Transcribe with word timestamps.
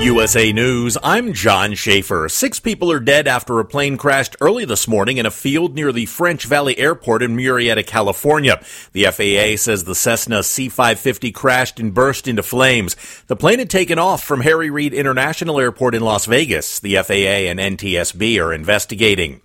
USA 0.00 0.52
News, 0.52 0.96
I'm 1.02 1.32
John 1.32 1.74
Schaefer. 1.74 2.28
Six 2.28 2.60
people 2.60 2.92
are 2.92 3.00
dead 3.00 3.26
after 3.26 3.58
a 3.58 3.64
plane 3.64 3.96
crashed 3.96 4.36
early 4.40 4.64
this 4.64 4.86
morning 4.86 5.18
in 5.18 5.26
a 5.26 5.30
field 5.30 5.74
near 5.74 5.90
the 5.90 6.06
French 6.06 6.44
Valley 6.44 6.78
Airport 6.78 7.20
in 7.20 7.36
Murrieta, 7.36 7.84
California. 7.84 8.62
The 8.92 9.04
FAA 9.04 9.56
says 9.60 9.82
the 9.82 9.96
Cessna 9.96 10.44
C-550 10.44 11.34
crashed 11.34 11.80
and 11.80 11.92
burst 11.92 12.28
into 12.28 12.44
flames. 12.44 12.94
The 13.26 13.34
plane 13.34 13.58
had 13.58 13.70
taken 13.70 13.98
off 13.98 14.22
from 14.22 14.42
Harry 14.42 14.70
Reid 14.70 14.94
International 14.94 15.58
Airport 15.58 15.96
in 15.96 16.02
Las 16.02 16.26
Vegas. 16.26 16.78
The 16.78 16.94
FAA 16.96 17.50
and 17.50 17.58
NTSB 17.58 18.40
are 18.40 18.52
investigating. 18.52 19.40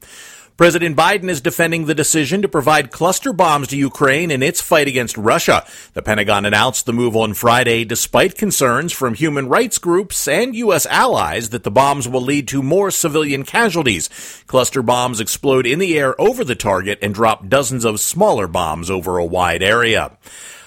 President 0.56 0.96
Biden 0.96 1.30
is 1.30 1.42
defending 1.42 1.88
the 1.88 1.96
decision 1.96 2.44
to 2.44 2.48
provide 2.48 2.92
cluster 2.92 3.34
bombs 3.34 3.70
to 3.70 3.78
Ukraine 3.78 4.30
in 4.30 4.44
its 4.44 4.62
fight 4.62 4.88
against 4.88 5.18
Russia. 5.18 5.66
The 5.94 6.04
Pentagon 6.04 6.46
announced 6.46 6.86
the 6.86 6.94
move 6.94 7.16
on 7.16 7.34
Friday 7.34 7.84
despite 7.84 8.38
concerns 8.38 8.94
from 8.94 9.16
human 9.16 9.50
rights 9.50 9.80
groups 9.80 10.28
and 10.28 10.56
U.S. 10.56 10.86
allies 10.86 11.50
that 11.50 11.64
the 11.64 11.72
bombs 11.72 12.08
will 12.08 12.22
lead 12.22 12.48
to 12.50 12.62
more 12.62 12.92
civilian 12.92 13.44
casualties. 13.44 14.44
Cluster 14.46 14.84
bombs 14.84 15.20
explode 15.20 15.66
in 15.66 15.80
the 15.80 15.98
air 15.98 16.20
over 16.22 16.44
the 16.44 16.54
target 16.54 17.00
and 17.02 17.16
drop 17.16 17.48
dozens 17.48 17.84
of 17.84 18.00
smaller 18.00 18.48
bombs 18.48 18.92
over 18.92 19.18
a 19.18 19.26
wide 19.26 19.64
area. 19.64 20.16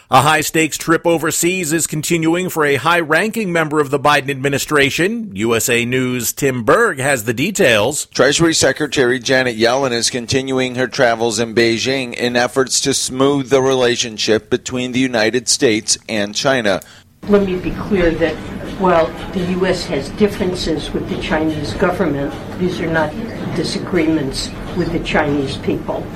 A 0.09 0.23
high 0.23 0.42
stakes 0.42 0.78
trip 0.78 1.05
overseas 1.05 1.73
is 1.73 1.88
continuing 1.88 2.48
for 2.48 2.65
a 2.65 2.77
high 2.77 3.01
ranking 3.01 3.52
member 3.52 3.80
of 3.80 3.91
the 3.91 3.98
Biden 3.98 4.30
administration. 4.30 5.34
USA 5.34 5.84
News' 5.84 6.32
Tim 6.32 6.62
Berg 6.62 7.01
has 7.01 7.24
the 7.24 7.34
details. 7.34 8.06
Treasury 8.06 8.55
Secretary 8.55 9.19
Janet 9.19 9.56
Yellen 9.56 9.91
is 9.91 10.09
continuing 10.09 10.77
her 10.77 10.87
travels 10.87 11.41
in 11.41 11.56
Beijing 11.56 12.15
in 12.15 12.37
efforts 12.37 12.80
to 12.82 12.95
smooth 12.95 13.51
the 13.51 13.60
relationship 13.60 14.48
between 14.48 14.92
the 14.92 15.01
United 15.01 15.48
States 15.48 15.98
and 16.09 16.37
China. 16.37 16.82
Let 17.23 17.45
me 17.45 17.57
be 17.57 17.73
clear 17.73 18.12
that 18.12 18.37
while 18.79 19.09
the 19.32 19.45
U.S. 19.54 19.87
has 19.87 20.09
differences 20.10 20.93
with 20.93 21.09
the 21.09 21.20
Chinese 21.20 21.74
government, 21.74 22.32
these 22.60 22.79
are 22.79 22.87
not 22.87 23.10
disagreements 23.57 24.51
with 24.76 24.93
the 24.93 25.01
Chinese 25.01 25.57
people. 25.57 26.07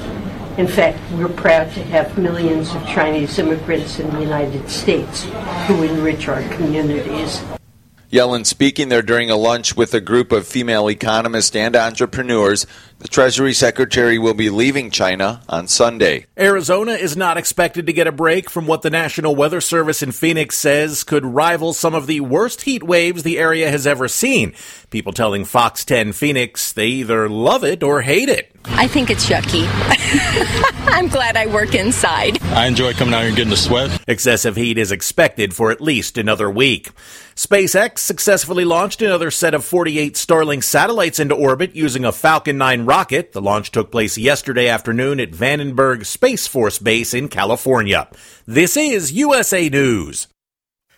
In 0.61 0.69
fact, 0.69 0.99
we're 1.13 1.31
proud 1.31 1.73
to 1.73 1.83
have 1.85 2.19
millions 2.19 2.75
of 2.75 2.87
Chinese 2.87 3.39
immigrants 3.39 3.99
in 3.99 4.11
the 4.11 4.21
United 4.21 4.69
States 4.69 5.25
who 5.67 5.83
enrich 5.83 6.29
our 6.29 6.43
communities. 6.51 7.43
Yellen 8.13 8.45
speaking 8.45 8.91
there 8.91 9.01
during 9.01 9.31
a 9.31 9.37
lunch 9.37 9.75
with 9.75 9.95
a 9.95 10.03
group 10.03 10.33
of 10.33 10.47
female 10.47 10.91
economists 10.91 11.57
and 11.57 11.75
entrepreneurs. 11.75 12.67
The 12.99 13.09
Treasury 13.09 13.55
Secretary 13.55 14.19
will 14.19 14.35
be 14.35 14.51
leaving 14.51 14.91
China 14.91 15.41
on 15.49 15.67
Sunday. 15.67 16.27
Arizona 16.37 16.93
is 16.93 17.17
not 17.17 17.39
expected 17.39 17.87
to 17.87 17.93
get 17.95 18.07
a 18.07 18.13
break 18.13 18.51
from 18.51 18.67
what 18.67 18.83
the 18.83 18.91
National 18.91 19.35
Weather 19.35 19.63
Service 19.63 20.03
in 20.03 20.13
Phoenix 20.13 20.59
says 20.59 21.05
could 21.05 21.25
rival 21.25 21.73
some 21.73 21.95
of 21.95 22.07
the 22.07 22.21
worst 22.21 22.63
heat 22.63 22.83
waves 22.83 23.23
the 23.23 23.39
area 23.39 23.71
has 23.71 23.87
ever 23.87 24.09
seen. 24.09 24.53
People 24.91 25.15
telling 25.15 25.47
Fox 25.47 25.87
10 25.87 26.13
Phoenix 26.13 26.71
they 26.71 26.89
either 26.89 27.31
love 27.31 27.65
it 27.65 27.83
or 27.83 28.03
hate 28.03 28.29
it. 28.29 28.60
I 28.65 28.87
think 28.87 29.11
it's 29.11 29.29
yucky. 29.29 29.67
I'm 30.89 31.09
glad 31.09 31.37
I 31.37 31.47
work 31.47 31.75
inside. 31.75 32.43
I 32.43 32.67
enjoy 32.67 32.93
coming 32.93 33.15
out 33.15 33.21
here 33.21 33.29
and 33.29 33.37
getting 33.37 33.51
the 33.51 33.57
sweat. 33.57 34.03
Excessive 34.07 34.57
heat 34.57 34.79
is 34.79 34.93
expected 34.93 35.55
for 35.55 35.71
at 35.71 35.81
least 35.81 36.19
another 36.19 36.51
week. 36.51 36.91
SpaceX 37.35 37.99
successfully 37.99 38.65
launched 38.65 39.01
another 39.03 39.31
set 39.31 39.55
of 39.55 39.65
48 39.65 40.15
Starlink 40.15 40.65
satellites 40.65 41.19
into 41.19 41.35
orbit 41.35 41.75
using 41.75 42.05
a 42.05 42.13
Falcon 42.13 42.59
9 42.59 42.85
rocket. 42.85 43.33
The 43.33 43.41
launch 43.43 43.71
took 43.71 43.91
place 43.91 44.19
yesterday 44.19 44.69
afternoon 44.69 45.21
at 45.21 45.31
Vandenberg 45.31 46.05
Space 46.05 46.47
Force 46.47 46.79
Base 46.79 47.15
in 47.15 47.29
California. 47.29 48.09
This 48.47 48.77
is 48.77 49.13
USA 49.13 49.69
News. 49.69 50.27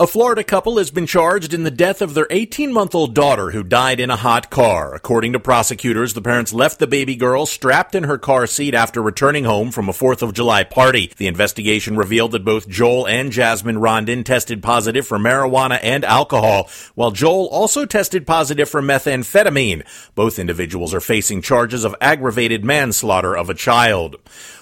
A 0.00 0.06
Florida 0.06 0.44
couple 0.44 0.78
has 0.78 0.92
been 0.92 1.08
charged 1.08 1.52
in 1.52 1.64
the 1.64 1.72
death 1.72 2.00
of 2.00 2.14
their 2.14 2.28
18 2.30 2.72
month 2.72 2.94
old 2.94 3.16
daughter 3.16 3.50
who 3.50 3.64
died 3.64 3.98
in 3.98 4.10
a 4.10 4.16
hot 4.16 4.48
car. 4.48 4.94
According 4.94 5.32
to 5.32 5.40
prosecutors, 5.40 6.14
the 6.14 6.22
parents 6.22 6.52
left 6.52 6.78
the 6.78 6.86
baby 6.86 7.16
girl 7.16 7.46
strapped 7.46 7.96
in 7.96 8.04
her 8.04 8.16
car 8.16 8.46
seat 8.46 8.74
after 8.74 9.02
returning 9.02 9.42
home 9.42 9.72
from 9.72 9.88
a 9.88 9.92
4th 9.92 10.22
of 10.22 10.34
July 10.34 10.62
party. 10.62 11.10
The 11.16 11.26
investigation 11.26 11.96
revealed 11.96 12.30
that 12.30 12.44
both 12.44 12.68
Joel 12.68 13.08
and 13.08 13.32
Jasmine 13.32 13.78
Rondon 13.78 14.22
tested 14.22 14.62
positive 14.62 15.04
for 15.04 15.18
marijuana 15.18 15.80
and 15.82 16.04
alcohol, 16.04 16.70
while 16.94 17.10
Joel 17.10 17.48
also 17.48 17.84
tested 17.84 18.24
positive 18.24 18.68
for 18.68 18.80
methamphetamine. 18.80 19.84
Both 20.14 20.38
individuals 20.38 20.94
are 20.94 21.00
facing 21.00 21.42
charges 21.42 21.82
of 21.82 21.96
aggravated 22.00 22.64
manslaughter 22.64 23.36
of 23.36 23.50
a 23.50 23.54
child. 23.54 24.14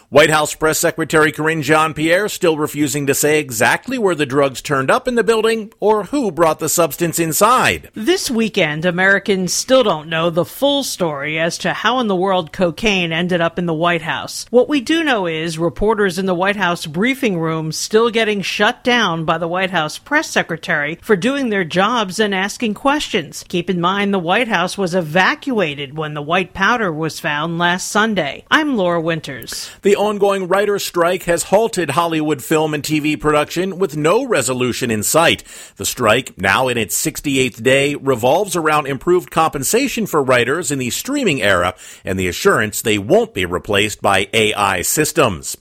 White 0.08 0.30
House 0.30 0.54
Press 0.54 0.78
Secretary 0.78 1.32
Karine 1.32 1.62
Jean-Pierre 1.62 2.28
still 2.28 2.56
refusing 2.56 3.08
to 3.08 3.14
say 3.14 3.40
exactly 3.40 3.98
where 3.98 4.14
the 4.14 4.24
drugs 4.24 4.62
turned 4.62 4.88
up 4.88 5.08
in 5.08 5.16
the 5.16 5.24
building 5.24 5.72
or 5.80 6.04
who 6.04 6.30
brought 6.30 6.60
the 6.60 6.68
substance 6.68 7.18
inside. 7.18 7.90
This 7.92 8.30
weekend, 8.30 8.84
Americans 8.84 9.52
still 9.52 9.82
don't 9.82 10.08
know 10.08 10.30
the 10.30 10.44
full 10.44 10.84
story 10.84 11.40
as 11.40 11.58
to 11.58 11.72
how 11.72 11.98
in 11.98 12.06
the 12.06 12.14
world 12.14 12.52
cocaine 12.52 13.10
ended 13.10 13.40
up 13.40 13.58
in 13.58 13.66
the 13.66 13.74
White 13.74 14.02
House. 14.02 14.46
What 14.50 14.68
we 14.68 14.80
do 14.80 15.02
know 15.02 15.26
is 15.26 15.58
reporters 15.58 16.20
in 16.20 16.26
the 16.26 16.36
White 16.36 16.54
House 16.54 16.86
briefing 16.86 17.40
room 17.40 17.72
still 17.72 18.08
getting 18.10 18.42
shut 18.42 18.84
down 18.84 19.24
by 19.24 19.38
the 19.38 19.48
White 19.48 19.72
House 19.72 19.98
Press 19.98 20.30
Secretary 20.30 21.00
for 21.02 21.16
doing 21.16 21.48
their 21.48 21.64
jobs 21.64 22.20
and 22.20 22.32
asking 22.32 22.74
questions. 22.74 23.44
Keep 23.48 23.70
in 23.70 23.80
mind 23.80 24.14
the 24.14 24.20
White 24.20 24.46
House 24.46 24.78
was 24.78 24.94
evacuated 24.94 25.98
when 25.98 26.14
the 26.14 26.22
white 26.22 26.54
powder 26.54 26.92
was 26.92 27.18
found 27.18 27.58
last 27.58 27.88
Sunday. 27.88 28.44
I'm 28.52 28.76
Laura 28.76 29.00
Winters. 29.00 29.72
The 29.82 29.95
ongoing 29.96 30.46
writer's 30.46 30.84
strike 30.84 31.24
has 31.24 31.44
halted 31.44 31.90
Hollywood 31.90 32.44
film 32.44 32.74
and 32.74 32.82
TV 32.82 33.18
production 33.18 33.78
with 33.78 33.96
no 33.96 34.24
resolution 34.24 34.90
in 34.90 35.02
sight. 35.02 35.42
The 35.76 35.84
strike, 35.84 36.38
now 36.38 36.68
in 36.68 36.78
its 36.78 36.96
68th 37.04 37.62
day, 37.62 37.94
revolves 37.94 38.54
around 38.54 38.86
improved 38.86 39.30
compensation 39.30 40.06
for 40.06 40.22
writers 40.22 40.70
in 40.70 40.78
the 40.78 40.90
streaming 40.90 41.42
era 41.42 41.74
and 42.04 42.18
the 42.18 42.28
assurance 42.28 42.82
they 42.82 42.98
won't 42.98 43.34
be 43.34 43.44
replaced 43.44 44.00
by 44.02 44.28
AI 44.32 44.82
systems. 44.82 45.56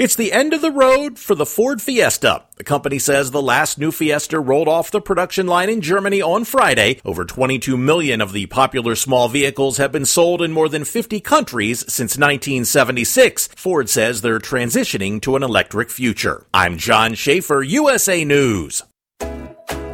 It's 0.00 0.16
the 0.16 0.32
end 0.32 0.54
of 0.54 0.62
the 0.62 0.70
road 0.70 1.18
for 1.18 1.34
the 1.34 1.44
Ford 1.44 1.82
Fiesta. 1.82 2.44
The 2.56 2.64
company 2.64 2.98
says 2.98 3.32
the 3.32 3.42
last 3.42 3.76
new 3.76 3.92
Fiesta 3.92 4.40
rolled 4.40 4.66
off 4.66 4.90
the 4.90 4.98
production 4.98 5.46
line 5.46 5.68
in 5.68 5.82
Germany 5.82 6.22
on 6.22 6.46
Friday. 6.46 7.02
Over 7.04 7.26
22 7.26 7.76
million 7.76 8.22
of 8.22 8.32
the 8.32 8.46
popular 8.46 8.94
small 8.94 9.28
vehicles 9.28 9.76
have 9.76 9.92
been 9.92 10.06
sold 10.06 10.40
in 10.40 10.52
more 10.52 10.70
than 10.70 10.86
50 10.86 11.20
countries 11.20 11.80
since 11.80 12.16
1976. 12.16 13.48
Ford 13.48 13.90
says 13.90 14.22
they're 14.22 14.38
transitioning 14.38 15.20
to 15.20 15.36
an 15.36 15.42
electric 15.42 15.90
future. 15.90 16.46
I'm 16.54 16.78
John 16.78 17.12
Schaefer, 17.12 17.62
USA 17.62 18.24
News. 18.24 18.82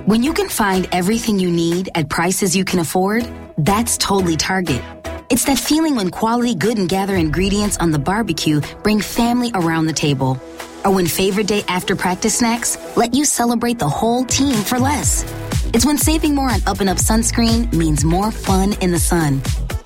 When 0.04 0.22
you 0.22 0.32
can 0.34 0.48
find 0.48 0.88
everything 0.92 1.40
you 1.40 1.50
need 1.50 1.88
at 1.96 2.08
prices 2.08 2.54
you 2.54 2.64
can 2.64 2.78
afford, 2.78 3.28
that's 3.58 3.96
totally 3.96 4.36
Target. 4.36 4.80
It's 5.28 5.44
that 5.46 5.58
feeling 5.58 5.96
when 5.96 6.10
quality 6.10 6.54
good 6.54 6.78
and 6.78 6.88
gather 6.88 7.16
ingredients 7.16 7.76
on 7.78 7.90
the 7.90 7.98
barbecue 7.98 8.60
bring 8.84 9.00
family 9.00 9.50
around 9.54 9.86
the 9.86 9.92
table. 9.92 10.40
Or 10.84 10.92
when 10.94 11.06
favorite 11.06 11.48
day 11.48 11.64
after 11.66 11.96
practice 11.96 12.38
snacks 12.38 12.78
let 12.96 13.12
you 13.12 13.24
celebrate 13.24 13.80
the 13.80 13.88
whole 13.88 14.24
team 14.24 14.54
for 14.54 14.78
less. 14.78 15.24
It's 15.74 15.84
when 15.84 15.98
saving 15.98 16.36
more 16.36 16.48
on 16.48 16.60
Up 16.68 16.78
and 16.78 16.88
Up 16.88 16.98
sunscreen 16.98 17.72
means 17.72 18.04
more 18.04 18.30
fun 18.30 18.74
in 18.74 18.92
the 18.92 19.00
sun. 19.00 19.42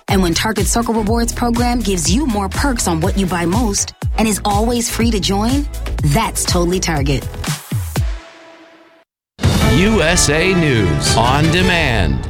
And 0.08 0.22
when 0.22 0.34
Target 0.34 0.66
Circle 0.66 0.92
Rewards 0.92 1.32
program 1.32 1.78
gives 1.78 2.12
you 2.12 2.26
more 2.26 2.50
perks 2.50 2.86
on 2.86 3.00
what 3.00 3.16
you 3.16 3.24
buy 3.24 3.46
most 3.46 3.94
and 4.18 4.28
is 4.28 4.42
always 4.44 4.90
free 4.90 5.10
to 5.10 5.20
join, 5.20 5.66
that's 6.04 6.44
totally 6.44 6.80
Target. 6.80 7.26
USA 9.72 10.52
News 10.52 11.16
on 11.16 11.44
demand. 11.44 12.29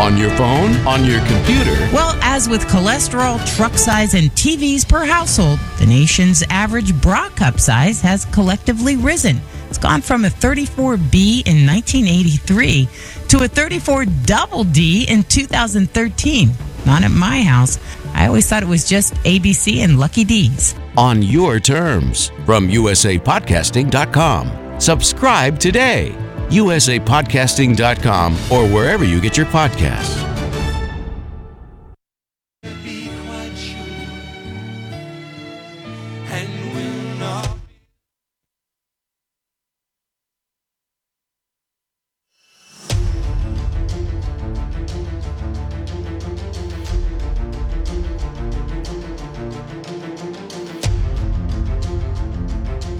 On 0.00 0.18
your 0.18 0.28
phone, 0.32 0.74
on 0.86 1.06
your 1.06 1.20
computer. 1.20 1.72
Well, 1.90 2.14
as 2.20 2.50
with 2.50 2.66
cholesterol, 2.66 3.38
truck 3.56 3.78
size, 3.78 4.12
and 4.12 4.30
TVs 4.32 4.86
per 4.86 5.06
household, 5.06 5.58
the 5.78 5.86
nation's 5.86 6.42
average 6.50 6.94
bra 7.00 7.30
cup 7.30 7.58
size 7.58 8.02
has 8.02 8.26
collectively 8.26 8.96
risen. 8.96 9.40
It's 9.70 9.78
gone 9.78 10.02
from 10.02 10.26
a 10.26 10.28
34B 10.28 11.46
in 11.46 11.66
1983 11.66 12.88
to 13.28 13.44
a 13.44 13.48
34 13.48 14.04
double 14.26 14.64
D 14.64 15.06
in 15.08 15.22
2013. 15.24 16.50
Not 16.84 17.02
at 17.02 17.10
my 17.10 17.42
house. 17.42 17.78
I 18.12 18.26
always 18.26 18.46
thought 18.46 18.62
it 18.62 18.68
was 18.68 18.86
just 18.86 19.14
ABC 19.24 19.78
and 19.78 19.98
Lucky 19.98 20.24
D's. 20.24 20.74
On 20.98 21.22
your 21.22 21.58
terms 21.58 22.28
from 22.44 22.68
usapodcasting.com. 22.68 24.80
Subscribe 24.80 25.58
today. 25.58 26.14
usapodcasting.com 26.48 28.34
or 28.50 28.66
wherever 28.72 29.04
you 29.04 29.20
get 29.20 29.36
your 29.36 29.46
podcasts. 29.46 30.24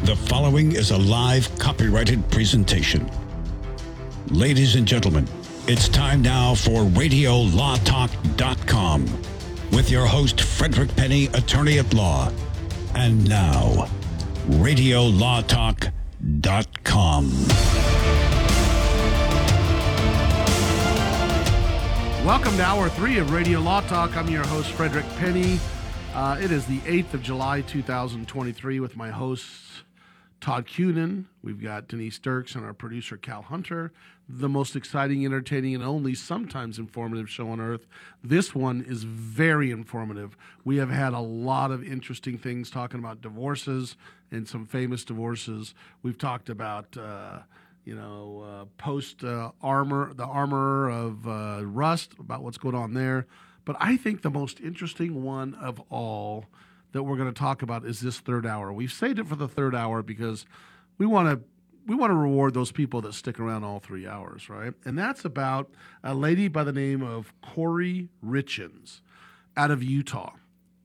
The 0.07 0.15
following 0.15 0.73
is 0.77 0.93
a 0.93 0.97
live 0.97 1.51
copyrighted 1.59 2.31
presentation. 2.31 3.11
Ladies 4.31 4.75
and 4.75 4.89
gentlemen, 4.89 5.29
it's 5.69 5.89
time 5.89 6.21
now 6.21 6.57
for 6.57 6.83
RadioLawTalk.com 6.83 9.05
with 9.71 9.89
your 9.89 10.05
host, 10.05 10.41
Frederick 10.41 10.97
Penny, 10.97 11.27
attorney 11.27 11.79
at 11.79 11.95
law. 11.95 12.33
And 12.97 13.29
now, 13.29 13.87
RadioLawTalk.com. 14.49 17.31
Welcome 22.27 22.57
to 22.57 22.65
hour 22.65 22.89
three 22.89 23.19
of 23.19 23.33
Radio 23.33 23.61
Law 23.61 23.83
Talk. 23.83 24.17
I'm 24.17 24.29
your 24.29 24.45
host, 24.47 24.73
Frederick 24.73 25.07
Penny. 25.19 25.61
Uh, 26.15 26.37
it 26.41 26.51
is 26.51 26.67
the 26.67 26.81
8th 26.81 27.15
of 27.15 27.23
July, 27.23 27.61
2023, 27.61 28.81
with 28.81 28.97
my 28.97 29.11
hosts, 29.11 29.85
Todd 30.41 30.67
Cunin. 30.67 31.25
We've 31.43 31.63
got 31.63 31.89
Denise 31.89 32.19
Dirks 32.19 32.55
and 32.55 32.65
our 32.65 32.75
producer, 32.75 33.17
Cal 33.17 33.43
Hunter. 33.43 33.93
The 34.29 34.49
most 34.49 34.77
exciting, 34.77 35.25
entertaining, 35.25 35.75
and 35.75 35.85
only 35.85 36.15
sometimes 36.15 36.79
informative 36.79 37.31
show 37.31 37.49
on 37.49 37.61
earth. 37.61 37.87
This 38.23 38.55
one 38.55 38.83
is 38.83 39.05
very 39.05 39.71
informative. 39.71 40.37
We 40.65 40.77
have 40.77 40.91
had 40.91 41.13
a 41.13 41.21
lot 41.21 41.71
of 41.71 41.85
interesting 41.85 42.37
things 42.37 42.71
talking 42.71 42.99
about 42.99 43.23
divorces 43.23 43.97
and 44.31 44.49
some 44.49 44.67
famous 44.67 45.05
divorces. 45.05 45.75
We've 46.03 46.19
talked 46.19 46.49
about. 46.49 46.97
Uh, 46.97 47.41
you 47.85 47.95
know, 47.95 48.43
uh, 48.45 48.65
post 48.83 49.23
uh, 49.23 49.53
armor, 49.63 50.13
the 50.13 50.25
armor 50.25 50.91
of 50.91 51.29
uh, 51.29 51.65
Rust, 51.65 52.15
about 52.19 52.43
what's 52.43 52.59
going 52.59 52.75
on 52.75 52.95
there. 52.95 53.29
But 53.65 53.77
I 53.79 53.97
think 53.97 54.23
the 54.23 54.31
most 54.31 54.61
interesting 54.61 55.23
one 55.23 55.55
of 55.55 55.81
all 55.89 56.47
that 56.93 57.03
we're 57.03 57.17
going 57.17 57.33
to 57.33 57.39
talk 57.39 57.63
about 57.63 57.85
is 57.85 58.01
this 58.01 58.19
third 58.21 58.47
hour. 58.47 58.73
We've 58.73 58.93
saved 58.93 59.19
it 59.19 59.27
for 59.27 59.37
the 59.37 59.49
third 59.49 59.75
hour 59.75 60.03
because 60.03 60.47
we 60.99 61.07
want 61.07 61.29
to 61.29 61.45
we 61.87 61.95
want 61.95 62.11
to 62.11 62.17
reward 62.17 62.53
those 62.53 62.73
people 62.73 63.01
that 63.03 63.15
stick 63.15 63.39
around 63.39 63.63
all 63.63 63.79
three 63.79 64.07
hours, 64.07 64.49
right? 64.49 64.75
And 64.85 64.99
that's 64.99 65.25
about 65.25 65.71
a 66.03 66.15
lady 66.15 66.49
by 66.49 66.65
the 66.65 66.73
name 66.73 67.01
of 67.03 67.33
Kouri 67.45 68.09
Richins 68.25 69.01
out 69.57 69.71
of 69.71 69.85
Utah. 69.85 70.33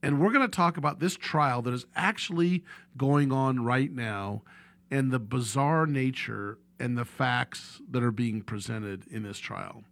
And 0.03 0.19
we're 0.19 0.31
going 0.31 0.47
to 0.47 0.55
talk 0.55 0.77
about 0.77 0.99
this 0.99 1.15
trial 1.15 1.63
that 1.63 1.73
is 1.73 1.85
actually 1.95 2.63
going 2.97 3.31
on 3.31 3.63
right 3.63 3.91
now 3.91 4.43
and 4.91 5.11
the 5.11 5.19
bizarre 5.19 5.87
nature 5.87 6.59
and 6.79 6.97
the 6.97 7.05
facts 7.05 7.81
that 7.89 8.03
are 8.03 8.11
being 8.11 8.41
presented 8.41 9.05
in 9.09 9.23
this 9.23 9.39
trial. 9.39 9.83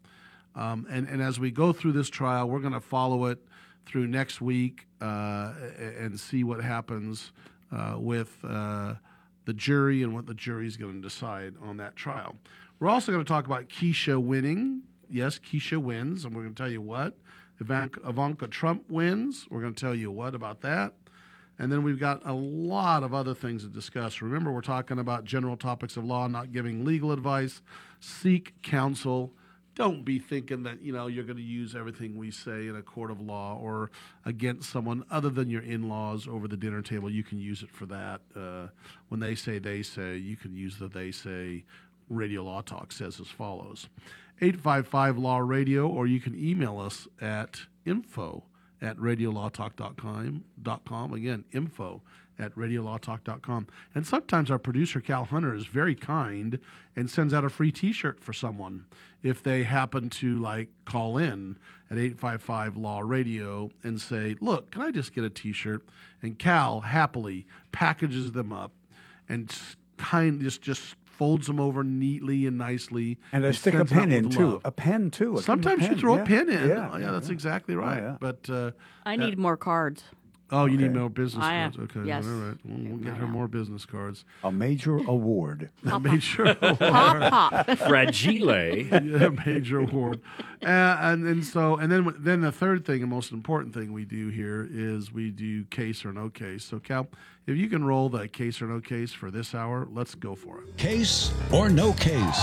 Um, 0.55 0.87
and, 0.89 1.07
and 1.07 1.21
as 1.21 1.39
we 1.39 1.51
go 1.51 1.71
through 1.71 1.93
this 1.93 2.09
trial, 2.09 2.49
we're 2.49 2.59
going 2.59 2.73
to 2.73 2.79
follow 2.79 3.25
it 3.25 3.39
through 3.89 4.07
next 4.07 4.39
week 4.39 4.87
uh, 5.01 5.51
and 5.99 6.19
see 6.19 6.43
what 6.43 6.61
happens 6.61 7.31
uh, 7.71 7.95
with 7.97 8.37
uh, 8.43 8.93
the 9.45 9.53
jury 9.53 10.03
and 10.03 10.13
what 10.13 10.27
the 10.27 10.33
jury 10.35 10.67
is 10.67 10.77
going 10.77 11.01
to 11.01 11.01
decide 11.01 11.55
on 11.61 11.77
that 11.77 11.95
trial. 11.95 12.35
We're 12.79 12.89
also 12.89 13.11
going 13.11 13.25
to 13.25 13.27
talk 13.27 13.47
about 13.47 13.67
Keisha 13.67 14.21
winning. 14.21 14.83
Yes, 15.09 15.39
Keisha 15.39 15.77
wins, 15.79 16.23
and 16.23 16.35
we're 16.35 16.43
going 16.43 16.53
to 16.53 16.61
tell 16.61 16.71
you 16.71 16.81
what. 16.81 17.15
Ivanka, 17.59 17.99
Ivanka 18.07 18.47
Trump 18.47 18.83
wins. 18.89 19.47
We're 19.49 19.61
going 19.61 19.73
to 19.73 19.79
tell 19.79 19.95
you 19.95 20.11
what 20.11 20.35
about 20.35 20.61
that. 20.61 20.93
And 21.57 21.71
then 21.71 21.83
we've 21.83 21.99
got 21.99 22.21
a 22.25 22.31
lot 22.31 23.03
of 23.03 23.13
other 23.13 23.33
things 23.33 23.63
to 23.63 23.69
discuss. 23.69 24.21
Remember, 24.21 24.51
we're 24.51 24.61
talking 24.61 24.99
about 24.99 25.25
general 25.25 25.57
topics 25.57 25.97
of 25.97 26.05
law, 26.05 26.27
not 26.27 26.53
giving 26.53 26.85
legal 26.85 27.11
advice. 27.11 27.61
Seek 27.99 28.53
counsel. 28.61 29.33
Don't 29.79 30.03
be 30.03 30.19
thinking 30.19 30.63
that 30.63 30.81
you 30.81 30.91
know 30.91 31.07
you're 31.07 31.23
going 31.23 31.37
to 31.37 31.41
use 31.41 31.73
everything 31.73 32.17
we 32.17 32.31
say 32.31 32.67
in 32.67 32.75
a 32.75 32.81
court 32.81 33.11
of 33.11 33.21
law 33.21 33.57
or 33.57 33.91
against 34.25 34.69
someone 34.69 35.05
other 35.09 35.29
than 35.29 35.49
your 35.49 35.61
in-laws 35.61 36.27
over 36.27 36.49
the 36.49 36.57
dinner 36.57 36.81
table. 36.81 37.09
You 37.09 37.23
can 37.23 37.39
use 37.39 37.63
it 37.63 37.71
for 37.71 37.85
that. 37.85 38.19
Uh, 38.35 38.67
when 39.07 39.21
they 39.21 39.35
say 39.35 39.57
they 39.57 39.81
say, 39.81 40.17
you 40.17 40.35
can 40.35 40.53
use 40.53 40.77
the 40.77 40.89
they 40.89 41.11
say. 41.11 41.63
Radio 42.09 42.43
Law 42.43 42.61
Talk 42.61 42.91
says 42.91 43.21
as 43.21 43.27
follows: 43.27 43.87
855 44.41 45.17
Law 45.17 45.37
Radio, 45.37 45.87
or 45.87 46.07
you 46.07 46.19
can 46.19 46.37
email 46.37 46.77
us 46.79 47.07
at 47.21 47.61
info 47.85 48.43
at 48.81 48.97
radiolawtalk.com. 48.97 51.13
Again, 51.13 51.45
info 51.53 52.01
at 52.39 52.55
radiolawtalk.com. 52.55 53.67
And 53.93 54.07
sometimes 54.07 54.49
our 54.49 54.57
producer, 54.59 55.01
Cal 55.01 55.25
Hunter, 55.25 55.53
is 55.53 55.65
very 55.65 55.95
kind 55.95 56.59
and 56.95 57.09
sends 57.09 57.33
out 57.33 57.43
a 57.45 57.49
free 57.49 57.71
t 57.71 57.91
shirt 57.91 58.19
for 58.19 58.33
someone 58.33 58.85
if 59.21 59.43
they 59.43 59.63
happen 59.63 60.09
to 60.09 60.35
like 60.39 60.69
call 60.85 61.17
in 61.17 61.57
at 61.91 61.97
855 61.97 62.77
Law 62.77 63.01
Radio 63.01 63.69
and 63.83 63.99
say, 63.99 64.35
Look, 64.39 64.71
can 64.71 64.81
I 64.81 64.91
just 64.91 65.13
get 65.13 65.23
a 65.23 65.29
t 65.29 65.51
shirt? 65.51 65.83
And 66.21 66.39
Cal 66.39 66.81
happily 66.81 67.45
packages 67.71 68.31
them 68.31 68.51
up 68.53 68.71
and 69.27 69.53
kind 69.97 70.41
just 70.41 70.61
just 70.61 70.95
folds 71.05 71.47
them 71.47 71.59
over 71.59 71.83
neatly 71.83 72.45
and 72.45 72.57
nicely. 72.57 73.17
And 73.33 73.43
they 73.43 73.51
stick 73.51 73.73
a 73.73 73.79
sends 73.79 73.91
pen 73.91 74.11
in 74.13 74.29
with 74.29 74.37
too. 74.37 74.51
love. 74.51 74.61
A 74.63 74.71
pen 74.71 75.11
too. 75.11 75.35
A 75.37 75.41
Sometimes 75.41 75.85
you 75.85 75.97
throw 75.97 76.15
yeah. 76.15 76.21
a 76.21 76.25
pin 76.25 76.49
in. 76.49 76.69
Yeah, 76.69 76.89
Oh, 76.93 76.97
yeah, 76.97 77.11
that's 77.11 77.27
yeah. 77.27 77.33
exactly 77.33 77.75
right. 77.75 77.97
yeah. 78.01 78.15
But 78.21 78.49
uh, 78.49 78.71
I 79.05 79.17
that- 79.17 79.25
need 79.25 79.37
more 79.37 79.57
cards. 79.57 80.03
Oh, 80.51 80.65
you 80.65 80.77
need 80.77 80.93
more 80.95 81.09
business 81.09 81.43
I 81.45 81.59
cards. 81.61 81.77
am. 81.77 81.83
Okay, 81.83 82.07
Yes. 82.07 82.25
all 82.25 82.31
right. 82.31 82.57
We'll, 82.65 82.89
we'll 82.93 82.97
get 83.03 83.17
her 83.17 83.27
more 83.27 83.47
business 83.47 83.85
cards. 83.85 84.25
A 84.43 84.51
major 84.51 84.97
award. 84.97 85.69
A 85.91 85.99
major 85.99 86.57
award. 86.61 86.79
Pop, 86.79 87.65
pop. 87.67 87.77
Fragile. 87.77 88.75
yeah, 88.77 89.29
major 89.45 89.79
award. 89.79 90.21
Uh, 90.63 90.97
and 91.01 91.25
and 91.27 91.45
so 91.45 91.75
and 91.77 91.91
then 91.91 92.13
then 92.19 92.41
the 92.41 92.51
third 92.51 92.85
thing 92.85 93.01
and 93.01 93.09
most 93.09 93.31
important 93.31 93.73
thing 93.73 93.93
we 93.93 94.05
do 94.05 94.29
here 94.29 94.67
is 94.71 95.11
we 95.13 95.29
do 95.29 95.63
case 95.65 96.03
or 96.03 96.11
no 96.11 96.29
case. 96.29 96.63
So 96.65 96.79
Cal, 96.79 97.07
if 97.47 97.55
you 97.55 97.69
can 97.69 97.83
roll 97.85 98.09
the 98.09 98.27
case 98.27 98.61
or 98.61 98.65
no 98.67 98.79
case 98.81 99.11
for 99.13 99.29
this 99.31 99.53
hour, 99.55 99.87
let's 99.91 100.15
go 100.15 100.35
for 100.35 100.61
it. 100.63 100.75
Case 100.77 101.31
or 101.53 101.69
no 101.69 101.93
case? 101.93 102.39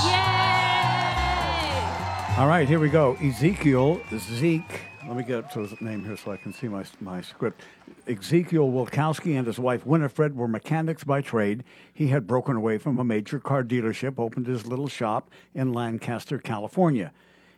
All 2.38 2.46
right, 2.48 2.68
here 2.68 2.78
we 2.78 2.90
go. 2.90 3.14
Ezekiel 3.22 4.00
Zeke. 4.18 4.82
Let 5.06 5.16
me 5.16 5.22
get 5.22 5.44
up 5.44 5.52
to 5.52 5.60
his 5.60 5.80
name 5.80 6.04
here 6.04 6.16
so 6.16 6.32
I 6.32 6.36
can 6.36 6.52
see 6.52 6.66
my, 6.66 6.84
my 7.00 7.20
script. 7.20 7.62
Ezekiel 8.08 8.68
Wilkowski 8.68 9.38
and 9.38 9.46
his 9.46 9.56
wife 9.56 9.86
Winifred 9.86 10.34
were 10.34 10.48
mechanics 10.48 11.04
by 11.04 11.20
trade. 11.20 11.62
He 11.94 12.08
had 12.08 12.26
broken 12.26 12.56
away 12.56 12.78
from 12.78 12.98
a 12.98 13.04
major 13.04 13.38
car 13.38 13.62
dealership, 13.62 14.18
opened 14.18 14.48
his 14.48 14.66
little 14.66 14.88
shop 14.88 15.30
in 15.54 15.72
Lancaster, 15.72 16.38
California. 16.38 17.12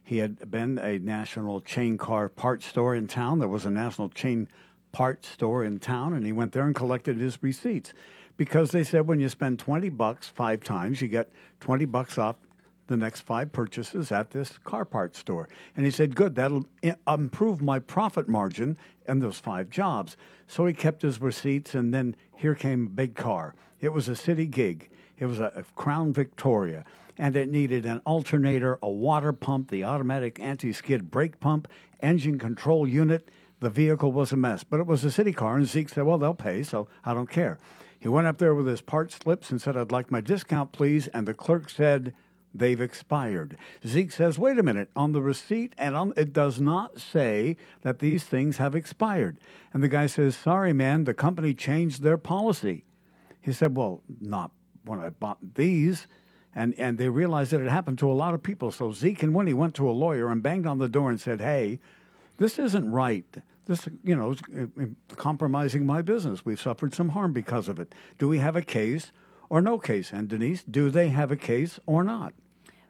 He 0.05 0.19
had 0.19 0.51
been 0.51 0.79
a 0.79 0.99
national 0.99 1.63
chain 1.63 1.97
car 1.97 2.29
parts 2.29 2.67
store 2.67 2.95
in 2.95 3.07
town. 3.07 3.39
There 3.39 3.49
was 3.49 3.65
a 3.65 3.71
national 3.71 4.11
chain 4.11 4.49
parts 4.93 5.29
store 5.29 5.65
in 5.65 5.79
town, 5.79 6.13
and 6.13 6.27
he 6.27 6.33
went 6.33 6.53
there 6.53 6.67
and 6.67 6.75
collected 6.75 7.17
his 7.17 7.43
receipts 7.43 7.95
because 8.37 8.73
they 8.73 8.85
said 8.85 9.07
when 9.07 9.21
you 9.21 9.29
spend 9.31 9.59
20 9.59 9.89
bucks 9.89 10.29
five 10.29 10.63
times, 10.63 11.01
you 11.01 11.09
get 11.09 11.31
20 11.61 11.87
bucks 11.87 12.19
off 12.19 12.37
the 12.89 12.97
next 12.97 13.21
five 13.21 13.53
purchases 13.53 14.11
at 14.11 14.33
this 14.33 14.59
car 14.59 14.85
parts 14.85 15.19
store. 15.19 15.49
And 15.77 15.85
he 15.85 15.93
said, 15.93 16.17
Good, 16.17 16.35
that'll 16.35 16.67
eh, 16.83 16.95
improve 17.07 17.63
my 17.63 17.79
profit 17.79 18.29
margin 18.29 18.77
and 19.07 19.23
those 19.23 19.39
five 19.39 19.71
jobs. 19.71 20.17
So 20.47 20.67
he 20.67 20.75
kept 20.75 21.03
his 21.03 21.21
receipts, 21.21 21.75
and 21.75 21.95
then 21.95 22.17
here 22.35 22.55
came 22.55 22.87
a 22.87 22.91
big 22.91 23.15
car. 23.15 23.55
It 23.81 23.93
was 23.93 24.09
a 24.09 24.17
city 24.17 24.47
gig, 24.47 24.91
it 25.19 25.27
was 25.27 25.39
a, 25.39 25.53
a 25.55 25.63
Crown 25.77 26.13
Victoria. 26.13 26.85
And 27.21 27.35
it 27.35 27.51
needed 27.51 27.85
an 27.85 28.01
alternator, 28.07 28.79
a 28.81 28.89
water 28.89 29.33
pump, 29.33 29.71
the 29.71 29.83
automatic 29.83 30.39
anti 30.39 30.73
skid 30.73 31.11
brake 31.11 31.41
pump, 31.41 31.67
engine 32.01 32.39
control 32.39 32.87
unit. 32.87 33.29
The 33.61 33.71
vehicle 33.71 34.13
was 34.13 34.31
a 34.31 34.37
mess, 34.37 34.63
but 34.63 34.79
it 34.79 34.87
was 34.87 35.05
a 35.05 35.11
city 35.11 35.33
car. 35.33 35.57
And 35.57 35.67
Zeke 35.67 35.89
said, 35.89 36.05
Well, 36.05 36.19
they'll 36.19 36.35
pay, 36.35 36.63
so 36.63 36.89
I 37.05 37.15
don't 37.15 37.29
care. 37.29 37.59
He 37.99 38.09
went 38.09 38.29
up 38.29 38.39
there 38.39 38.55
with 38.55 38.67
his 38.67 38.81
part 38.81 39.11
slips 39.11 39.51
and 39.51 39.61
said, 39.61 39.77
I'd 39.77 39.91
like 39.91 40.11
my 40.13 40.21
discount, 40.21 40.71
please. 40.71 41.09
And 41.09 41.27
the 41.27 41.35
clerk 41.35 41.69
said, 41.69 42.15
They've 42.55 42.81
expired. 42.81 43.57
Zeke 43.87 44.11
says, 44.11 44.39
Wait 44.39 44.59
a 44.59 44.63
minute, 44.63 44.91
on 44.97 45.13
the 45.13 45.23
receipt, 45.23 45.75
and 45.77 45.95
on, 45.95 46.13
it 46.17 46.33
does 46.33 46.61
not 46.61 46.99
say 46.99 47.57
that 47.83 47.99
these 47.99 48.25
things 48.25 48.57
have 48.57 48.75
expired. 48.75 49.39
And 49.73 49.83
the 49.83 49.89
guy 49.89 50.07
says, 50.07 50.37
Sorry, 50.37 50.73
man, 50.73 51.05
the 51.05 51.15
company 51.15 51.55
changed 51.55 52.03
their 52.03 52.19
policy. 52.19 52.85
He 53.41 53.53
said, 53.53 53.77
Well, 53.77 54.03
not 54.21 54.51
when 54.85 54.99
I 54.99 55.11
bought 55.11 55.55
these. 55.55 56.07
And, 56.55 56.75
and 56.79 56.99
they 56.99 57.09
realized 57.09 57.53
that 57.53 57.61
it 57.61 57.71
happened 57.71 57.99
to 57.99 58.11
a 58.11 58.15
lot 58.15 58.35
of 58.35 58.43
people. 58.43 58.73
So 58.73 58.91
Zeke 58.93 59.23
and 59.23 59.35
Winnie 59.35 59.55
went 59.55 59.75
to 59.77 59.89
a 59.89 59.93
lawyer 59.93 60.29
and 60.29 60.43
banged 60.43 60.67
on 60.67 60.79
the 60.79 60.89
door 60.89 61.11
and 61.11 61.21
said, 61.21 61.41
Hey, 61.41 61.79
this 62.39 62.59
isn't 62.59 62.91
right. 62.91 63.27
This, 63.67 63.87
you 64.03 64.17
know, 64.17 64.33
is 64.33 64.41
uh, 64.57 64.63
uh, 64.83 64.87
compromising 65.17 65.85
my 65.85 66.01
business. 66.01 66.45
We've 66.45 66.61
suffered 66.61 66.95
some 66.95 67.11
harm 67.11 67.33
because 67.33 67.69
of 67.69 67.79
it. 67.79 67.95
Do 68.19 68.27
we 68.27 68.39
have 68.39 68.57
a 68.57 68.63
case 68.63 69.13
or 69.51 69.61
no 69.61 69.79
case? 69.79 70.13
And 70.13 70.29
Denise, 70.29 70.63
do 70.63 70.91
they 70.91 71.09
have 71.09 71.31
a 71.31 71.37
case 71.37 71.81
or 71.87 72.05
not? 72.05 72.35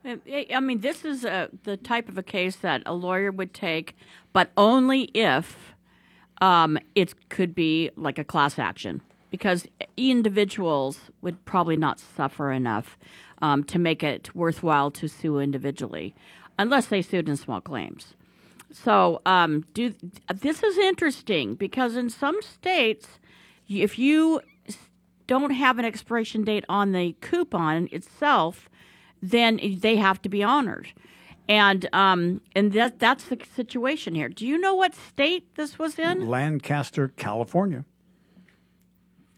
I 0.04 0.46
I 0.54 0.60
mean, 0.60 0.80
this 0.80 1.04
is 1.04 1.24
a, 1.24 1.48
the 1.64 1.76
type 1.76 2.08
of 2.08 2.18
a 2.18 2.22
case 2.22 2.56
that 2.56 2.82
a 2.86 2.94
lawyer 2.94 3.30
would 3.30 3.52
take, 3.52 3.96
but 4.32 4.50
only 4.56 5.02
if 5.14 5.74
um, 6.40 6.78
it 6.94 7.28
could 7.28 7.54
be 7.54 7.90
like 7.96 8.18
a 8.18 8.24
class 8.24 8.58
action, 8.58 9.02
because 9.30 9.66
individuals 9.96 11.10
would 11.20 11.44
probably 11.44 11.76
not 11.76 11.98
suffer 11.98 12.52
enough 12.52 12.98
um, 13.42 13.64
to 13.64 13.78
make 13.78 14.02
it 14.02 14.34
worthwhile 14.34 14.90
to 14.92 15.08
sue 15.08 15.38
individually, 15.38 16.14
unless 16.58 16.86
they 16.86 17.02
sued 17.02 17.28
in 17.28 17.36
small 17.36 17.60
claims. 17.60 18.14
So, 18.70 19.22
um, 19.24 19.64
do 19.74 19.94
this 20.32 20.62
is 20.62 20.78
interesting 20.78 21.54
because 21.54 21.96
in 21.96 22.10
some 22.10 22.40
states, 22.42 23.18
if 23.68 23.98
you 23.98 24.40
don't 25.28 25.50
have 25.50 25.78
an 25.78 25.84
expiration 25.84 26.42
date 26.42 26.64
on 26.68 26.90
the 26.90 27.14
coupon 27.20 27.88
itself, 27.92 28.68
then 29.22 29.60
they 29.78 29.94
have 29.94 30.20
to 30.22 30.28
be 30.28 30.42
honored. 30.42 30.88
And 31.48 31.88
um, 31.94 32.40
and 32.56 32.72
that 32.72 32.98
that's 32.98 33.24
the 33.24 33.38
situation 33.54 34.14
here. 34.14 34.28
Do 34.28 34.46
you 34.46 34.58
know 34.58 34.74
what 34.74 34.94
state 34.94 35.54
this 35.54 35.78
was 35.78 35.98
in? 35.98 36.28
Lancaster, 36.28 37.08
California. 37.08 37.84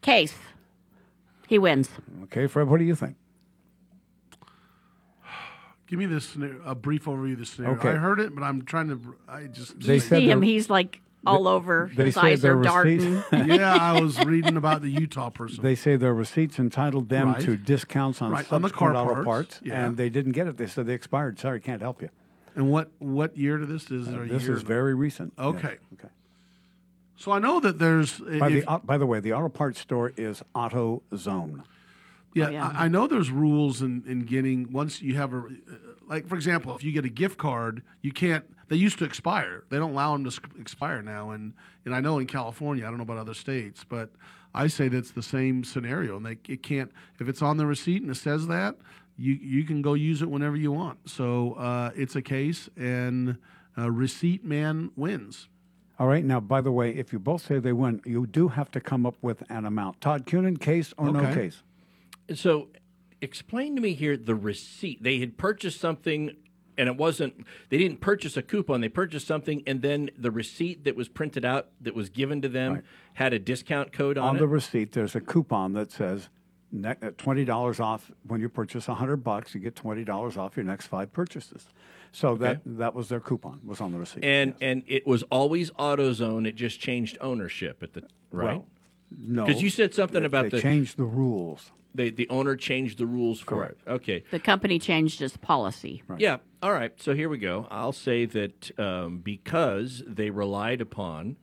Case. 0.03 0.35
He 1.47 1.59
wins. 1.59 1.91
Okay, 2.25 2.47
Fred, 2.47 2.69
what 2.69 2.79
do 2.79 2.85
you 2.85 2.97
think? 2.97 3.17
Give 5.87 5.99
me 5.99 6.07
this 6.07 6.37
a 6.65 6.75
brief 6.75 7.05
overview 7.05 7.33
of 7.33 7.41
the 7.41 7.47
scenario. 7.47 7.77
Okay. 7.77 7.91
I 7.91 7.95
heard 7.97 8.21
it, 8.21 8.35
but 8.35 8.43
I'm 8.43 8.63
trying 8.63 8.89
to. 8.89 9.17
I 9.29 9.45
just 9.45 9.79
They 9.81 9.95
You 9.95 10.01
said 10.01 10.19
see 10.19 10.31
him. 10.31 10.43
He's 10.43 10.71
like 10.71 11.01
all 11.27 11.47
over. 11.49 11.91
they 11.95 12.07
His 12.07 12.15
say 12.15 12.21
eyes 12.33 12.43
their 12.43 12.59
are 12.59 12.63
darting. 12.63 13.23
receipt- 13.33 13.47
yeah, 13.47 13.75
I 13.75 14.01
was 14.01 14.19
reading 14.25 14.57
about 14.57 14.83
the 14.83 14.91
Utah 14.91 15.31
person. 15.31 15.63
They 15.63 15.75
say 15.75 15.97
their 15.97 16.15
receipts 16.15 16.59
entitled 16.59 17.09
them 17.09 17.29
Right. 17.33 17.41
to 17.43 17.57
discounts 17.57 18.23
on 18.23 18.31
Right, 18.33 18.51
on 18.53 18.63
the 18.63 18.71
car 18.71 18.95
auto 18.97 19.13
parts, 19.15 19.25
parts, 19.25 19.61
yeah. 19.63 19.85
and 19.87 19.97
they 19.97 20.09
didn't 20.09 20.33
get 20.33 20.47
it. 20.47 20.57
They 20.57 20.67
said 20.67 20.87
they 20.87 20.95
expired. 20.95 21.39
Sorry, 21.39 21.61
can't 21.61 21.83
help 21.83 22.01
you. 22.03 22.09
And 22.55 22.71
what 22.71 22.91
what 22.99 23.37
year 23.37 23.59
to 23.59 23.67
this 23.67 23.91
is? 23.91 24.09
Uh, 24.09 24.25
this 24.29 24.43
year 24.45 24.55
is 24.57 24.63
very 24.63 24.95
recent. 24.95 25.33
yes. 25.39 25.47
Okay. 25.47 25.77
Okay. 25.95 26.09
So 27.17 27.33
I 27.33 27.39
know 27.39 27.61
that 27.61 27.79
there's. 27.79 28.19
By 28.19 28.49
if- 28.49 28.65
the, 28.65 28.65
au- 28.73 28.79
by 28.83 28.97
the 28.99 29.07
way, 29.07 29.21
the 29.21 29.33
auto 29.35 29.49
parts 29.49 29.79
store 29.81 30.13
is 30.17 30.43
Auto 30.55 31.03
Zone. 31.17 31.63
Yeah, 32.35 32.69
I, 32.77 32.85
I 32.85 32.89
know 32.89 33.07
there's 33.09 33.31
rules 33.31 33.83
in, 33.83 34.05
in 34.07 34.21
getting 34.21 34.71
once 34.73 35.03
you 35.03 35.17
have 35.17 35.33
a 35.35 35.45
like 36.07 36.29
for 36.29 36.37
example, 36.37 36.75
if 36.77 36.85
you 36.85 36.93
get 36.93 37.05
a 37.05 37.09
gift 37.09 37.39
card, 37.39 37.83
you 38.03 38.13
can't. 38.13 38.45
They 38.71 38.77
used 38.77 38.99
to 39.01 39.05
expire. 39.05 39.65
They 39.69 39.79
don't 39.79 39.91
allow 39.91 40.13
them 40.17 40.31
to 40.31 40.41
expire 40.59 41.03
now, 41.03 41.31
and 41.31 41.53
and 41.85 41.93
I 41.93 42.01
know 42.01 42.21
in 42.21 42.27
California, 42.27 42.87
I 42.87 42.89
don't 42.89 42.99
know 42.99 43.03
about 43.03 43.19
other 43.19 43.35
states, 43.35 43.85
but 43.87 44.11
I 44.55 44.69
say 44.69 44.87
that's 44.87 45.11
the 45.11 45.25
same 45.25 45.65
scenario, 45.65 46.17
and 46.17 46.25
they 46.25 46.39
it 46.49 46.63
can't 46.63 46.93
if 47.19 47.29
it's 47.29 47.43
on 47.43 47.57
the 47.57 47.67
receipt 47.67 48.01
and 48.01 48.11
it 48.13 48.15
says 48.15 48.47
that 48.47 48.77
you 49.17 49.35
you 49.35 49.65
can 49.65 49.83
go 49.83 49.95
use 49.95 50.23
it 50.23 50.31
whenever 50.31 50.57
you 50.57 50.71
want. 50.71 51.11
So 51.11 51.55
uh, 51.55 51.91
it's 51.97 52.15
a 52.15 52.23
case, 52.23 52.71
and 52.77 53.39
uh, 53.77 53.91
receipt 53.91 54.45
man 54.45 54.93
wins. 54.95 55.49
All 55.99 56.07
right. 56.07 56.25
Now, 56.25 56.39
by 56.39 56.61
the 56.61 56.73
way, 56.73 56.93
if 56.93 57.13
you 57.13 57.19
both 57.19 57.45
say 57.45 57.59
they 57.59 57.73
win, 57.73 58.01
you 58.07 58.25
do 58.25 58.49
have 58.49 58.71
to 58.71 58.81
come 58.81 59.05
up 59.05 59.17
with 59.21 59.43
an 59.51 59.67
amount. 59.67 60.01
Todd 60.01 60.27
Cunin, 60.27 60.59
case 60.59 60.95
or 60.97 61.11
no 61.11 61.21
Okay. 61.21 61.35
case? 61.35 61.63
So, 62.35 62.69
explain 63.21 63.75
to 63.75 63.83
me 63.83 63.93
here 63.95 64.17
the 64.17 64.35
receipt. 64.37 65.03
They 65.03 65.19
had 65.19 65.37
purchased 65.37 65.79
something, 65.79 66.37
and 66.81 66.89
it 66.89 66.97
wasn't. 66.97 67.47
They 67.69 67.77
didn't 67.77 68.01
purchase 68.01 68.37
a 68.39 68.43
coupon. 68.43 68.81
They 68.81 68.89
purchased 68.89 69.27
something, 69.27 69.63
and 69.67 69.83
then 69.83 70.11
the 70.17 70.31
receipt 70.31 70.85
that 70.85 70.97
was 70.97 71.09
printed 71.09 71.45
out 71.45 71.69
that 71.83 71.95
was 71.95 72.09
given 72.09 72.41
to 72.41 72.49
them 72.49 72.83
had 73.13 73.35
a 73.35 73.39
discount 73.39 73.93
code 73.93 74.17
on, 74.17 74.25
it. 74.25 74.29
On 74.31 74.37
it. 74.37 74.39
the 74.41 74.49
receipt, 74.49 74.93
there's 74.93 75.15
a 75.15 75.21
coupon 75.21 75.75
that 75.75 75.93
says 75.93 76.31
uh, 76.85 76.95
twenty 77.19 77.45
dollars 77.45 77.81
off 77.81 78.11
when 78.27 78.41
you 78.41 78.49
purchase 78.49 78.87
hundred 78.87 79.19
bucks. 79.19 79.55
You 79.55 79.61
get 79.61 79.77
twenty 79.77 80.05
dollars 80.05 80.39
off 80.39 80.57
your 80.57 80.65
next 80.65 80.87
five 80.87 81.13
purchases. 81.13 81.69
So 82.13 82.35
that 82.37 82.51
Okay. 82.57 82.61
that 82.79 82.95
was 82.95 83.09
their 83.09 83.21
coupon 83.21 83.61
was 83.65 83.81
on 83.81 83.93
the 83.93 83.99
receipt. 83.99 84.25
and 84.25 84.55
and 84.61 84.83
it 84.89 85.07
was 85.07 85.23
always 85.25 85.71
AutoZone. 85.73 86.49
It 86.49 86.57
just 86.57 86.81
changed 86.81 87.19
ownership 87.21 87.83
at 87.83 87.93
the 87.93 88.03
right. 88.33 88.57
Well, 88.57 88.67
no, 89.17 89.45
because 89.45 89.63
you 89.63 89.71
said 89.71 89.93
something 89.95 90.25
about 90.25 90.45
they 90.45 90.49
the 90.49 90.61
changed 90.61 90.97
the 90.97 91.05
rules. 91.05 91.73
They, 91.95 92.11
the 92.11 92.29
owner 92.29 92.57
changed 92.57 92.99
the 92.99 93.07
rules 93.07 93.41
for 93.41 93.57
Correct. 93.57 93.81
it. 93.87 93.91
Okay. 93.91 94.25
The 94.31 94.39
company 94.39 94.79
changed 94.79 95.21
its 95.23 95.37
policy. 95.37 96.03
Yeah. 96.19 96.39
All 96.63 96.73
right. 96.73 96.93
So 97.01 97.15
here 97.15 97.29
we 97.29 97.39
go. 97.39 97.67
I'll 97.71 97.93
say 97.93 98.27
that 98.27 98.79
um, 98.79 99.19
because 99.19 100.03
they 100.07 100.31
relied 100.31 100.81
upon 100.81 101.37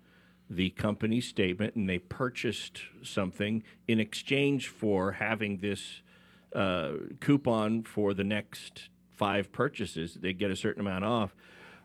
the 0.50 0.70
company 0.70 1.20
statement 1.20 1.76
and 1.76 1.90
they 1.90 2.00
purchased 2.00 2.82
something 3.04 3.64
in 3.88 4.00
exchange 4.00 4.70
for 4.70 5.14
having 5.14 5.58
this 5.58 6.02
uh, 6.56 6.94
coupon 7.20 7.84
for 7.84 8.14
the 8.14 8.24
next 8.24 8.90
five 9.16 9.52
purchases, 9.52 10.16
they 10.16 10.34
get 10.34 10.52
a 10.52 10.56
certain 10.56 10.82
amount 10.82 11.04
off. 11.04 11.36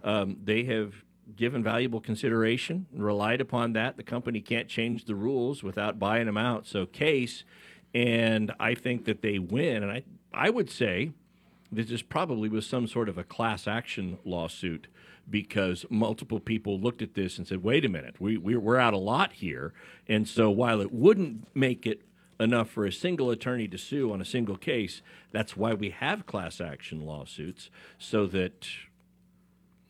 Um, 0.04 0.36
they 0.42 0.64
have 0.64 1.04
given 1.36 1.62
valuable 1.62 2.00
consideration, 2.00 2.86
relied 2.92 3.40
upon 3.40 3.72
that. 3.72 3.96
The 3.96 4.02
company 4.02 4.40
can't 4.40 4.68
change 4.68 5.06
the 5.06 5.14
rules 5.14 5.62
without 5.62 5.98
buying 5.98 6.26
them 6.26 6.36
out. 6.36 6.66
So 6.66 6.84
case, 6.86 7.44
and 7.94 8.52
I 8.58 8.74
think 8.74 9.04
that 9.04 9.22
they 9.22 9.38
win. 9.38 9.82
And 9.82 9.92
I, 9.92 10.02
I 10.32 10.50
would 10.50 10.70
say 10.70 11.12
this 11.70 11.90
is 11.90 12.02
probably 12.02 12.48
was 12.48 12.66
some 12.66 12.86
sort 12.86 13.08
of 13.08 13.18
a 13.18 13.24
class 13.24 13.66
action 13.66 14.18
lawsuit 14.24 14.88
because 15.28 15.86
multiple 15.88 16.40
people 16.40 16.78
looked 16.78 17.00
at 17.00 17.14
this 17.14 17.38
and 17.38 17.46
said, 17.46 17.62
wait 17.62 17.84
a 17.84 17.88
minute, 17.88 18.20
we, 18.20 18.36
we, 18.36 18.56
we're 18.56 18.76
out 18.76 18.92
a 18.92 18.98
lot 18.98 19.34
here. 19.34 19.72
And 20.08 20.28
so 20.28 20.50
while 20.50 20.80
it 20.80 20.92
wouldn't 20.92 21.46
make 21.56 21.86
it 21.86 22.02
enough 22.40 22.68
for 22.68 22.84
a 22.84 22.92
single 22.92 23.30
attorney 23.30 23.68
to 23.68 23.78
sue 23.78 24.12
on 24.12 24.20
a 24.20 24.24
single 24.24 24.56
case, 24.56 25.00
that's 25.30 25.56
why 25.56 25.74
we 25.74 25.90
have 25.90 26.26
class 26.26 26.60
action 26.60 27.06
lawsuits 27.06 27.70
so 27.98 28.26
that, 28.26 28.66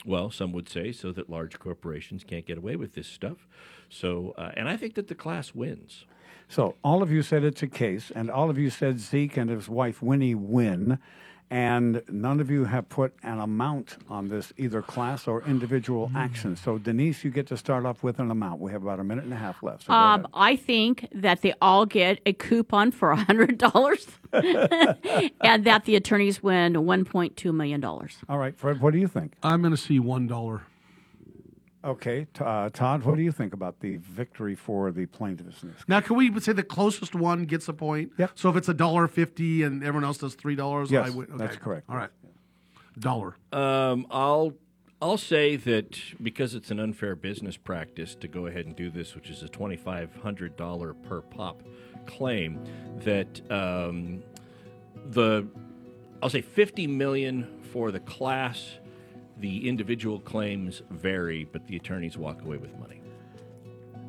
well, 0.04 0.30
some 0.30 0.52
would 0.52 0.68
say, 0.68 0.92
so 0.92 1.12
that 1.12 1.30
large 1.30 1.59
corporations 1.59 2.25
can't 2.25 2.47
get 2.47 2.59
away 2.59 2.76
with 2.76 2.94
this 2.94 3.09
stuff. 3.09 3.47
So, 3.88 4.35
uh, 4.37 4.52
and 4.54 4.68
I 4.68 4.76
think 4.76 4.94
that 4.94 5.09
the 5.09 5.14
class 5.14 5.54
wins. 5.54 6.04
So 6.52 6.75
all 6.85 7.02
of 7.02 7.11
you 7.11 7.23
said 7.23 7.44
it's 7.44 7.62
a 7.62 7.66
case, 7.66 8.12
and 8.14 8.30
all 8.30 8.50
of 8.50 8.59
you 8.59 8.68
said 8.68 9.00
Zeke 9.00 9.38
and 9.38 9.49
his 9.49 9.71
wife 9.71 10.02
Winnie 10.02 10.35
win, 10.35 10.99
and 11.50 12.02
none 12.11 12.40
of 12.40 12.50
you 12.50 12.64
have 12.66 12.90
put 12.90 13.14
an 13.23 13.38
amount 13.40 13.97
on 14.11 14.28
this, 14.28 14.52
either 14.59 14.82
class 14.82 15.26
or 15.26 15.42
individual 15.44 16.11
action. 16.14 16.54
So 16.56 16.76
Denise, 16.76 17.25
you 17.25 17.30
get 17.30 17.47
to 17.47 17.56
start 17.56 17.87
off 17.87 18.02
with 18.02 18.18
an 18.18 18.30
amount. 18.30 18.61
We 18.61 18.71
have 18.73 18.82
about 18.82 19.00
a 19.00 19.04
minute 19.04 19.25
and 19.25 19.32
a 19.32 19.37
half 19.37 19.62
left. 19.62 19.85
So 19.85 19.94
Um. 19.94 20.28
I 20.35 20.56
think 20.56 21.09
that 21.14 21.40
they 21.40 21.54
all 21.62 21.87
get 21.87 22.21
a 22.26 22.35
coupon 22.35 22.90
for 22.90 23.14
hundred 23.14 23.56
dollars, 23.56 24.06
and 24.32 25.64
that 25.64 25.85
the 25.87 25.97
attorneys 25.97 26.42
win 26.42 26.85
one 26.85 27.06
point 27.06 27.35
two 27.38 27.54
million 27.54 27.80
dollars. 27.80 28.18
All 28.28 28.37
right, 28.37 28.54
Fred, 28.54 28.82
what 28.82 28.92
do 28.92 28.99
you 28.99 29.09
think? 29.09 29.32
I'm 29.42 29.62
going 29.62 29.75
to 29.75 29.80
see 29.80 29.99
one 29.99 30.26
dollar. 30.26 30.64
Okay, 31.84 32.28
uh, 32.38 32.70
Todd, 32.70 33.02
what 33.02 33.16
do 33.16 33.22
you 33.22 33.32
think 33.32 33.52
about 33.52 33.80
the 33.80 33.96
victory 33.96 34.54
for 34.54 34.92
the 34.92 35.06
plaintiffs 35.06 35.62
in 35.64 35.70
this? 35.70 35.78
Now, 35.88 36.00
can 36.00 36.16
we 36.16 36.38
say 36.40 36.52
the 36.52 36.62
closest 36.62 37.14
one 37.14 37.44
gets 37.44 37.66
a 37.68 37.72
point? 37.72 38.12
Yep. 38.18 38.30
So 38.36 38.48
if 38.50 38.56
it's 38.56 38.68
a 38.68 38.74
dollar 38.74 39.08
fifty 39.08 39.64
and 39.64 39.82
everyone 39.82 40.04
else 40.04 40.18
does 40.18 40.34
three 40.34 40.54
dollars, 40.54 40.90
Yes, 40.92 41.08
I 41.08 41.10
would, 41.10 41.28
okay. 41.30 41.38
that's 41.38 41.56
correct. 41.56 41.86
All 41.88 41.96
right, 41.96 42.10
dollar. 42.98 43.36
Um, 43.52 44.06
I'll 44.10 44.54
I'll 45.00 45.18
say 45.18 45.56
that 45.56 45.98
because 46.22 46.54
it's 46.54 46.70
an 46.70 46.78
unfair 46.78 47.16
business 47.16 47.56
practice 47.56 48.14
to 48.16 48.28
go 48.28 48.46
ahead 48.46 48.66
and 48.66 48.76
do 48.76 48.88
this, 48.88 49.16
which 49.16 49.28
is 49.28 49.42
a 49.42 49.48
twenty 49.48 49.76
five 49.76 50.14
hundred 50.22 50.56
dollar 50.56 50.94
per 50.94 51.20
pop 51.22 51.62
claim, 52.06 52.62
that 52.98 53.40
um, 53.50 54.22
the 55.10 55.48
I'll 56.22 56.30
say 56.30 56.40
50 56.42 56.86
million 56.86 57.60
for 57.72 57.90
the 57.90 57.98
class. 57.98 58.78
The 59.42 59.68
individual 59.68 60.20
claims 60.20 60.82
vary, 60.90 61.44
but 61.50 61.66
the 61.66 61.75
attorneys 61.76 62.16
walk 62.16 62.40
away 62.42 62.56
with 62.58 62.78
money. 62.78 63.00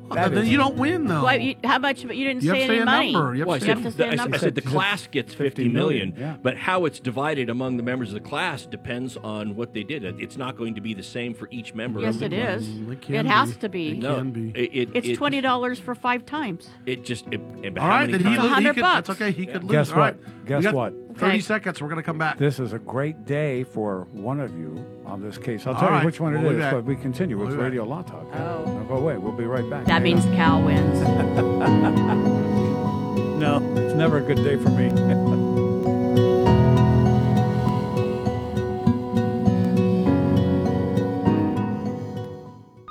Well, 0.08 0.28
then 0.30 0.46
you 0.46 0.58
don't 0.58 0.76
win 0.76 1.06
though. 1.06 1.22
Why, 1.24 1.36
you, 1.36 1.54
how 1.64 1.78
much? 1.78 2.06
But 2.06 2.16
you 2.16 2.26
didn't 2.26 2.42
You 2.42 2.50
have 2.50 2.58
say 2.58 2.66
to 2.66 2.68
say 2.68 2.74
any 2.74 2.82
a 2.82 2.84
money. 2.84 3.12
number. 3.14 3.34
You 3.34 3.40
have 3.40 3.48
Well, 3.48 3.56
I 3.56 3.58
to 3.58 3.64
said, 3.64 3.78
have 3.78 3.84
to 3.84 3.90
say 3.98 4.08
a 4.08 4.12
I, 4.12 4.14
number. 4.16 4.36
I 4.36 4.38
said 4.38 4.54
the 4.54 4.60
class 4.60 5.06
gets 5.08 5.32
50 5.34 5.70
million, 5.70 6.10
million, 6.10 6.14
yeah. 6.16 6.36
but 6.42 6.56
how 6.58 6.84
it's 6.84 7.00
divided 7.00 7.48
among 7.48 7.78
the 7.78 7.82
members 7.82 8.10
of 8.10 8.14
the 8.22 8.28
class 8.28 8.66
depends 8.66 9.16
on 9.16 9.56
what 9.56 9.72
they 9.72 9.82
did. 9.82 10.04
It's 10.20 10.36
not 10.36 10.56
going 10.58 10.74
to 10.74 10.82
be 10.82 10.92
the 10.94 11.02
same 11.02 11.32
for 11.34 11.48
each 11.50 11.72
member. 11.74 12.00
Yes, 12.00 12.14
of 12.16 12.20
the 12.20 12.26
it 12.26 12.30
class. 12.44 12.60
is. 12.60 12.68
It 13.08 13.10
It 13.14 13.26
has 13.26 13.56
to 13.56 13.68
be. 13.70 13.92
It 13.92 13.98
No, 13.98 14.16
can 14.16 14.30
be. 14.30 14.50
it, 14.50 14.70
it, 14.74 14.88
It's 14.94 15.08
it- 15.08 15.16
twenty 15.16 15.40
dollars 15.40 15.80
for 15.80 15.94
five 15.96 16.24
times. 16.26 16.68
It 16.86 17.04
just. 17.04 17.26
It, 17.32 17.40
it, 17.62 17.76
All 17.78 17.82
how 17.84 17.88
right, 17.88 18.10
many 18.10 18.22
then 18.22 18.32
he, 18.32 18.36
times- 18.36 18.38
lo- 18.38 18.42
he 18.60 18.64
100 18.66 18.74
could. 18.74 18.80
bucks. 18.82 19.08
That's 19.08 19.20
okay. 19.22 19.32
He 19.32 19.46
could 19.46 19.64
lose. 19.64 19.72
Guess 19.72 19.90
All 19.92 19.96
right. 19.98 20.16
what? 20.16 20.46
Guess 20.46 20.62
got 20.64 20.74
what? 20.74 20.94
Thirty 21.16 21.34
Okay. 21.34 21.40
seconds. 21.40 21.80
We're 21.80 21.88
gonna 21.88 22.02
come 22.02 22.18
back. 22.18 22.38
This 22.38 22.58
is 22.58 22.72
a 22.72 22.78
great 22.78 23.24
day 23.24 23.62
for 23.64 24.06
one 24.12 24.40
of 24.40 24.56
you 24.58 24.84
on 25.06 25.22
this 25.22 25.38
case. 25.38 25.66
I'll 25.66 25.74
All 25.74 25.80
tell 25.80 25.90
right, 25.90 26.00
you 26.00 26.06
which 26.06 26.20
one 26.20 26.32
we'll 26.42 26.52
it 26.52 26.58
is, 26.58 26.72
but 26.72 26.84
we 26.84 26.96
continue 26.96 27.36
We'll 27.36 27.46
with 27.46 27.56
be 27.56 27.62
back. 27.62 27.70
Radio 27.70 27.84
Law 27.84 28.02
Talk. 28.02 28.26
Oh. 28.34 28.64
Don't 28.64 28.88
go 28.88 28.96
away. 28.96 29.16
We'll 29.18 29.32
be 29.32 29.44
right 29.44 29.68
back. 29.70 29.84
That 29.86 30.02
means 30.02 30.24
Cal 30.36 30.60
wins. 30.62 31.00
no, 33.38 33.58
it's 33.76 33.94
never 33.94 34.18
a 34.18 34.22
good 34.22 34.42
day 34.42 34.56
for 34.56 34.70
me. 34.70 34.90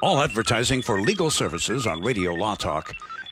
All 0.02 0.22
advertising 0.22 0.82
for 0.82 1.00
legal 1.00 1.32
services 1.32 1.88
on 1.88 2.02
Radio 2.02 2.34
Law 2.34 2.56
Talk 2.56 2.94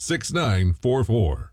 800 0.00 0.74
559 0.74 0.74
6944. 0.78 1.52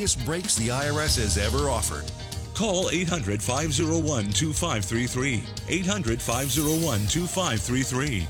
breaks 0.00 0.56
the 0.56 0.68
IRS 0.68 1.20
has 1.20 1.36
ever 1.36 1.68
offered. 1.68 2.10
Call 2.54 2.88
800 2.90 3.42
501 3.42 4.30
2533. 4.32 5.42
800 5.68 6.22
501 6.22 7.06
2533. 7.06 8.26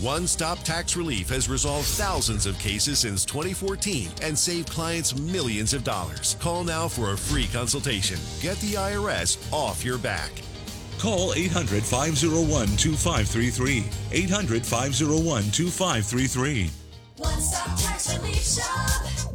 One 0.00 0.28
Stop 0.28 0.60
Tax 0.60 0.96
Relief 0.96 1.28
has 1.30 1.48
resolved 1.48 1.88
thousands 1.88 2.46
of 2.46 2.56
cases 2.60 3.00
since 3.00 3.24
2014 3.24 4.08
and 4.22 4.38
saved 4.38 4.70
clients 4.70 5.18
millions 5.18 5.74
of 5.74 5.82
dollars. 5.82 6.36
Call 6.40 6.62
now 6.62 6.86
for 6.86 7.12
a 7.12 7.18
free 7.18 7.48
consultation. 7.48 8.18
Get 8.40 8.56
the 8.58 8.74
IRS 8.74 9.52
off 9.52 9.84
your 9.84 9.98
back. 9.98 10.30
Call 11.00 11.34
800 11.34 11.82
501 11.82 12.76
2533. 12.76 13.84
800 14.12 14.64
501 14.64 15.50
2533. 15.50 16.70
One 17.16 17.40
stop 17.40 17.76
tax 17.76 18.16
relief 18.16 18.42
shop. 18.44 19.29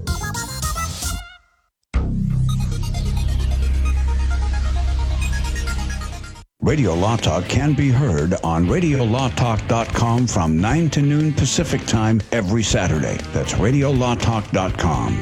Radio 6.66 6.96
Law 6.96 7.16
Talk 7.16 7.44
can 7.46 7.76
be 7.76 7.92
heard 7.92 8.34
on 8.44 8.66
RadioLawTalk.com 8.66 10.26
from 10.26 10.60
9 10.60 10.90
to 10.90 11.02
noon 11.04 11.32
Pacific 11.32 11.86
Time 11.86 12.20
every 12.32 12.64
Saturday. 12.64 13.18
That's 13.34 13.54
RadioLawTalk.com. 13.54 15.20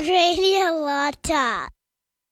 Radio 0.00 0.72
Law 0.80 1.12
Talk. 1.22 1.70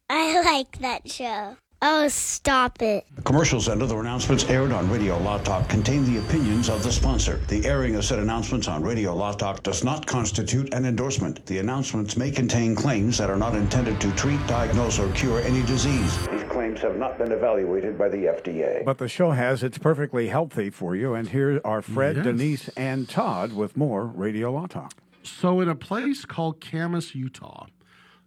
I 0.09 0.42
like 0.42 0.80
that 0.80 1.09
show. 1.09 1.56
Oh, 1.83 2.09
stop 2.09 2.83
it. 2.83 3.07
The 3.16 3.23
commercials 3.23 3.69
and 3.69 3.83
other 3.83 3.99
announcements 4.01 4.45
aired 4.45 4.71
on 4.71 4.90
Radio 4.90 5.16
Law 5.19 5.38
Talk 5.38 5.66
contain 5.71 6.05
the 6.05 6.19
opinions 6.19 6.69
of 6.69 6.83
the 6.83 6.93
sponsor. 6.93 7.38
The 7.49 7.64
airing 7.64 7.95
of 7.97 8.05
said 8.05 8.19
announcements 8.19 8.69
on 8.69 8.83
Radio 8.83 9.14
Law 9.14 9.33
Talk 9.33 9.62
does 9.62 9.83
not 9.83 10.07
constitute 10.07 10.75
an 10.75 10.85
endorsement. 10.85 11.47
The 11.47 11.57
announcements 11.57 12.19
may 12.19 12.31
contain 12.31 12.75
claims 12.75 13.16
that 13.16 13.31
are 13.31 13.37
not 13.38 13.55
intended 13.55 13.99
to 14.03 14.12
treat, 14.12 14.47
diagnose, 14.47 14.99
or 14.99 15.11
cure 15.12 15.40
any 15.40 15.62
disease. 15.62 16.19
These 16.29 16.43
claims 16.51 16.81
have 16.81 16.97
not 16.99 17.16
been 17.16 17.33
evaluated 17.33 17.97
by 17.97 18.11
the 18.11 18.27
FDA. 18.27 18.85
But 18.85 18.99
the 18.99 19.09
show 19.09 19.31
has. 19.31 19.62
It's 19.62 19.79
perfectly 19.79 20.29
healthy 20.29 20.69
for 20.69 20.95
you. 20.95 21.14
And 21.14 21.31
here 21.31 21.62
are 21.64 21.81
Fred, 21.81 22.16
Yes. 22.16 22.25
Denise, 22.27 22.69
and 22.77 23.09
Todd 23.09 23.55
with 23.55 23.75
more 23.79 24.05
Radio 24.05 24.53
Law 24.53 24.66
Talk. 24.66 24.93
So, 25.23 25.61
in 25.61 25.69
a 25.71 25.75
place 25.75 26.27
called 26.27 26.61
Kamas, 26.61 27.14
Utah, 27.14 27.66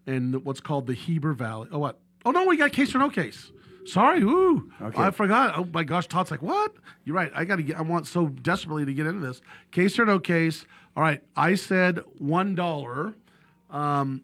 in 0.07 0.33
what's 0.43 0.59
called 0.59 0.87
the 0.87 0.93
Heber 0.95 1.33
Valley. 1.33 1.67
Oh, 1.71 1.77
what? 1.77 1.99
Oh 2.25 2.31
no, 2.31 2.45
we 2.45 2.57
got 2.57 2.71
case 2.71 2.93
or 2.95 2.99
no 2.99 3.09
case. 3.09 3.51
Sorry, 3.85 4.21
ooh, 4.21 4.71
Okay. 4.81 5.01
I 5.01 5.11
forgot. 5.11 5.57
Oh 5.57 5.67
my 5.73 5.83
gosh, 5.83 6.07
Todd's 6.07 6.31
like, 6.31 6.41
what? 6.41 6.73
You're 7.03 7.15
right. 7.17 7.31
I 7.35 7.43
got 7.43 7.57
to 7.57 7.63
get. 7.63 7.77
I 7.77 7.81
want 7.81 8.07
so 8.07 8.27
desperately 8.27 8.85
to 8.85 8.93
get 8.93 9.05
into 9.07 9.25
this. 9.25 9.41
Case 9.71 9.99
or 9.99 10.05
no 10.05 10.19
case. 10.19 10.65
All 10.95 11.03
right. 11.03 11.21
I 11.35 11.55
said 11.55 11.99
one 12.17 12.55
dollar. 12.55 13.13
Um, 13.69 14.21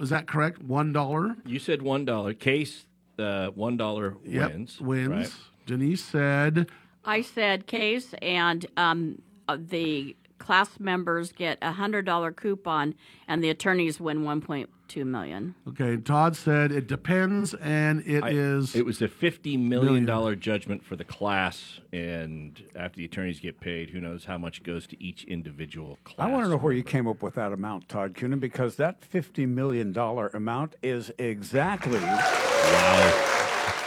is 0.00 0.10
that 0.10 0.26
correct? 0.26 0.60
One 0.62 0.92
dollar. 0.92 1.36
You 1.46 1.60
said 1.60 1.82
one 1.82 2.04
dollar. 2.04 2.34
Case 2.34 2.86
uh, 3.18 3.48
one 3.50 3.76
dollar 3.76 4.16
Yep, 4.24 4.52
wins. 4.52 4.80
Wins. 4.80 5.08
right? 5.08 5.32
Denise 5.66 6.04
said 6.04 6.68
I 7.04 7.22
said 7.22 7.66
case, 7.68 8.12
and 8.20 8.66
um, 8.76 9.22
uh, 9.48 9.56
the 9.60 10.16
class 10.38 10.80
members 10.80 11.30
get 11.32 11.58
a 11.62 11.70
hundred 11.72 12.06
dollar 12.06 12.32
coupon, 12.32 12.94
and 13.28 13.42
the 13.42 13.50
attorneys 13.50 14.00
win 14.00 14.24
one 14.24 14.40
point 14.40 14.68
two 14.88 15.04
million. 15.04 15.54
Okay, 15.68 15.96
Todd 15.96 16.36
said 16.36 16.72
it 16.72 16.86
depends, 16.86 17.54
and 17.54 18.00
it 18.06 18.24
is. 18.26 18.74
It 18.74 18.84
was 18.86 19.00
a 19.02 19.08
fifty 19.08 19.56
million 19.56 20.04
dollar 20.04 20.34
judgment 20.36 20.84
for 20.84 20.96
the 20.96 21.04
class, 21.04 21.80
and 21.92 22.62
after 22.74 22.98
the 22.98 23.04
attorneys 23.04 23.40
get 23.40 23.60
paid, 23.60 23.90
who 23.90 24.00
knows 24.00 24.24
how 24.24 24.38
much 24.38 24.62
goes 24.62 24.86
to 24.88 25.02
each 25.02 25.24
individual 25.24 25.98
class. 26.04 26.28
I 26.28 26.30
want 26.30 26.44
to 26.44 26.50
know 26.50 26.56
where 26.56 26.72
you 26.72 26.82
came 26.82 27.06
up 27.06 27.22
with 27.22 27.34
that 27.34 27.52
amount, 27.52 27.88
Todd 27.88 28.14
Cunin, 28.14 28.40
because 28.40 28.76
that 28.76 29.00
$50 29.00 29.48
million 29.48 29.96
amount 29.96 30.76
is 30.82 31.10
exactly 31.18 32.00
Wow. 32.00 33.32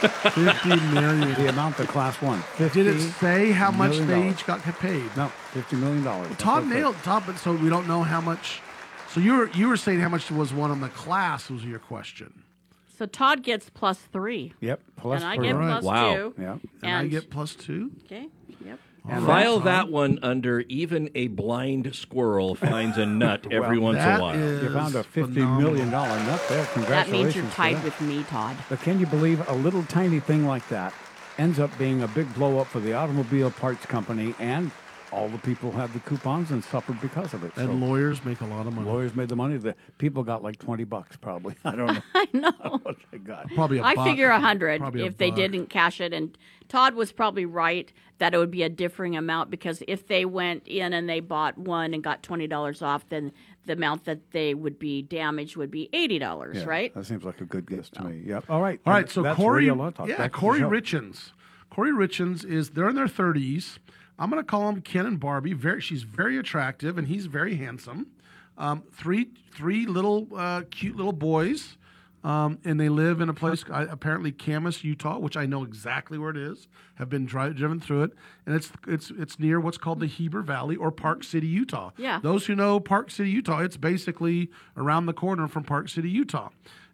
Fifty 0.00 0.80
million. 0.94 1.34
the 1.34 1.48
amount 1.48 1.76
the 1.76 1.86
class 1.86 2.20
won. 2.22 2.42
Did 2.56 2.74
it 2.86 3.00
say 3.20 3.50
how 3.50 3.70
much 3.70 3.98
they 3.98 4.06
dollars. 4.06 4.32
each 4.32 4.46
got 4.46 4.62
paid? 4.62 5.04
No, 5.14 5.30
$50 5.52 5.78
million. 5.78 6.02
That's 6.04 6.42
Todd 6.42 6.64
what 6.64 6.72
it 6.72 6.74
nailed 6.80 6.96
Todd, 7.02 7.24
but 7.26 7.36
so 7.38 7.52
we 7.52 7.68
don't 7.68 7.86
know 7.86 8.02
how 8.02 8.20
much. 8.20 8.62
So 9.12 9.20
you 9.20 9.34
were 9.34 9.50
you 9.50 9.68
were 9.68 9.76
saying 9.76 10.00
how 10.00 10.08
much 10.08 10.30
was 10.30 10.52
one 10.52 10.70
on 10.70 10.80
the 10.80 10.88
class 10.88 11.50
was 11.50 11.64
your 11.64 11.78
question, 11.80 12.44
So 12.96 13.06
Todd 13.06 13.42
gets 13.42 13.68
plus 13.70 13.98
three. 13.98 14.52
Yep, 14.60 14.80
plus 14.96 15.22
and 15.22 15.30
I 15.30 15.36
get 15.36 15.54
All 15.54 15.60
right. 15.60 15.70
plus 15.80 15.84
Wow. 15.84 16.14
two. 16.14 16.34
Yeah. 16.38 16.56
and, 16.82 16.92
I 16.92 17.06
get 17.08 17.30
plus 17.30 17.54
two. 17.54 17.90
Okay. 18.06 18.28
Yep. 18.64 18.78
And 19.08 19.26
File 19.26 19.56
Todd. 19.56 19.66
that 19.66 19.88
one 19.88 20.18
under 20.22 20.60
even 20.68 21.10
a 21.14 21.28
blind 21.28 21.94
squirrel 21.94 22.54
finds 22.54 22.98
a 22.98 23.06
nut 23.06 23.46
every 23.50 23.78
Well, 23.78 23.94
once 23.94 24.04
in 24.04 24.08
a 24.10 24.20
while. 24.20 24.34
is- 24.36 24.62
You 24.62 24.70
found 24.70 24.94
a 24.94 25.02
fifty 25.02 25.32
phenomenal. 25.40 25.70
million 25.70 25.90
dollar 25.90 26.16
nut 26.24 26.40
there. 26.48 26.64
Congratulations. 26.74 27.10
That 27.10 27.10
means 27.10 27.34
you're 27.34 27.50
tied 27.50 27.82
with 27.82 28.00
me, 28.02 28.22
Todd. 28.24 28.56
But 28.68 28.80
can 28.82 29.00
you 29.00 29.06
believe 29.06 29.46
a 29.48 29.54
little 29.54 29.82
tiny 29.84 30.20
thing 30.20 30.46
like 30.46 30.68
that 30.68 30.92
ends 31.38 31.58
up 31.58 31.76
being 31.78 32.02
a 32.02 32.08
big 32.08 32.32
blow 32.34 32.58
up 32.58 32.66
for 32.66 32.80
the 32.80 32.92
automobile 32.92 33.50
parts 33.50 33.86
company 33.86 34.34
and 34.38 34.70
all 35.12 35.28
the 35.28 35.38
people 35.38 35.70
who 35.72 35.78
had 35.78 35.92
the 35.92 35.98
coupons 36.00 36.50
and 36.50 36.62
suffered 36.62 37.00
because 37.00 37.34
of 37.34 37.42
it. 37.44 37.52
And 37.56 37.66
So 37.68 37.72
lawyers 37.86 38.24
make 38.24 38.40
a 38.40 38.46
lot 38.46 38.66
of 38.66 38.74
money. 38.74 38.88
lawyers 38.88 39.14
made 39.16 39.28
the 39.28 39.36
money. 39.36 39.56
The 39.56 39.74
people 39.98 40.22
got 40.22 40.42
like 40.42 40.58
twenty 40.58 40.84
bucks 40.84 41.16
probably. 41.16 41.54
I 41.64 41.74
don't 41.76 41.86
know. 41.94 42.00
I 42.14 42.26
know. 42.32 42.52
what 42.82 42.96
they 43.10 43.18
got. 43.18 43.48
Probably 43.54 43.78
a 43.78 43.82
I 43.82 43.94
buck. 43.94 44.06
figure 44.06 44.28
a 44.30 44.40
hundred 44.40 44.80
Probably 44.80 45.02
a 45.02 45.06
if 45.06 45.16
they 45.18 45.30
buck. 45.30 45.36
didn't 45.38 45.66
cash 45.66 46.00
it. 46.00 46.12
And 46.12 46.36
Todd 46.68 46.94
was 46.94 47.12
probably 47.12 47.44
right 47.44 47.92
that 48.18 48.34
it 48.34 48.38
would 48.38 48.50
be 48.50 48.62
a 48.62 48.68
differing 48.68 49.16
amount 49.16 49.50
because 49.50 49.82
if 49.88 50.06
they 50.06 50.24
went 50.24 50.66
in 50.68 50.92
and 50.92 51.08
they 51.08 51.20
bought 51.20 51.58
one 51.58 51.92
and 51.94 52.02
got 52.04 52.22
twenty 52.22 52.46
dollars 52.46 52.80
off, 52.82 53.08
then 53.08 53.32
the 53.66 53.72
amount 53.74 54.04
that 54.04 54.30
they 54.30 54.54
would 54.54 54.78
be 54.78 55.02
damaged 55.02 55.56
would 55.56 55.70
be 55.70 55.88
eighty 55.92 56.18
dollars, 56.18 56.58
Yeah, 56.58 56.64
right? 56.64 56.94
That 56.94 57.04
seems 57.06 57.24
like 57.24 57.40
a 57.40 57.44
good 57.44 57.66
guess 57.66 57.88
to 57.90 58.04
me. 58.04 58.22
Oh. 58.24 58.28
Yep. 58.28 58.44
All 58.48 58.60
right. 58.62 58.80
All 58.86 58.92
right, 58.92 59.02
And 59.02 59.10
so 59.10 59.22
that's 59.22 59.38
Kouri, 59.38 59.54
Radio 59.56 59.90
Talk. 59.90 60.08
yeah, 60.08 60.16
Back 60.18 60.32
Kouri. 60.32 60.60
Richins. 60.60 61.32
Kouri 61.72 61.92
Richins 61.92 62.44
is 62.44 62.70
they're 62.70 62.88
in 62.88 62.96
their 62.96 63.08
thirties. 63.08 63.78
I'm 64.20 64.28
going 64.30 64.42
to 64.42 64.46
call 64.46 64.70
them 64.70 64.82
Ken 64.82 65.06
and 65.06 65.18
Barbie. 65.18 65.54
Very, 65.54 65.80
she's 65.80 66.02
very 66.02 66.36
attractive, 66.38 66.98
and 66.98 67.08
he's 67.08 67.24
very 67.26 67.56
handsome. 67.56 68.08
Um, 68.58 68.84
three, 68.92 69.28
three 69.54 69.86
little 69.86 70.28
uh, 70.36 70.62
cute 70.70 70.94
little 70.94 71.14
boys, 71.14 71.78
um, 72.22 72.58
and 72.64 72.78
they 72.78 72.90
live 72.90 73.22
in 73.22 73.30
a 73.30 73.34
place 73.34 73.64
uh, 73.70 73.86
apparently 73.88 74.30
Kamas, 74.30 74.84
Utah, 74.84 75.18
which 75.18 75.38
I 75.38 75.46
know 75.46 75.64
exactly 75.64 76.18
where 76.18 76.30
it 76.30 76.36
is. 76.36 76.68
Have 76.96 77.08
been 77.08 77.24
dri- 77.24 77.54
driven 77.54 77.80
through 77.80 78.02
it, 78.02 78.12
and 78.44 78.54
it's 78.54 78.70
it's 78.86 79.10
it's 79.16 79.38
near 79.38 79.58
what's 79.58 79.78
called 79.78 80.00
the 80.00 80.06
Heber 80.06 80.42
Valley 80.42 80.76
or 80.76 80.90
Park 80.90 81.24
City, 81.24 81.46
Utah. 81.46 81.92
Yeah. 81.96 82.20
Those 82.22 82.44
who 82.44 82.54
know 82.54 82.78
Park 82.78 83.10
City, 83.10 83.30
Utah, 83.30 83.60
it's 83.60 83.78
basically 83.78 84.50
around 84.76 85.06
the 85.06 85.14
corner 85.14 85.48
from 85.48 85.64
Park 85.64 85.88
City, 85.88 86.10
Utah. 86.10 86.50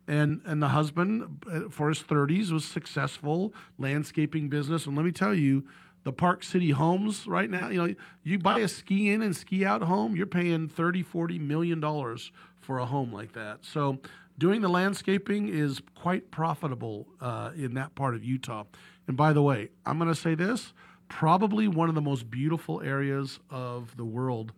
And 0.06 0.40
and 0.44 0.62
the 0.62 0.68
husband, 0.68 1.44
uh, 1.52 1.68
for 1.70 1.88
his 1.88 1.98
30s, 2.04 2.52
was 2.52 2.64
successful 2.64 3.52
landscaping 3.76 4.48
business. 4.48 4.86
And 4.86 4.94
let 4.94 5.04
me 5.04 5.10
tell 5.10 5.34
you, 5.34 5.64
the 6.06 6.12
Park 6.12 6.44
City 6.44 6.70
homes 6.70 7.26
right 7.26 7.50
now, 7.50 7.68
you 7.68 7.84
know, 7.84 7.94
you 8.22 8.38
buy 8.38 8.60
a 8.60 8.68
ski 8.68 9.10
in 9.10 9.22
and 9.22 9.34
ski 9.34 9.64
out 9.64 9.82
home, 9.82 10.14
you're 10.14 10.24
paying 10.24 10.68
30, 10.68 11.02
40 11.02 11.40
million 11.40 11.80
dollars 11.80 12.30
for 12.60 12.78
a 12.78 12.86
home 12.86 13.12
like 13.12 13.32
that. 13.32 13.64
So 13.64 13.98
doing 14.38 14.60
the 14.60 14.68
landscaping 14.68 15.48
is 15.48 15.82
quite 15.96 16.30
profitable 16.30 17.08
uh, 17.20 17.50
in 17.56 17.74
that 17.74 17.96
part 17.96 18.14
of 18.14 18.22
Utah. 18.22 18.62
And 19.08 19.16
by 19.16 19.32
the 19.32 19.42
way, 19.42 19.70
I'm 19.84 19.98
going 19.98 20.08
to 20.08 20.14
say 20.14 20.36
this 20.36 20.72
probably 21.08 21.66
one 21.66 21.88
of 21.88 21.96
the 21.96 22.00
most 22.00 22.30
beautiful 22.30 22.80
areas 22.82 23.40
of 23.50 23.96
the 23.96 24.04
world 24.04 24.52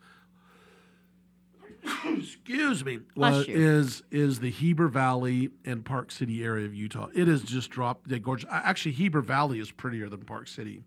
excuse 2.18 2.84
me, 2.84 3.00
was- 3.16 3.48
is 3.48 4.02
is 4.10 4.40
the 4.40 4.50
Heber 4.50 4.88
Valley 4.88 5.48
and 5.64 5.82
Park 5.82 6.10
City 6.10 6.44
area 6.44 6.66
of 6.66 6.74
Utah. 6.74 7.08
It 7.14 7.26
is 7.26 7.42
just 7.42 7.70
dropped. 7.70 8.08
They're 8.08 8.18
gorgeous. 8.18 8.48
Actually, 8.52 8.92
Heber 8.92 9.22
Valley 9.22 9.60
is 9.60 9.70
prettier 9.70 10.08
than 10.08 10.20
Park 10.26 10.48
City, 10.48 10.82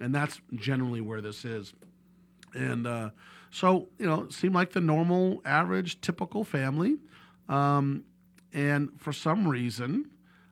and 0.00 0.14
that's 0.14 0.40
generally 0.54 1.00
where 1.00 1.20
this 1.20 1.44
is. 1.44 1.72
And 2.54 2.86
uh, 2.86 3.10
so, 3.50 3.88
you 3.98 4.06
know, 4.06 4.28
seemed 4.28 4.54
like 4.54 4.72
the 4.72 4.80
normal, 4.80 5.42
average, 5.44 6.00
typical 6.00 6.44
family. 6.44 6.96
Um, 7.48 8.04
and 8.52 8.90
for 8.98 9.12
some 9.12 9.46
reason, 9.46 10.10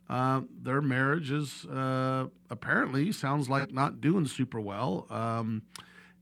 uh, 0.09 0.43
their 0.63 0.81
marriage 0.81 1.31
is 1.31 1.65
uh, 1.67 2.27
apparently 2.51 3.13
sounds 3.13 3.49
like 3.49 3.73
not 3.73 4.01
doing 4.01 4.27
super 4.27 4.61
well. 4.61 5.07
Um, 5.11 5.63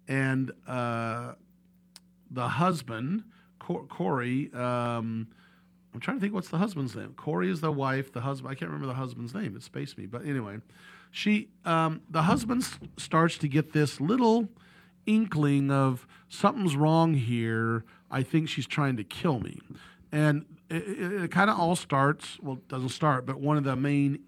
and 0.09 0.53
uh, 0.67 1.33
the 2.31 2.49
husband, 2.49 3.25
Cor- 3.59 3.87
Kouri, 3.87 4.55
um, 4.55 5.29
I'm 5.93 6.01
trying 6.01 6.19
to 6.19 6.21
think 6.21 6.35
what's 6.35 6.49
the 6.49 6.59
husband's 6.59 6.95
name. 6.95 7.15
Kouri 7.17 7.51
is 7.51 7.61
the 7.61 7.73
wife. 7.73 8.12
The 8.12 8.21
husband, 8.21 8.53
I 8.53 8.55
can't 8.55 8.71
remember 8.71 8.87
the 8.87 8.99
husband's 8.99 9.35
name. 9.35 9.57
It 9.57 9.62
spaced 9.62 9.97
me. 9.97 10.07
But 10.07 10.27
anyway, 10.27 10.59
she, 11.11 11.49
um, 11.64 12.03
the 12.11 12.23
husband 12.23 12.69
starts 12.97 13.38
to 13.38 13.49
get 13.49 13.73
this 13.73 14.01
little 14.01 14.49
inkling 15.07 15.71
of 15.71 16.07
something's 16.29 16.77
wrong 16.77 17.14
here. 17.14 17.85
I 18.11 18.23
think 18.23 18.49
she's 18.49 18.66
trying 18.66 18.97
to 18.97 19.05
kill 19.05 19.40
me. 19.40 19.59
And 20.12 20.45
it, 20.71 20.83
it, 20.83 21.12
it 21.25 21.31
kind 21.31 21.51
of 21.51 21.59
all 21.59 21.77
starts, 21.77 22.38
well, 22.42 22.57
it 22.57 22.69
doesn't 22.69 22.90
start, 22.90 23.27
but 23.27 23.40
one 23.40 23.57
of 23.57 23.64
the 23.64 23.77
main 23.77 24.21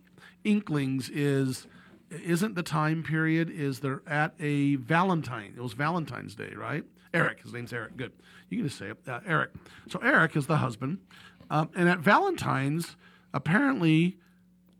inklings 0.45 1.11
is 1.11 1.67
isn't 2.11 2.55
the 2.55 2.63
time 2.63 3.03
period 3.03 3.51
is 3.51 3.81
they're 3.81 4.03
at 4.07 4.35
a 4.41 4.77
Valentine. 4.77 5.53
It 5.57 5.61
was 5.61 5.75
Valentine's 5.75 6.35
Day, 6.35 6.53
right? 6.57 6.85
Eric, 7.13 7.43
his 7.43 7.53
name's 7.53 7.73
Eric. 7.73 7.97
Good. 7.97 8.13
You 8.49 8.59
can 8.59 8.67
just 8.67 8.79
say 8.79 8.87
it. 8.87 8.99
Uh, 9.07 9.21
Eric. 9.27 9.51
So 9.89 9.99
Eric 10.03 10.37
is 10.37 10.47
the 10.47 10.57
husband. 10.57 10.99
Um, 11.51 11.71
and 11.75 11.89
at 11.89 11.99
Valentine's, 11.99 12.97
apparently, 13.33 14.17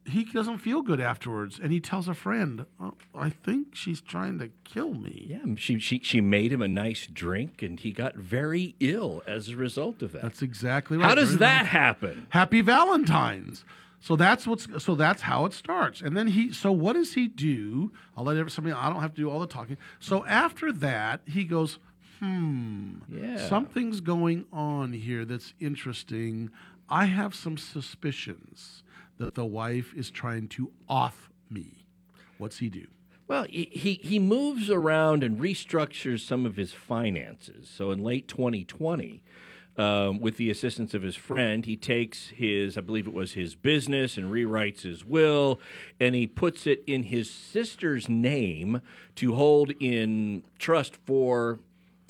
he 0.09 0.25
doesn't 0.25 0.59
feel 0.59 0.83
good 0.83 1.01
afterwards. 1.01 1.59
And 1.63 1.73
he 1.73 1.81
tells 1.81 2.09
a 2.09 2.15
friend, 2.15 2.67
oh, 2.81 2.95
I 3.15 3.31
think 3.31 3.75
she's 3.75 4.01
trying 4.01 4.39
to 4.39 4.51
kill 4.65 4.95
me. 4.95 5.27
Yeah, 5.29 5.55
she, 5.57 5.79
she 5.79 6.01
she 6.01 6.21
made 6.21 6.53
him 6.53 6.63
a 6.63 6.69
nice 6.69 7.07
drink, 7.07 7.63
and 7.63 7.79
he 7.81 7.93
got 7.93 8.15
very 8.17 8.75
ill 8.81 9.23
as 9.27 9.49
a 9.51 9.57
result 9.57 10.03
of 10.03 10.13
that. 10.13 10.23
That's 10.23 10.43
exactly 10.43 10.97
right. 10.97 11.07
How 11.09 11.15
does 11.15 11.31
Very 11.31 11.39
that 11.41 11.63
nice. 11.65 11.73
happen? 11.73 12.27
Happy 12.31 12.61
Valentine's. 12.61 13.65
So 14.01 14.15
that's 14.15 14.47
what's 14.47 14.69
so 14.83 14.95
that's 14.95 15.23
how 15.23 15.45
it 15.45 15.53
starts. 15.53 16.01
And 16.01 16.17
then 16.17 16.29
he 16.29 16.53
so 16.53 16.71
what 16.71 16.93
does 16.93 17.15
he 17.15 17.27
do? 17.27 17.91
I'll 18.17 18.25
let 18.25 18.37
every, 18.37 18.51
somebody 18.51 18.73
I 18.75 18.89
don't 18.91 19.01
have 19.01 19.15
to 19.15 19.21
do 19.21 19.29
all 19.31 19.41
the 19.41 19.47
talking. 19.47 19.77
So 19.99 20.25
after 20.27 20.71
that, 20.73 21.21
he 21.27 21.43
goes, 21.45 21.79
hmm, 22.21 22.99
Yeah. 23.13 23.49
something's 23.49 24.01
going 24.01 24.45
on 24.53 24.93
here 24.93 25.25
that's 25.25 25.53
interesting. 25.59 26.51
I 26.89 27.07
have 27.07 27.35
some 27.35 27.59
suspicions 27.59 28.83
that 29.19 29.35
the 29.35 29.45
wife 29.45 29.93
is 29.95 30.11
trying 30.11 30.49
to 30.49 30.73
off 30.89 31.31
me. 31.51 31.85
What's 32.39 32.59
he 32.59 32.69
do? 32.69 32.87
Well, 33.27 33.45
he, 33.45 34.01
he, 34.03 34.19
moves 34.19 34.71
around 34.71 35.23
and 35.23 35.39
restructures 35.39 36.21
some 36.21 36.47
of 36.47 36.57
his 36.57 36.73
finances. 36.73 37.69
So 37.69 37.91
in 37.91 38.03
late 38.03 38.27
2020, 38.27 39.23
um, 39.77 40.19
with 40.19 40.39
the 40.39 40.51
assistance 40.51 40.95
of 40.95 41.03
his 41.03 41.15
friend, 41.15 41.67
he 41.67 41.77
takes 41.77 42.29
his, 42.29 42.79
I 42.79 42.81
believe 42.81 43.07
it 43.07 43.13
was 43.13 43.35
his 43.35 43.55
business, 43.55 44.17
and 44.17 44.33
rewrites 44.33 44.81
his 44.81 45.05
will, 45.05 45.61
and 46.01 46.15
he 46.15 46.27
puts 46.27 46.67
it 46.67 46.83
in 46.87 47.05
his 47.05 47.31
sister's 47.31 48.09
name 48.09 48.81
to 49.17 49.35
hold 49.35 49.73
in 49.79 50.43
trust 50.59 50.97
for 51.07 51.61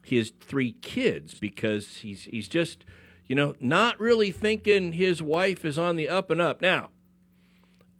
his 0.04 0.32
three 0.40 0.72
kids 0.72 1.34
because 1.34 1.98
he's 1.98 2.24
he's 2.24 2.48
just, 2.48 2.84
you 3.26 3.36
know, 3.36 3.54
not 3.60 4.00
really 4.00 4.30
thinking 4.30 4.92
his 4.92 5.20
wife 5.20 5.64
is 5.64 5.78
on 5.78 5.96
the 5.96 6.08
up 6.08 6.30
and 6.30 6.40
up. 6.40 6.62
Now, 6.62 6.88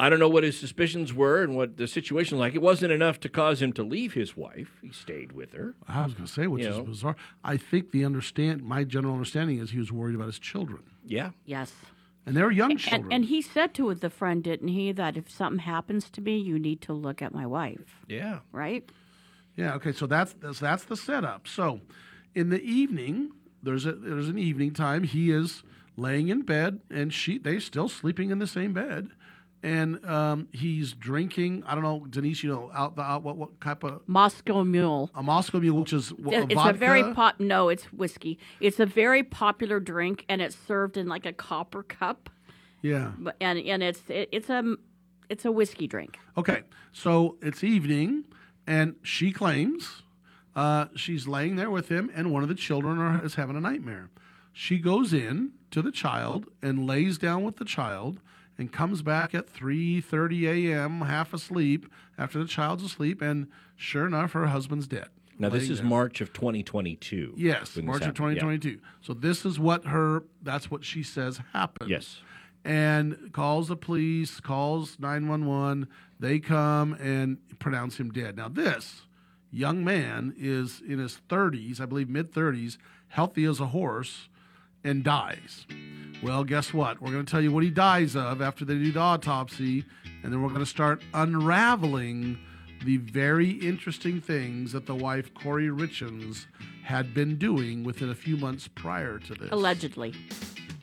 I 0.00 0.08
don't 0.08 0.20
know 0.20 0.28
what 0.28 0.44
his 0.44 0.58
suspicions 0.58 1.12
were 1.12 1.42
and 1.42 1.56
what 1.56 1.76
the 1.76 1.88
situation 1.88 2.38
was 2.38 2.40
like. 2.46 2.54
It 2.54 2.62
wasn't 2.62 2.92
enough 2.92 3.18
to 3.20 3.28
cause 3.28 3.60
him 3.60 3.72
to 3.74 3.82
leave 3.82 4.12
his 4.14 4.36
wife. 4.36 4.70
He 4.80 4.90
stayed 4.92 5.32
with 5.32 5.52
her. 5.54 5.74
I 5.88 6.04
was 6.04 6.14
going 6.14 6.26
to 6.26 6.32
say, 6.32 6.46
which 6.46 6.62
You 6.64 6.70
is 6.70 6.76
know. 6.78 6.84
bizarre. 6.84 7.16
I 7.42 7.56
think 7.56 7.90
the 7.90 8.04
understand 8.04 8.62
my 8.62 8.84
general 8.84 9.14
understanding 9.14 9.58
is 9.58 9.70
he 9.72 9.78
was 9.78 9.90
worried 9.90 10.14
about 10.14 10.26
his 10.26 10.38
children, 10.38 10.82
Yeah. 11.04 11.30
Yes. 11.46 11.72
and 12.26 12.36
they're 12.36 12.50
young 12.52 12.72
And, 12.72 12.80
children. 12.80 13.12
and 13.12 13.24
he 13.24 13.42
said 13.42 13.74
to 13.74 13.92
the 13.94 14.10
friend, 14.10 14.44
didn't 14.44 14.68
he, 14.68 14.92
that 14.92 15.16
if 15.16 15.28
something 15.30 15.60
happens 15.60 16.08
to 16.10 16.20
me, 16.20 16.38
you 16.38 16.58
need 16.60 16.80
to 16.82 16.92
look 16.92 17.20
at 17.20 17.34
my 17.34 17.46
wife, 17.46 17.96
Yeah. 18.06 18.40
right? 18.52 18.88
Yeah. 19.56 19.74
Okay. 19.74 19.90
So 19.92 20.06
that's 20.06 20.34
that's, 20.34 20.60
that's 20.60 20.84
the 20.84 20.96
setup. 20.96 21.48
So, 21.48 21.80
in 22.36 22.50
the 22.50 22.62
evening, 22.62 23.32
there's 23.64 23.84
a 23.86 23.92
there's 23.92 24.28
an 24.28 24.38
evening 24.38 24.72
time. 24.72 25.02
He 25.02 25.32
is 25.32 25.64
laying 25.96 26.28
in 26.28 26.42
bed, 26.42 26.78
and 26.88 27.12
she 27.12 27.38
they 27.38 27.58
still 27.58 27.88
sleeping 27.88 28.30
in 28.30 28.38
the 28.38 28.46
same 28.46 28.72
bed, 28.72 29.08
and 29.62 30.04
um, 30.06 30.48
he's 30.52 30.92
drinking. 30.92 31.64
I 31.66 31.74
don't 31.74 31.82
know, 31.82 32.06
Denise. 32.08 32.42
You 32.42 32.50
know, 32.50 32.70
out 32.74 32.96
the 32.96 33.02
out 33.02 33.22
what 33.22 33.36
what 33.36 33.60
type 33.60 33.82
of 33.84 34.02
Moscow 34.06 34.64
Mule. 34.64 35.10
a 35.14 35.22
Moscow 35.22 35.58
Mule, 35.60 35.78
which 35.80 35.92
is 35.92 36.10
wh- 36.10 36.32
it's 36.32 36.54
vodka. 36.54 36.70
a 36.70 36.72
very 36.78 37.14
pop. 37.14 37.40
No, 37.40 37.68
it's 37.68 37.84
whiskey. 37.92 38.38
It's 38.60 38.78
a 38.80 38.86
very 38.86 39.22
popular 39.22 39.80
drink, 39.80 40.24
and 40.28 40.40
it's 40.40 40.56
served 40.56 40.96
in 40.96 41.06
like 41.08 41.26
a 41.26 41.32
copper 41.32 41.82
cup. 41.82 42.30
yeah. 42.82 43.12
And 43.40 43.58
and 43.58 43.82
it's 43.82 44.02
it, 44.08 44.28
it's 44.32 44.48
a 44.50 44.76
it's 45.28 45.44
a 45.44 45.52
whiskey 45.52 45.86
drink. 45.86 46.18
Okay, 46.36 46.62
so 46.92 47.36
it's 47.42 47.62
evening, 47.64 48.24
and 48.66 48.94
she 49.02 49.32
claims 49.32 50.02
uh, 50.56 50.86
she's 50.96 51.26
laying 51.28 51.56
there 51.56 51.70
with 51.70 51.88
him, 51.88 52.10
and 52.14 52.32
one 52.32 52.42
of 52.42 52.48
the 52.48 52.54
children 52.54 52.98
are, 52.98 53.24
is 53.24 53.34
having 53.34 53.56
a 53.56 53.60
nightmare. 53.60 54.10
She 54.52 54.78
goes 54.78 55.12
in 55.12 55.52
to 55.70 55.82
the 55.82 55.92
child 55.92 56.46
and 56.62 56.86
lays 56.86 57.18
down 57.18 57.44
with 57.44 57.56
the 57.56 57.64
child, 57.64 58.20
and 58.58 58.72
comes 58.72 59.02
back 59.02 59.34
at 59.34 59.48
three 59.48 60.00
thirty 60.00 60.70
a.m. 60.70 61.02
half 61.02 61.32
asleep 61.32 61.86
after 62.18 62.38
the 62.38 62.46
child's 62.46 62.82
asleep, 62.82 63.22
and 63.22 63.46
sure 63.76 64.06
enough, 64.06 64.32
her 64.32 64.46
husband's 64.46 64.88
dead. 64.88 65.08
Now, 65.38 65.48
this 65.48 65.70
is. 65.70 65.82
March 65.82 66.20
of 66.20 66.32
2022. 66.32 67.34
Yes, 67.36 67.76
March 67.76 68.02
of 68.02 68.06
happened. 68.08 68.36
Yeah. 68.36 68.40
2022. 68.40 68.80
So 69.00 69.14
this 69.14 69.46
is 69.46 69.58
what 69.58 69.86
her 69.86 70.24
that's 70.42 70.70
what 70.70 70.84
she 70.84 71.02
says 71.02 71.40
happened. 71.52 71.90
Yes. 71.90 72.20
And 72.64 73.32
calls 73.32 73.68
the 73.68 73.76
police, 73.76 74.40
calls 74.40 74.98
911. 74.98 75.86
They 76.18 76.40
come 76.40 76.94
and 76.94 77.38
pronounce 77.60 77.98
him 77.98 78.10
dead. 78.10 78.36
Now 78.36 78.48
this 78.48 79.02
young 79.50 79.84
man 79.84 80.34
is 80.36 80.82
in 80.86 80.98
his 80.98 81.20
30s, 81.28 81.80
I 81.80 81.86
believe 81.86 82.08
mid 82.08 82.32
30s, 82.32 82.76
healthy 83.06 83.44
as 83.44 83.60
a 83.60 83.66
horse 83.66 84.28
and 84.84 85.02
dies. 85.04 85.66
Well, 86.22 86.44
guess 86.44 86.74
what? 86.74 87.00
We're 87.00 87.12
going 87.12 87.24
to 87.24 87.30
tell 87.30 87.40
you 87.40 87.52
what 87.52 87.62
he 87.62 87.70
dies 87.70 88.16
of 88.16 88.42
after 88.42 88.64
they 88.64 88.74
do 88.74 88.90
the 88.90 89.00
autopsy, 89.00 89.84
and 90.22 90.32
then 90.32 90.42
we're 90.42 90.48
going 90.48 90.60
to 90.60 90.66
start 90.66 91.02
unraveling 91.14 92.38
the 92.84 92.96
very 92.96 93.50
interesting 93.50 94.20
things 94.20 94.72
that 94.72 94.86
the 94.86 94.94
wife, 94.94 95.32
Kouri 95.34 95.70
Richins, 95.70 96.46
had 96.84 97.12
been 97.14 97.36
doing 97.36 97.84
within 97.84 98.10
a 98.10 98.14
few 98.14 98.36
months 98.36 98.68
prior 98.68 99.18
to 99.18 99.34
this. 99.34 99.48
Allegedly. 99.52 100.14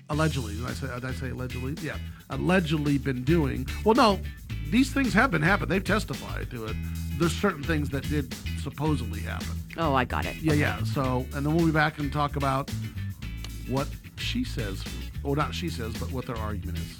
Allegedly. 0.09 0.55
Did 0.55 0.65
I 0.65 0.73
say, 0.73 0.87
did 0.87 1.05
I 1.05 1.11
say 1.13 1.29
allegedly? 1.29 1.75
Yeah. 1.81 1.97
Allegedly 2.29 2.97
been 2.97 3.23
doing. 3.23 3.67
Well, 3.83 3.95
no, 3.95 4.19
these 4.69 4.91
things 4.91 5.13
have 5.13 5.31
been 5.31 5.41
happening. 5.41 5.69
They've 5.69 5.83
testified 5.83 6.51
to 6.51 6.65
it. 6.65 6.75
There's 7.17 7.35
certain 7.35 7.63
things 7.63 7.89
that 7.89 8.07
did 8.09 8.35
supposedly 8.61 9.21
happen. 9.21 9.47
Oh, 9.77 9.95
I 9.95 10.05
got 10.05 10.25
it. 10.25 10.35
Yeah, 10.37 10.53
yeah. 10.53 10.83
So, 10.83 11.25
and 11.33 11.45
then 11.45 11.55
we'll 11.55 11.65
be 11.65 11.71
back 11.71 11.97
and 11.97 12.11
talk 12.11 12.35
about 12.35 12.69
what 13.67 13.87
she 14.17 14.43
says. 14.43 14.83
Well, 15.23 15.35
not 15.35 15.53
she 15.53 15.69
says, 15.69 15.93
but 15.93 16.11
what 16.11 16.25
their 16.25 16.37
argument 16.37 16.79
is. 16.79 16.99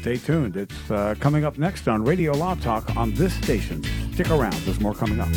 Stay 0.00 0.16
tuned. 0.16 0.56
It's 0.56 0.90
uh, 0.90 1.14
coming 1.18 1.44
up 1.44 1.58
next 1.58 1.88
on 1.88 2.04
Radio 2.04 2.32
Law 2.32 2.54
Talk 2.56 2.96
on 2.96 3.12
this 3.14 3.34
station. 3.34 3.82
Stick 4.14 4.30
around. 4.30 4.54
There's 4.64 4.80
more 4.80 4.94
coming 4.94 5.20
up. 5.20 5.28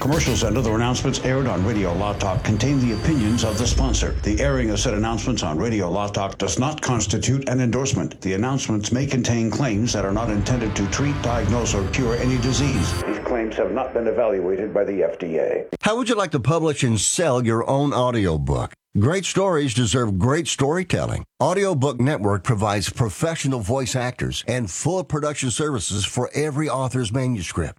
Commercials 0.00 0.44
and 0.44 0.56
other 0.56 0.74
announcements 0.76 1.18
aired 1.24 1.48
on 1.48 1.64
Radio 1.64 1.92
Law 1.92 2.12
Talk 2.12 2.44
contain 2.44 2.78
the 2.78 2.92
opinions 2.92 3.42
of 3.42 3.58
the 3.58 3.66
sponsor. 3.66 4.12
The 4.22 4.40
airing 4.40 4.70
of 4.70 4.78
said 4.78 4.94
announcements 4.94 5.42
on 5.42 5.58
Radio 5.58 5.90
Law 5.90 6.06
Talk 6.06 6.38
does 6.38 6.56
not 6.56 6.80
constitute 6.80 7.48
an 7.48 7.60
endorsement. 7.60 8.20
The 8.20 8.34
announcements 8.34 8.92
may 8.92 9.06
contain 9.06 9.50
claims 9.50 9.92
that 9.94 10.04
are 10.04 10.12
not 10.12 10.30
intended 10.30 10.76
to 10.76 10.88
treat, 10.90 11.20
diagnose, 11.22 11.74
or 11.74 11.86
cure 11.90 12.14
any 12.16 12.38
disease. 12.38 13.02
These 13.02 13.18
claims 13.20 13.56
have 13.56 13.72
not 13.72 13.92
been 13.92 14.06
evaluated 14.06 14.72
by 14.72 14.84
the 14.84 15.00
FDA. 15.00 15.66
How 15.82 15.96
would 15.96 16.08
you 16.08 16.14
like 16.14 16.30
to 16.30 16.40
publish 16.40 16.84
and 16.84 17.00
sell 17.00 17.44
your 17.44 17.68
own 17.68 17.92
audiobook? 17.92 18.74
Great 18.98 19.24
stories 19.24 19.74
deserve 19.74 20.18
great 20.18 20.46
storytelling. 20.46 21.24
Audiobook 21.42 22.00
Network 22.00 22.44
provides 22.44 22.88
professional 22.88 23.60
voice 23.60 23.96
actors 23.96 24.44
and 24.46 24.70
full 24.70 25.02
production 25.02 25.50
services 25.50 26.04
for 26.04 26.30
every 26.34 26.68
author's 26.68 27.12
manuscript. 27.12 27.78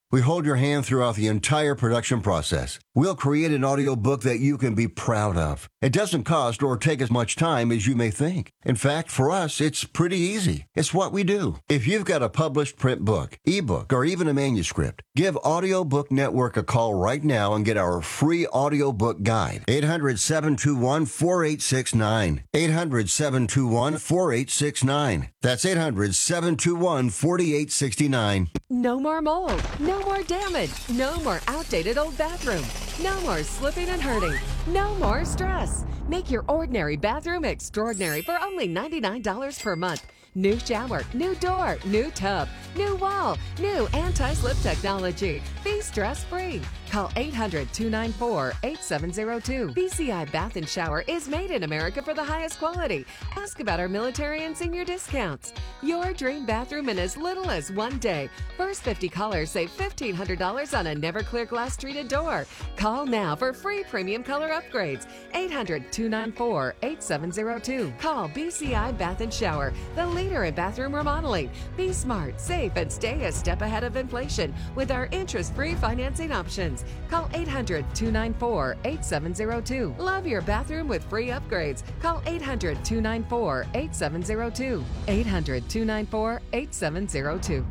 We 0.11 0.19
hold 0.19 0.45
your 0.45 0.57
hand 0.57 0.85
throughout 0.85 1.15
the 1.15 1.27
entire 1.27 1.73
production 1.73 2.19
process. 2.19 2.79
We'll 2.93 3.15
create 3.15 3.51
an 3.51 3.63
audiobook 3.63 4.23
that 4.23 4.39
you 4.39 4.57
can 4.57 4.75
be 4.75 4.89
proud 4.89 5.37
of. 5.37 5.69
It 5.81 5.93
doesn't 5.93 6.25
cost 6.25 6.61
or 6.61 6.75
take 6.75 7.01
as 7.01 7.09
much 7.09 7.37
time 7.37 7.71
as 7.71 7.87
you 7.87 7.95
may 7.95 8.11
think. 8.11 8.51
In 8.65 8.75
fact, 8.75 9.09
for 9.09 9.31
us, 9.31 9.61
it's 9.61 9.85
pretty 9.85 10.17
easy. 10.17 10.65
It's 10.75 10.93
what 10.93 11.13
we 11.13 11.23
do. 11.23 11.59
If 11.69 11.87
you've 11.87 12.03
got 12.03 12.21
a 12.21 12.27
published 12.27 12.75
print 12.75 13.05
book, 13.05 13.39
ebook, 13.45 13.93
or 13.93 14.03
even 14.03 14.27
a 14.27 14.33
manuscript, 14.33 15.01
give 15.15 15.37
Audiobook 15.37 16.11
Network 16.11 16.57
a 16.57 16.63
call 16.63 16.93
right 16.93 17.23
now 17.23 17.53
and 17.53 17.63
get 17.63 17.77
our 17.77 18.01
free 18.01 18.45
audiobook 18.47 19.23
guide. 19.23 19.63
800 19.69 20.19
721 20.19 21.05
4869. 21.05 22.43
800 22.53 23.09
721 23.09 23.97
4869. 23.97 25.29
That's 25.41 25.63
800 25.63 26.13
721 26.13 27.09
4869. 27.09 28.49
No 28.69 28.99
more 28.99 29.21
mold. 29.21 29.61
No 30.01 30.07
more 30.07 30.23
damage. 30.23 30.71
No 30.89 31.15
more 31.17 31.39
outdated 31.47 31.99
old 31.99 32.17
bathroom. 32.17 32.65
No 33.03 33.21
more 33.21 33.43
slipping 33.43 33.89
and 33.89 34.01
hurting. 34.01 34.35
No 34.65 34.95
more 34.95 35.23
stress. 35.23 35.85
Make 36.07 36.31
your 36.31 36.43
ordinary 36.47 36.97
bathroom 36.97 37.45
extraordinary 37.45 38.23
for 38.23 38.35
only 38.41 38.67
$99 38.67 39.61
per 39.61 39.75
month. 39.75 40.07
New 40.33 40.57
shower, 40.57 41.03
new 41.13 41.35
door, 41.35 41.77
new 41.85 42.09
tub, 42.11 42.49
new 42.75 42.95
wall, 42.95 43.37
new 43.59 43.85
anti 43.93 44.33
slip 44.33 44.57
technology. 44.63 45.39
Be 45.63 45.81
stress 45.81 46.23
free. 46.23 46.61
Call 46.91 47.09
800 47.15 47.71
294 47.71 48.53
8702. 48.63 49.69
BCI 49.69 50.29
Bath 50.29 50.57
and 50.57 50.67
Shower 50.67 51.05
is 51.07 51.29
made 51.29 51.49
in 51.49 51.63
America 51.63 52.01
for 52.01 52.13
the 52.13 52.21
highest 52.21 52.59
quality. 52.59 53.05
Ask 53.37 53.61
about 53.61 53.79
our 53.79 53.87
military 53.87 54.43
and 54.43 54.55
senior 54.55 54.83
discounts. 54.83 55.53
Your 55.81 56.11
dream 56.11 56.45
bathroom 56.45 56.89
in 56.89 56.99
as 56.99 57.15
little 57.15 57.49
as 57.49 57.71
one 57.71 57.97
day. 57.99 58.29
First 58.57 58.81
50 58.81 59.07
callers 59.07 59.49
save 59.49 59.71
$1,500 59.77 60.77
on 60.77 60.87
a 60.87 60.95
never 60.95 61.23
clear 61.23 61.45
glass 61.45 61.77
treated 61.77 62.09
door. 62.09 62.45
Call 62.75 63.05
now 63.05 63.37
for 63.37 63.53
free 63.53 63.85
premium 63.89 64.21
color 64.21 64.49
upgrades. 64.49 65.07
800 65.33 65.93
294 65.93 66.75
8702. 66.83 67.93
Call 67.99 68.27
BCI 68.27 68.97
Bath 68.97 69.21
and 69.21 69.33
Shower, 69.33 69.71
the 69.95 70.05
leader 70.05 70.43
in 70.43 70.53
bathroom 70.53 70.93
remodeling. 70.93 71.49
Be 71.77 71.93
smart, 71.93 72.41
safe, 72.41 72.73
and 72.75 72.91
stay 72.91 73.23
a 73.23 73.31
step 73.31 73.61
ahead 73.61 73.85
of 73.85 73.95
inflation 73.95 74.53
with 74.75 74.91
our 74.91 75.07
interest 75.13 75.55
free 75.55 75.75
financing 75.75 76.33
options. 76.33 76.80
Call 77.09 77.29
800 77.33 77.85
294 77.95 78.77
8702. 78.85 79.95
Love 79.97 80.25
your 80.27 80.41
bathroom 80.41 80.87
with 80.87 81.03
free 81.03 81.27
upgrades. 81.27 81.83
Call 82.01 82.21
800 82.25 82.83
294 82.85 83.67
8702. 83.73 84.83
800 85.07 85.69
294 85.69 86.41
8702. 86.53 87.65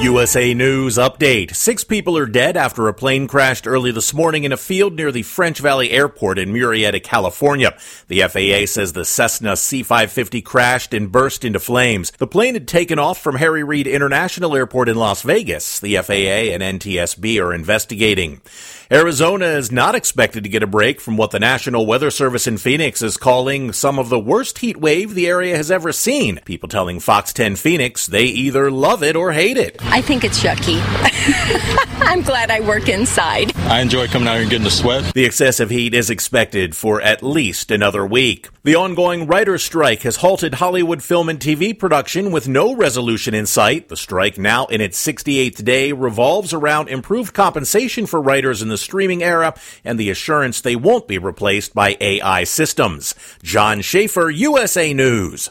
USA 0.00 0.52
News 0.52 0.98
update. 0.98 1.54
Six 1.54 1.82
people 1.82 2.18
are 2.18 2.26
dead 2.26 2.56
after 2.56 2.88
a 2.88 2.94
plane 2.94 3.26
crashed 3.26 3.66
early 3.66 3.90
this 3.90 4.12
morning 4.12 4.44
in 4.44 4.52
a 4.52 4.56
field 4.56 4.94
near 4.94 5.10
the 5.10 5.22
French 5.22 5.60
Valley 5.60 5.90
Airport 5.90 6.38
in 6.38 6.52
Murrieta, 6.52 7.02
California. 7.02 7.76
The 8.08 8.20
FAA 8.20 8.66
says 8.66 8.92
the 8.92 9.04
Cessna 9.04 9.56
C-550 9.56 10.44
crashed 10.44 10.92
and 10.92 11.10
burst 11.10 11.44
into 11.44 11.58
flames. 11.58 12.10
The 12.12 12.26
plane 12.26 12.54
had 12.54 12.68
taken 12.68 12.98
off 12.98 13.18
from 13.18 13.36
Harry 13.36 13.64
Reid 13.64 13.86
International 13.86 14.54
Airport 14.54 14.88
in 14.88 14.96
Las 14.96 15.22
Vegas. 15.22 15.80
The 15.80 15.96
FAA 15.96 16.52
and 16.52 16.62
NTSB 16.62 17.42
are 17.42 17.54
investigating. 17.54 18.42
Arizona 18.90 19.46
is 19.46 19.72
not 19.72 19.94
expected 19.94 20.44
to 20.44 20.50
get 20.50 20.62
a 20.62 20.66
break 20.66 21.00
from 21.00 21.16
what 21.16 21.30
the 21.30 21.40
National 21.40 21.86
Weather 21.86 22.10
Service 22.10 22.46
in 22.46 22.58
Phoenix 22.58 23.00
is 23.00 23.16
calling 23.16 23.72
some 23.72 23.98
of 23.98 24.10
the 24.10 24.20
worst 24.20 24.58
heat 24.58 24.76
wave 24.76 25.14
the 25.14 25.26
area 25.26 25.56
has 25.56 25.70
ever 25.70 25.90
seen. 25.90 26.40
People 26.44 26.68
telling 26.68 27.00
Fox 27.00 27.32
10 27.32 27.56
Phoenix 27.56 28.06
they 28.06 28.24
either 28.24 28.70
love 28.70 29.02
it 29.02 29.16
or 29.16 29.32
hate 29.32 29.56
it. 29.56 29.80
I 29.86 30.00
think 30.00 30.24
it's 30.24 30.42
yucky. 30.42 30.80
I'm 32.00 32.22
glad 32.22 32.50
I 32.50 32.60
work 32.60 32.88
inside. 32.88 33.54
I 33.56 33.80
enjoy 33.80 34.08
coming 34.08 34.28
out 34.28 34.34
here 34.34 34.42
and 34.42 34.50
getting 34.50 34.64
the 34.64 34.70
sweat. 34.70 35.14
The 35.14 35.24
excessive 35.24 35.70
heat 35.70 35.94
is 35.94 36.10
expected 36.10 36.76
for 36.76 37.00
at 37.00 37.22
least 37.22 37.70
another 37.70 38.04
week. 38.04 38.48
The 38.62 38.74
ongoing 38.74 39.26
writer's 39.26 39.62
strike 39.62 40.02
has 40.02 40.16
halted 40.16 40.54
Hollywood 40.54 41.02
film 41.02 41.28
and 41.28 41.38
TV 41.38 41.78
production 41.78 42.30
with 42.30 42.48
no 42.48 42.74
resolution 42.74 43.34
in 43.34 43.46
sight. 43.46 43.88
The 43.88 43.96
strike, 43.96 44.38
now 44.38 44.66
in 44.66 44.80
its 44.80 45.04
68th 45.04 45.64
day, 45.64 45.92
revolves 45.92 46.52
around 46.52 46.88
improved 46.88 47.34
compensation 47.34 48.06
for 48.06 48.20
writers 48.20 48.62
in 48.62 48.68
the 48.68 48.78
streaming 48.78 49.22
era 49.22 49.54
and 49.84 49.98
the 49.98 50.10
assurance 50.10 50.60
they 50.60 50.76
won't 50.76 51.08
be 51.08 51.18
replaced 51.18 51.74
by 51.74 51.96
AI 52.00 52.44
systems. 52.44 53.14
John 53.42 53.80
Schaefer, 53.80 54.30
USA 54.30 54.92
News. 54.92 55.50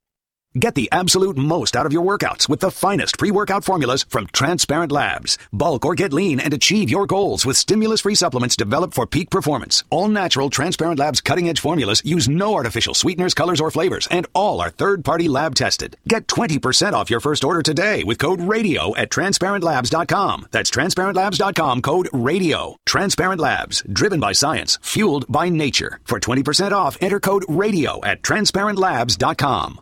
Get 0.53 0.75
the 0.75 0.89
absolute 0.91 1.37
most 1.37 1.77
out 1.77 1.85
of 1.85 1.93
your 1.93 2.03
workouts 2.03 2.49
with 2.49 2.59
the 2.59 2.71
finest 2.71 3.17
pre 3.17 3.31
workout 3.31 3.63
formulas 3.63 4.05
from 4.09 4.27
Transparent 4.33 4.91
Labs. 4.91 5.37
Bulk 5.53 5.85
or 5.85 5.95
get 5.95 6.11
lean 6.11 6.41
and 6.41 6.53
achieve 6.53 6.89
your 6.89 7.05
goals 7.05 7.45
with 7.45 7.55
stimulus 7.55 8.01
free 8.01 8.15
supplements 8.15 8.57
developed 8.57 8.93
for 8.93 9.07
peak 9.07 9.29
performance. 9.29 9.85
All 9.89 10.09
natural 10.09 10.49
Transparent 10.49 10.99
Labs 10.99 11.21
cutting 11.21 11.47
edge 11.47 11.61
formulas 11.61 12.01
use 12.03 12.27
no 12.27 12.53
artificial 12.53 12.93
sweeteners, 12.93 13.33
colors, 13.33 13.61
or 13.61 13.71
flavors, 13.71 14.09
and 14.11 14.27
all 14.33 14.59
are 14.59 14.69
third 14.69 15.05
party 15.05 15.29
lab 15.29 15.55
tested. 15.55 15.95
Get 16.05 16.27
20% 16.27 16.93
off 16.93 17.09
your 17.09 17.21
first 17.21 17.45
order 17.45 17.61
today 17.61 18.03
with 18.03 18.19
code 18.19 18.41
RADIO 18.41 18.93
at 18.97 19.09
transparentlabs.com. 19.09 20.47
That's 20.51 20.69
transparentlabs.com 20.69 21.81
code 21.81 22.09
RADIO. 22.11 22.75
Transparent 22.85 23.39
Labs, 23.39 23.83
driven 23.83 24.19
by 24.19 24.33
science, 24.33 24.77
fueled 24.81 25.31
by 25.31 25.47
nature. 25.47 26.01
For 26.03 26.19
20% 26.19 26.73
off, 26.73 26.97
enter 26.99 27.21
code 27.21 27.45
RADIO 27.47 28.01
at 28.03 28.21
transparentlabs.com. 28.21 29.81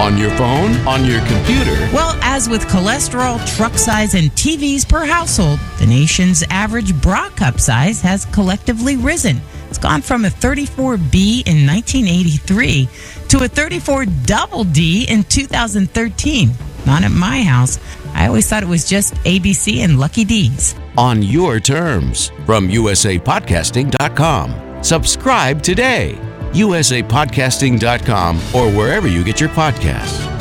On 0.00 0.18
your 0.18 0.30
phone, 0.32 0.74
on 0.86 1.06
your 1.06 1.20
computer. 1.20 1.72
Well, 1.90 2.18
as 2.20 2.50
with 2.50 2.66
cholesterol, 2.66 3.38
truck 3.56 3.78
size, 3.78 4.14
and 4.14 4.30
TVs 4.32 4.86
per 4.86 5.06
household, 5.06 5.58
the 5.78 5.86
nation's 5.86 6.42
average 6.50 6.94
bra 7.00 7.30
cup 7.30 7.58
size 7.58 8.02
has 8.02 8.26
collectively 8.26 8.96
risen. 8.96 9.40
It's 9.70 9.78
gone 9.78 10.02
from 10.02 10.26
a 10.26 10.28
34B 10.28 11.46
in 11.46 11.66
1983 11.66 12.88
to 13.28 13.44
a 13.44 13.48
34 13.48 14.04
double 14.26 14.64
D 14.64 15.06
in 15.08 15.24
2013. 15.24 16.50
Not 16.84 17.02
at 17.02 17.10
my 17.10 17.42
house. 17.42 17.78
I 18.12 18.26
always 18.26 18.46
thought 18.48 18.62
it 18.62 18.68
was 18.68 18.86
just 18.86 19.14
ABC 19.24 19.78
and 19.78 19.98
Lucky 19.98 20.24
D's. 20.24 20.74
On 20.98 21.22
your 21.22 21.58
terms. 21.58 22.28
From 22.44 22.68
usapodcasting.com. 22.68 24.82
Subscribe 24.84 25.62
today. 25.62 26.18
usapodcasting.com 26.52 28.36
or 28.54 28.70
wherever 28.70 29.08
you 29.08 29.24
get 29.24 29.40
your 29.40 29.50
podcasts. 29.50 30.36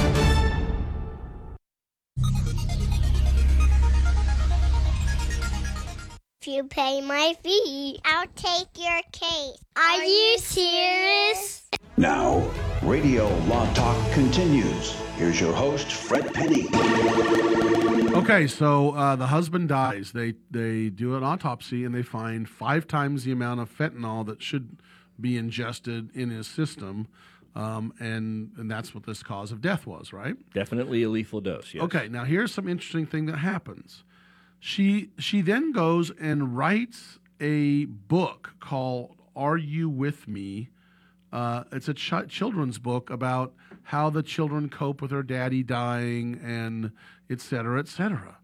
If 6.42 6.54
you 6.54 6.64
pay 6.66 7.02
my 7.02 7.36
fee, 7.44 8.00
I'll 8.06 8.28
take 8.36 8.68
your 8.78 9.02
case. 9.12 9.58
Are, 9.76 10.04
you 10.04 10.38
serious? 10.38 11.68
Now, 11.98 12.48
Radio 12.84 13.28
Law 13.48 13.66
Talk 13.74 14.12
continues. 14.12 14.94
Here's 15.18 15.42
your 15.42 15.54
host, 15.54 15.92
Fred 15.92 16.32
Penney. 16.36 16.68
Okay, 18.16 18.46
so 18.46 18.92
uh, 18.92 19.16
the 19.16 19.26
husband 19.28 19.70
dies. 19.70 20.12
They 20.12 20.36
they 20.52 20.90
do 20.90 21.16
an 21.16 21.24
autopsy 21.24 21.84
and 21.84 21.96
they 21.96 22.04
find 22.04 22.48
five 22.48 22.86
times 22.86 23.24
the 23.24 23.32
amount 23.32 23.62
of 23.62 23.76
fentanyl 23.76 24.24
that 24.28 24.44
should 24.44 24.78
be 25.20 25.38
ingested 25.38 26.16
in 26.16 26.30
his 26.30 26.48
system, 26.48 27.08
um, 27.56 27.94
and 28.00 28.52
and 28.58 28.70
that's 28.70 28.94
what 28.94 29.06
this 29.06 29.24
cause 29.24 29.52
of 29.52 29.62
death 29.62 29.86
was, 29.88 30.12
right? 30.14 30.36
Definitely 30.54 31.04
a 31.04 31.10
lethal 31.10 31.42
dose. 31.42 31.74
Yes. 31.74 31.84
Okay, 31.84 32.08
now 32.10 32.24
here's 32.26 32.54
some 32.54 32.68
interesting 32.68 33.06
thing 33.06 33.26
that 33.28 33.38
happens. 33.38 34.04
She 34.60 35.10
she 35.20 35.42
then 35.42 35.72
goes 35.72 36.12
and 36.20 36.58
writes 36.58 37.20
a 37.40 37.86
book 37.86 38.54
called 38.60 39.16
"Are 39.36 39.58
You 39.58 39.90
With 39.90 40.28
Me?" 40.28 40.70
Uh, 41.32 41.64
it's 41.72 41.88
a 41.90 41.94
ch- 41.94 42.28
children's 42.30 42.78
book 42.80 43.10
about 43.10 43.54
how 43.84 44.10
the 44.10 44.24
children 44.24 44.70
cope 44.70 45.02
with 45.02 45.12
their 45.12 45.24
daddy 45.24 45.64
dying 45.64 46.40
and 46.44 46.92
et 47.30 47.42
cetera, 47.42 47.80
et 47.80 47.88
cetera. 47.88 48.38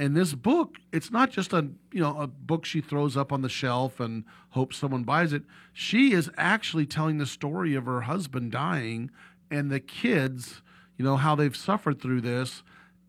And 0.00 0.16
this 0.16 0.32
book, 0.34 0.76
it's 0.92 1.10
not 1.10 1.30
just 1.30 1.52
a 1.52 1.68
you 1.92 2.00
know 2.00 2.18
a 2.18 2.26
book 2.26 2.64
she 2.64 2.80
throws 2.80 3.16
up 3.18 3.32
on 3.32 3.42
the 3.42 3.48
shelf 3.50 4.00
and 4.00 4.24
hopes 4.50 4.78
someone 4.78 5.04
buys 5.04 5.32
it. 5.34 5.42
She 5.74 6.12
is 6.12 6.30
actually 6.38 6.86
telling 6.86 7.18
the 7.18 7.26
story 7.26 7.74
of 7.74 7.84
her 7.84 8.00
husband 8.02 8.50
dying 8.50 9.10
and 9.50 9.70
the 9.70 9.78
kids, 9.78 10.62
you 10.96 11.04
know, 11.04 11.16
how 11.16 11.34
they've 11.34 11.54
suffered 11.56 12.00
through 12.00 12.22
this. 12.22 12.62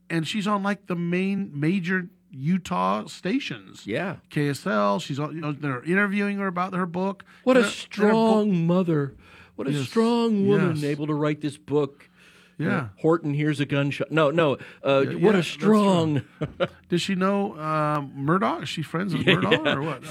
And 0.09 0.27
she's 0.27 0.45
on 0.47 0.63
like 0.63 0.87
the 0.87 0.95
main 0.95 1.49
major 1.57 2.09
Utah 2.29 3.05
stations. 3.07 3.87
Yeah. 3.87 4.17
KSL. 4.29 5.01
She's 5.01 5.19
on, 5.19 5.33
you 5.35 5.41
know, 5.41 5.53
they're 5.53 5.83
interviewing 5.83 6.37
her 6.39 6.47
about 6.47 6.73
her 6.73 6.85
book. 6.85 7.23
What 7.45 7.55
a 7.57 7.61
And 7.61 7.65
her- 7.69 7.71
and 7.71 7.79
her 7.95 8.07
book- 8.11 8.11
strong 8.11 8.67
mother. 8.67 9.15
What 9.55 9.67
a 9.67 9.71
Yes, 9.71 9.87
strong 9.87 10.47
woman 10.47 10.75
yes. 10.77 10.83
able 10.83 11.07
to 11.07 11.13
write 11.13 11.39
this 11.41 11.57
book. 11.57 12.09
Yeah. 12.57 12.89
Horton 12.99 13.33
hears 13.33 13.59
a 13.59 13.65
gunshot. 13.65 14.11
No, 14.11 14.29
no. 14.29 14.57
Uh, 14.85 15.01
Yeah, 15.07 15.13
what 15.15 15.33
yeah, 15.33 15.39
a 15.39 15.43
strong. 15.43 16.21
Does 16.89 17.01
she 17.01 17.15
know 17.15 17.57
um, 17.59 18.13
Murdaugh? 18.15 18.63
Is 18.63 18.69
she 18.69 18.83
friends 18.83 19.13
with 19.15 19.25
Yeah, 19.27 19.35
Murdaugh 19.35 19.75
or 19.75 19.81
what? 19.81 20.03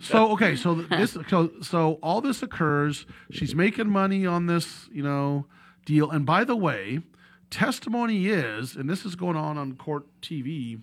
so 0.00 0.32
okay, 0.32 0.56
so 0.56 0.74
this 0.74 1.16
so 1.28 1.52
so 1.62 1.98
all 2.02 2.20
this 2.20 2.42
occurs. 2.42 3.06
She's 3.30 3.54
making 3.54 3.88
money 3.88 4.26
on 4.26 4.46
this, 4.46 4.88
you 4.92 5.02
know, 5.02 5.46
deal. 5.84 6.10
And 6.10 6.26
by 6.26 6.42
the 6.44 6.56
way, 6.56 7.00
testimony 7.50 8.26
is, 8.26 8.74
and 8.76 8.90
this 8.90 9.04
is 9.04 9.14
going 9.14 9.36
on 9.36 9.56
on 9.56 9.76
court 9.76 10.06
TV, 10.20 10.80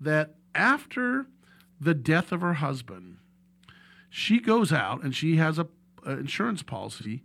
that 0.00 0.36
after 0.54 1.26
the 1.80 1.94
death 1.94 2.32
of 2.32 2.40
her 2.40 2.54
husband, 2.54 3.18
she 4.08 4.40
goes 4.40 4.72
out 4.72 5.02
and 5.02 5.14
she 5.14 5.36
has 5.36 5.58
a, 5.58 5.66
a 6.04 6.12
insurance 6.12 6.62
policy, 6.62 7.22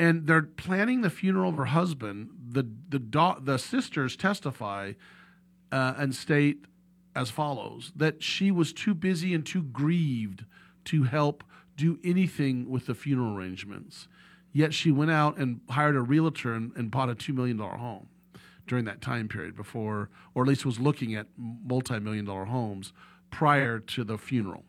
and 0.00 0.26
they're 0.26 0.42
planning 0.42 1.02
the 1.02 1.10
funeral 1.10 1.50
of 1.50 1.56
her 1.56 1.66
husband. 1.66 2.30
The 2.48 2.66
the 2.88 2.98
da- 2.98 3.38
the 3.38 3.58
sisters 3.58 4.16
testify 4.16 4.94
uh, 5.70 5.94
and 5.98 6.14
state 6.14 6.64
as 7.14 7.30
follows 7.30 7.92
that 7.94 8.22
she 8.22 8.50
was 8.50 8.72
too 8.72 8.94
busy 8.94 9.34
and 9.34 9.44
too 9.44 9.62
grieved 9.62 10.46
to 10.86 11.02
help 11.02 11.44
do 11.76 11.98
anything 12.02 12.70
with 12.70 12.86
the 12.86 12.94
funeral 12.94 13.36
arrangements. 13.36 14.08
Yet 14.52 14.72
she 14.72 14.90
went 14.90 15.10
out 15.10 15.36
and 15.36 15.60
hired 15.68 15.96
a 15.96 16.00
realtor 16.00 16.54
and, 16.54 16.72
and 16.76 16.90
bought 16.90 17.10
a 17.10 17.14
$2 17.14 17.34
million 17.34 17.58
home 17.58 18.08
during 18.66 18.84
that 18.86 19.00
time 19.00 19.28
period 19.28 19.54
before, 19.54 20.08
or 20.34 20.42
at 20.44 20.48
least 20.48 20.64
was 20.64 20.80
looking 20.80 21.14
at 21.14 21.26
multi 21.36 21.98
million 21.98 22.24
dollar 22.24 22.46
homes 22.46 22.92
prior 23.30 23.78
to 23.78 24.04
the 24.04 24.16
funeral. 24.16 24.64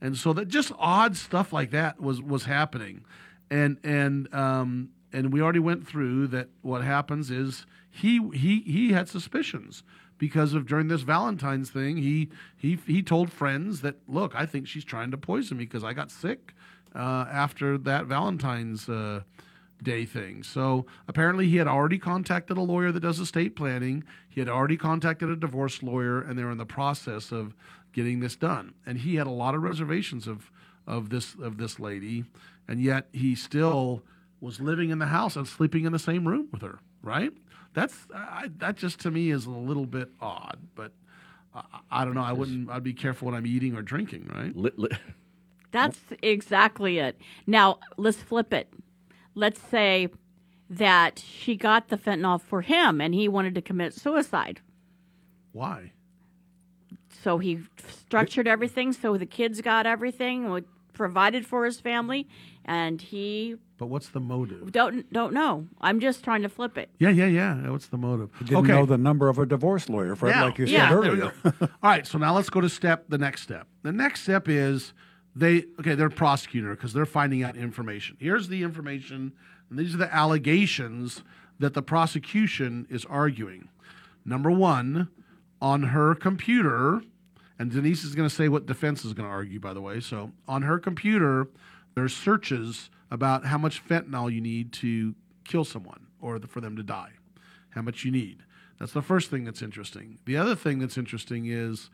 And 0.00 0.16
so 0.16 0.32
that 0.32 0.48
just 0.48 0.72
odd 0.78 1.16
stuff 1.16 1.52
like 1.52 1.70
that 1.70 2.00
was, 2.00 2.22
was 2.22 2.44
happening. 2.44 3.04
And, 3.50 3.78
and, 3.82 4.32
um, 4.34 4.90
and 5.12 5.32
we 5.32 5.40
already 5.40 5.58
went 5.58 5.86
through 5.86 6.28
that 6.28 6.48
what 6.62 6.82
happens 6.82 7.30
is 7.30 7.66
he, 7.90 8.20
he, 8.32 8.60
he 8.60 8.92
had 8.92 9.08
suspicions 9.08 9.82
because 10.20 10.52
of 10.52 10.66
during 10.66 10.86
this 10.88 11.00
Valentine's 11.00 11.70
thing, 11.70 11.96
he 11.96 12.28
he 12.56 12.78
he 12.86 13.02
told 13.02 13.32
friends 13.32 13.80
that 13.80 13.96
look, 14.06 14.34
I 14.36 14.44
think 14.44 14.68
she's 14.68 14.84
trying 14.84 15.10
to 15.10 15.16
poison 15.16 15.56
me 15.56 15.64
because 15.64 15.82
I 15.82 15.94
got 15.94 16.10
sick 16.10 16.54
uh, 16.94 17.24
after 17.32 17.78
that 17.78 18.04
Valentine's 18.04 18.88
uh, 18.88 19.22
Day 19.82 20.04
thing. 20.04 20.42
So 20.42 20.84
apparently, 21.08 21.48
he 21.48 21.56
had 21.56 21.66
already 21.66 21.98
contacted 21.98 22.58
a 22.58 22.60
lawyer 22.60 22.92
that 22.92 23.00
does 23.00 23.18
estate 23.18 23.56
planning. 23.56 24.04
He 24.28 24.40
had 24.40 24.48
already 24.48 24.76
contacted 24.76 25.30
a 25.30 25.36
divorce 25.36 25.82
lawyer, 25.82 26.20
and 26.20 26.38
they're 26.38 26.50
in 26.50 26.58
the 26.58 26.66
process 26.66 27.32
of 27.32 27.54
getting 27.94 28.20
this 28.20 28.36
done. 28.36 28.74
And 28.84 28.98
he 28.98 29.14
had 29.14 29.26
a 29.26 29.30
lot 29.30 29.54
of 29.54 29.62
reservations 29.62 30.26
of 30.26 30.50
of 30.90 31.08
this 31.08 31.34
of 31.40 31.56
this 31.56 31.78
lady, 31.78 32.24
and 32.68 32.80
yet 32.80 33.08
he 33.12 33.34
still 33.34 34.02
was 34.40 34.60
living 34.60 34.90
in 34.90 34.98
the 34.98 35.06
house 35.06 35.36
and 35.36 35.46
sleeping 35.46 35.84
in 35.84 35.92
the 35.92 35.98
same 35.98 36.26
room 36.26 36.48
with 36.52 36.62
her. 36.62 36.80
Right? 37.02 37.32
That's 37.72 37.94
I, 38.14 38.50
that 38.58 38.76
just 38.76 39.00
to 39.00 39.10
me 39.10 39.30
is 39.30 39.46
a 39.46 39.50
little 39.50 39.86
bit 39.86 40.10
odd, 40.20 40.58
but 40.74 40.92
I, 41.54 41.62
I 41.90 42.04
don't 42.04 42.14
know. 42.14 42.22
I 42.22 42.32
wouldn't. 42.32 42.68
I'd 42.68 42.82
be 42.82 42.92
careful 42.92 43.26
what 43.26 43.34
I'm 43.34 43.46
eating 43.46 43.76
or 43.76 43.82
drinking. 43.82 44.30
Right? 44.34 44.54
That's 45.70 46.00
exactly 46.20 46.98
it. 46.98 47.16
Now, 47.46 47.78
let's 47.96 48.18
flip 48.18 48.52
it. 48.52 48.72
Let's 49.36 49.60
say 49.60 50.08
that 50.68 51.22
she 51.24 51.56
got 51.56 51.88
the 51.88 51.96
fentanyl 51.96 52.40
for 52.40 52.62
him 52.62 53.00
and 53.00 53.14
he 53.14 53.28
wanted 53.28 53.54
to 53.54 53.62
commit 53.62 53.94
suicide. 53.94 54.60
Why? 55.52 55.92
So 57.22 57.38
he 57.38 57.60
structured 57.88 58.48
everything 58.48 58.92
so 58.92 59.16
the 59.16 59.26
kids 59.26 59.60
got 59.60 59.86
everything, 59.86 60.48
wa- 60.48 60.60
provided 61.04 61.46
for 61.46 61.64
his 61.64 61.80
family, 61.80 62.28
and 62.66 63.00
he 63.00 63.56
But 63.78 63.86
what's 63.86 64.10
the 64.10 64.20
motive? 64.20 64.70
don't 64.70 65.10
don't 65.10 65.32
know. 65.32 65.66
I'm 65.80 65.98
just 65.98 66.22
trying 66.22 66.42
to 66.42 66.50
flip 66.50 66.76
it. 66.76 66.90
Yeah, 66.98 67.08
yeah, 67.08 67.24
yeah. 67.26 67.70
What's 67.70 67.86
the 67.86 67.96
motive? 67.96 68.28
He 68.38 68.44
didn't 68.44 68.66
know 68.66 68.84
the 68.84 68.98
number 68.98 69.30
of 69.30 69.38
a 69.38 69.46
divorce 69.46 69.88
lawyer, 69.88 70.14
Fred, 70.14 70.36
Now- 70.36 70.44
like 70.44 70.58
you 70.58 70.66
Yeah, 70.66 70.90
said 70.90 70.92
there 70.92 71.00
we 71.00 71.08
earlier. 71.08 71.32
All 71.82 71.90
right, 71.90 72.06
so 72.06 72.18
now 72.18 72.34
let's 72.34 72.50
go 72.50 72.60
to 72.60 72.68
step 72.68 73.06
the 73.08 73.16
next 73.16 73.40
step. 73.40 73.66
The 73.82 73.92
next 73.92 74.24
step 74.24 74.46
is 74.46 74.92
they 75.34 75.64
okay, 75.80 75.94
they're 75.94 76.10
prosecutor 76.10 76.72
because 76.76 76.92
they're 76.92 77.06
finding 77.06 77.42
out 77.42 77.56
information. 77.56 78.18
Here's 78.20 78.48
the 78.48 78.62
information, 78.62 79.32
and 79.70 79.78
these 79.78 79.94
are 79.94 79.98
the 79.98 80.14
allegations 80.14 81.22
that 81.60 81.72
the 81.72 81.82
prosecution 81.82 82.86
is 82.90 83.06
arguing. 83.06 83.70
Number 84.26 84.50
one, 84.50 85.08
on 85.62 85.82
her 85.84 86.14
computer, 86.14 87.00
and 87.60 87.70
Denise 87.70 88.04
is 88.04 88.14
going 88.14 88.26
to 88.26 88.34
say 88.34 88.48
what 88.48 88.64
defense 88.64 89.04
is 89.04 89.12
going 89.12 89.28
to 89.28 89.32
argue, 89.32 89.60
by 89.60 89.74
the 89.74 89.82
way. 89.82 90.00
So 90.00 90.32
on 90.48 90.62
her 90.62 90.78
computer, 90.78 91.46
there's 91.94 92.16
searches 92.16 92.88
about 93.10 93.44
how 93.44 93.58
much 93.58 93.86
fentanyl 93.86 94.32
you 94.32 94.40
need 94.40 94.72
to 94.72 95.14
kill 95.44 95.66
someone 95.66 96.06
or 96.22 96.38
the, 96.38 96.46
for 96.46 96.62
them 96.62 96.74
to 96.76 96.82
die, 96.82 97.10
how 97.70 97.82
much 97.82 98.02
you 98.02 98.10
need. 98.10 98.44
That's 98.78 98.92
the 98.92 99.02
first 99.02 99.28
thing 99.28 99.44
that's 99.44 99.60
interesting. 99.60 100.18
The 100.24 100.38
other 100.38 100.54
thing 100.54 100.78
that's 100.78 100.96
interesting 100.96 101.48
is 101.48 101.90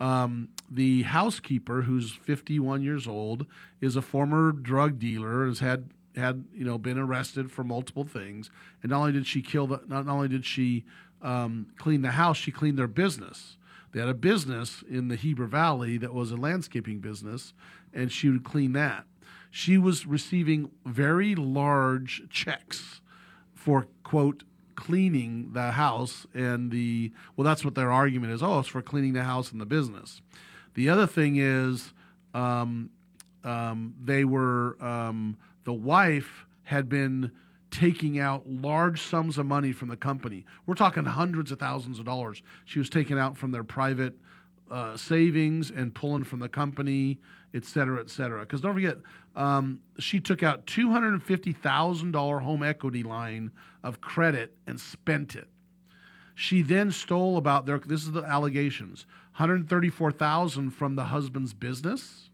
um, 0.00 0.48
the 0.70 1.02
housekeeper, 1.02 1.82
who's 1.82 2.12
51 2.12 2.82
years 2.82 3.06
old, 3.06 3.44
is 3.82 3.96
a 3.96 4.02
former 4.02 4.52
drug 4.52 4.98
dealer, 4.98 5.46
has 5.46 5.58
had 5.58 5.90
had 6.16 6.46
you 6.54 6.64
know 6.64 6.78
been 6.78 6.98
arrested 6.98 7.52
for 7.52 7.62
multiple 7.62 8.04
things, 8.04 8.50
and 8.82 8.88
not 8.88 9.00
only 9.00 9.12
did 9.12 9.26
she 9.26 9.42
kill 9.42 9.66
the, 9.66 9.82
not 9.86 10.08
only 10.08 10.28
did 10.28 10.46
she 10.46 10.86
um, 11.20 11.66
clean 11.76 12.00
the 12.00 12.12
house, 12.12 12.38
she 12.38 12.50
cleaned 12.50 12.78
their 12.78 12.88
business. 12.88 13.58
They 13.92 14.00
had 14.00 14.08
a 14.08 14.14
business 14.14 14.82
in 14.88 15.08
the 15.08 15.16
Heber 15.16 15.46
Valley 15.46 15.98
that 15.98 16.14
was 16.14 16.30
a 16.30 16.36
landscaping 16.36 17.00
business, 17.00 17.52
and 17.92 18.12
she 18.12 18.28
would 18.28 18.44
clean 18.44 18.72
that. 18.72 19.04
She 19.50 19.78
was 19.78 20.06
receiving 20.06 20.70
very 20.86 21.34
large 21.34 22.22
checks 22.30 23.00
for 23.52 23.88
quote 24.04 24.44
cleaning 24.76 25.50
the 25.52 25.72
house 25.72 26.26
and 26.32 26.70
the 26.70 27.12
well 27.36 27.44
that's 27.44 27.62
what 27.62 27.74
their 27.74 27.92
argument 27.92 28.32
is 28.32 28.42
oh 28.42 28.60
it's 28.60 28.68
for 28.68 28.80
cleaning 28.80 29.12
the 29.12 29.24
house 29.24 29.52
and 29.52 29.60
the 29.60 29.66
business 29.66 30.22
the 30.72 30.88
other 30.88 31.06
thing 31.06 31.36
is 31.36 31.92
um, 32.32 32.88
um, 33.44 33.94
they 34.02 34.24
were 34.24 34.82
um, 34.82 35.36
the 35.64 35.72
wife 35.72 36.46
had 36.62 36.88
been 36.88 37.30
taking 37.70 38.18
out 38.18 38.48
large 38.48 39.00
sums 39.00 39.38
of 39.38 39.46
money 39.46 39.72
from 39.72 39.88
the 39.88 39.96
company 39.96 40.44
we're 40.66 40.74
talking 40.74 41.04
hundreds 41.04 41.52
of 41.52 41.58
thousands 41.58 41.98
of 41.98 42.04
dollars 42.04 42.42
she 42.64 42.78
was 42.78 42.90
taking 42.90 43.18
out 43.18 43.36
from 43.36 43.50
their 43.52 43.64
private 43.64 44.14
uh, 44.70 44.96
savings 44.96 45.70
and 45.70 45.94
pulling 45.94 46.24
from 46.24 46.38
the 46.38 46.48
company, 46.48 47.18
et 47.54 47.64
cetera, 47.64 48.00
et 48.00 48.08
cetera. 48.08 48.40
Because 48.40 48.60
don't 48.60 48.74
forget, 48.74 48.98
um, 49.34 49.80
she 49.98 50.20
took 50.20 50.42
out 50.42 50.66
two 50.66 50.90
hundred 50.90 51.12
and 51.12 51.22
fifty 51.22 51.52
thousand 51.52 52.12
dollar 52.12 52.38
home 52.38 52.62
equity 52.62 53.02
line 53.02 53.50
of 53.82 54.00
credit 54.00 54.54
and 54.66 54.80
spent 54.80 55.34
it. 55.34 55.48
She 56.34 56.62
then 56.62 56.90
stole 56.90 57.36
about 57.36 57.66
their. 57.66 57.78
This 57.78 58.02
is 58.02 58.12
the 58.12 58.22
allegations: 58.22 59.06
one 59.06 59.16
hundred 59.32 59.68
thirty-four 59.68 60.12
thousand 60.12 60.70
from 60.70 60.94
the 60.94 61.06
husband's 61.06 61.52
business, 61.52 62.30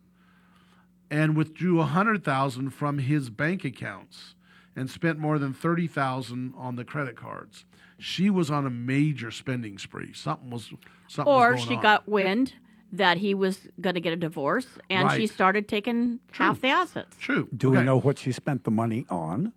and 1.11 1.37
withdrew 1.37 1.81
a 1.81 1.87
hundred 1.87 2.23
thousand 2.23 2.71
from 2.71 2.99
his 2.99 3.31
bank 3.31 3.65
accounts, 3.65 4.35
and 4.77 4.91
spent 4.91 5.19
more 5.19 5.39
than 5.39 5.53
thirty 5.53 5.87
thousand 5.87 6.55
on 6.57 6.77
the 6.77 6.85
credit 6.85 7.17
cards. 7.17 7.65
She 7.99 8.29
was 8.29 8.51
on 8.51 8.67
a 8.67 8.71
major 8.71 9.31
spending 9.31 9.79
spree. 9.79 10.13
Something 10.13 10.51
was 10.51 10.71
something. 11.09 11.33
was 11.33 11.43
or 11.43 11.55
going 11.55 11.69
she 11.69 11.77
on. 11.77 11.83
got 11.83 12.09
wind 12.09 12.53
that 12.93 13.17
he 13.17 13.35
was 13.35 13.67
going 13.81 13.95
to 13.95 14.01
get 14.01 14.13
a 14.13 14.17
divorce, 14.17 14.69
and 14.89 15.11
she 15.13 15.27
started 15.27 15.67
taking 15.67 16.21
half 16.33 16.61
the 16.61 16.69
assets. 16.69 17.17
True. 17.19 17.49
Do 17.57 17.71
Okay. 17.71 17.79
we 17.79 17.85
know 17.85 17.99
what 17.99 18.19
she 18.19 18.31
spent 18.33 18.65
the 18.65 18.71
money 18.71 19.07
on? 19.11 19.53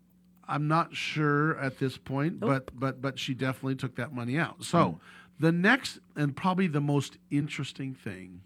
I'm 0.47 0.67
not 0.67 0.95
sure 0.95 1.57
at 1.59 1.77
this 1.77 1.97
point, 1.97 2.39
but 2.39 2.77
but 2.77 3.01
but 3.01 3.19
she 3.19 3.33
definitely 3.35 3.75
took 3.75 3.95
that 3.95 4.13
money 4.13 4.37
out. 4.37 4.63
So 4.63 4.87
hmm. 4.87 4.97
the 5.39 5.51
next 5.51 5.99
and 6.15 6.35
probably 6.35 6.67
the 6.67 6.81
most 6.81 7.17
interesting 7.29 7.93
thing 7.93 8.41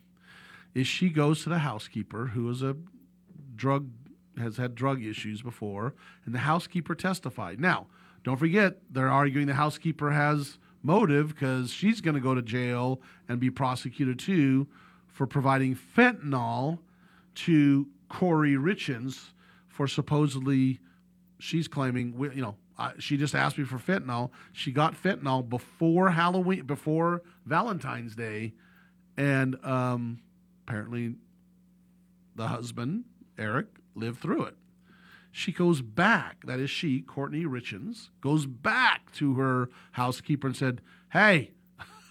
is 0.73 0.87
she 0.87 1.09
goes 1.09 1.43
to 1.43 1.49
the 1.49 1.59
housekeeper 1.59 2.27
who 2.27 2.49
is 2.49 2.61
a 2.61 2.75
drug 3.55 3.89
has 4.37 4.57
had 4.57 4.75
drug 4.75 5.03
issues 5.03 5.41
before, 5.41 5.93
and 6.25 6.33
the 6.33 6.39
housekeeper 6.39 6.95
testified. 6.95 7.59
Now, 7.59 7.87
don't 8.23 8.37
forget 8.37 8.77
they're 8.89 9.09
arguing 9.09 9.47
the 9.47 9.53
housekeeper 9.53 10.11
has 10.11 10.57
motive 10.81 11.29
because 11.29 11.71
she's 11.71 12.01
going 12.01 12.15
to 12.15 12.21
go 12.21 12.35
to 12.35 12.41
jail 12.41 13.01
and 13.27 13.39
be 13.39 13.49
prosecuted 13.49 14.19
too 14.19 14.67
for 15.07 15.25
providing 15.27 15.75
fentanyl 15.75 16.79
to 17.35 17.87
Kouri 18.09 18.57
Richins 18.57 19.31
for 19.67 19.87
supposedly 19.87 20.79
she's 21.39 21.67
claiming 21.67 22.13
you 22.33 22.41
know 22.41 22.55
she 22.99 23.17
just 23.17 23.35
asked 23.35 23.57
me 23.57 23.63
for 23.63 23.77
fentanyl 23.77 24.29
she 24.51 24.71
got 24.71 24.93
fentanyl 24.93 25.47
before 25.47 26.09
halloween 26.09 26.63
before 26.65 27.21
valentine's 27.45 28.15
day 28.15 28.53
and 29.17 29.55
um, 29.65 30.19
apparently 30.65 31.15
the 32.35 32.47
husband 32.47 33.03
eric 33.37 33.67
lived 33.95 34.19
through 34.21 34.43
it 34.43 34.55
she 35.31 35.51
goes 35.51 35.81
back 35.81 36.45
that 36.45 36.59
is 36.59 36.69
she 36.69 37.01
courtney 37.01 37.43
richins 37.45 38.09
goes 38.21 38.45
back 38.45 39.11
to 39.11 39.35
her 39.35 39.69
housekeeper 39.93 40.47
and 40.47 40.55
said 40.55 40.81
hey 41.11 41.51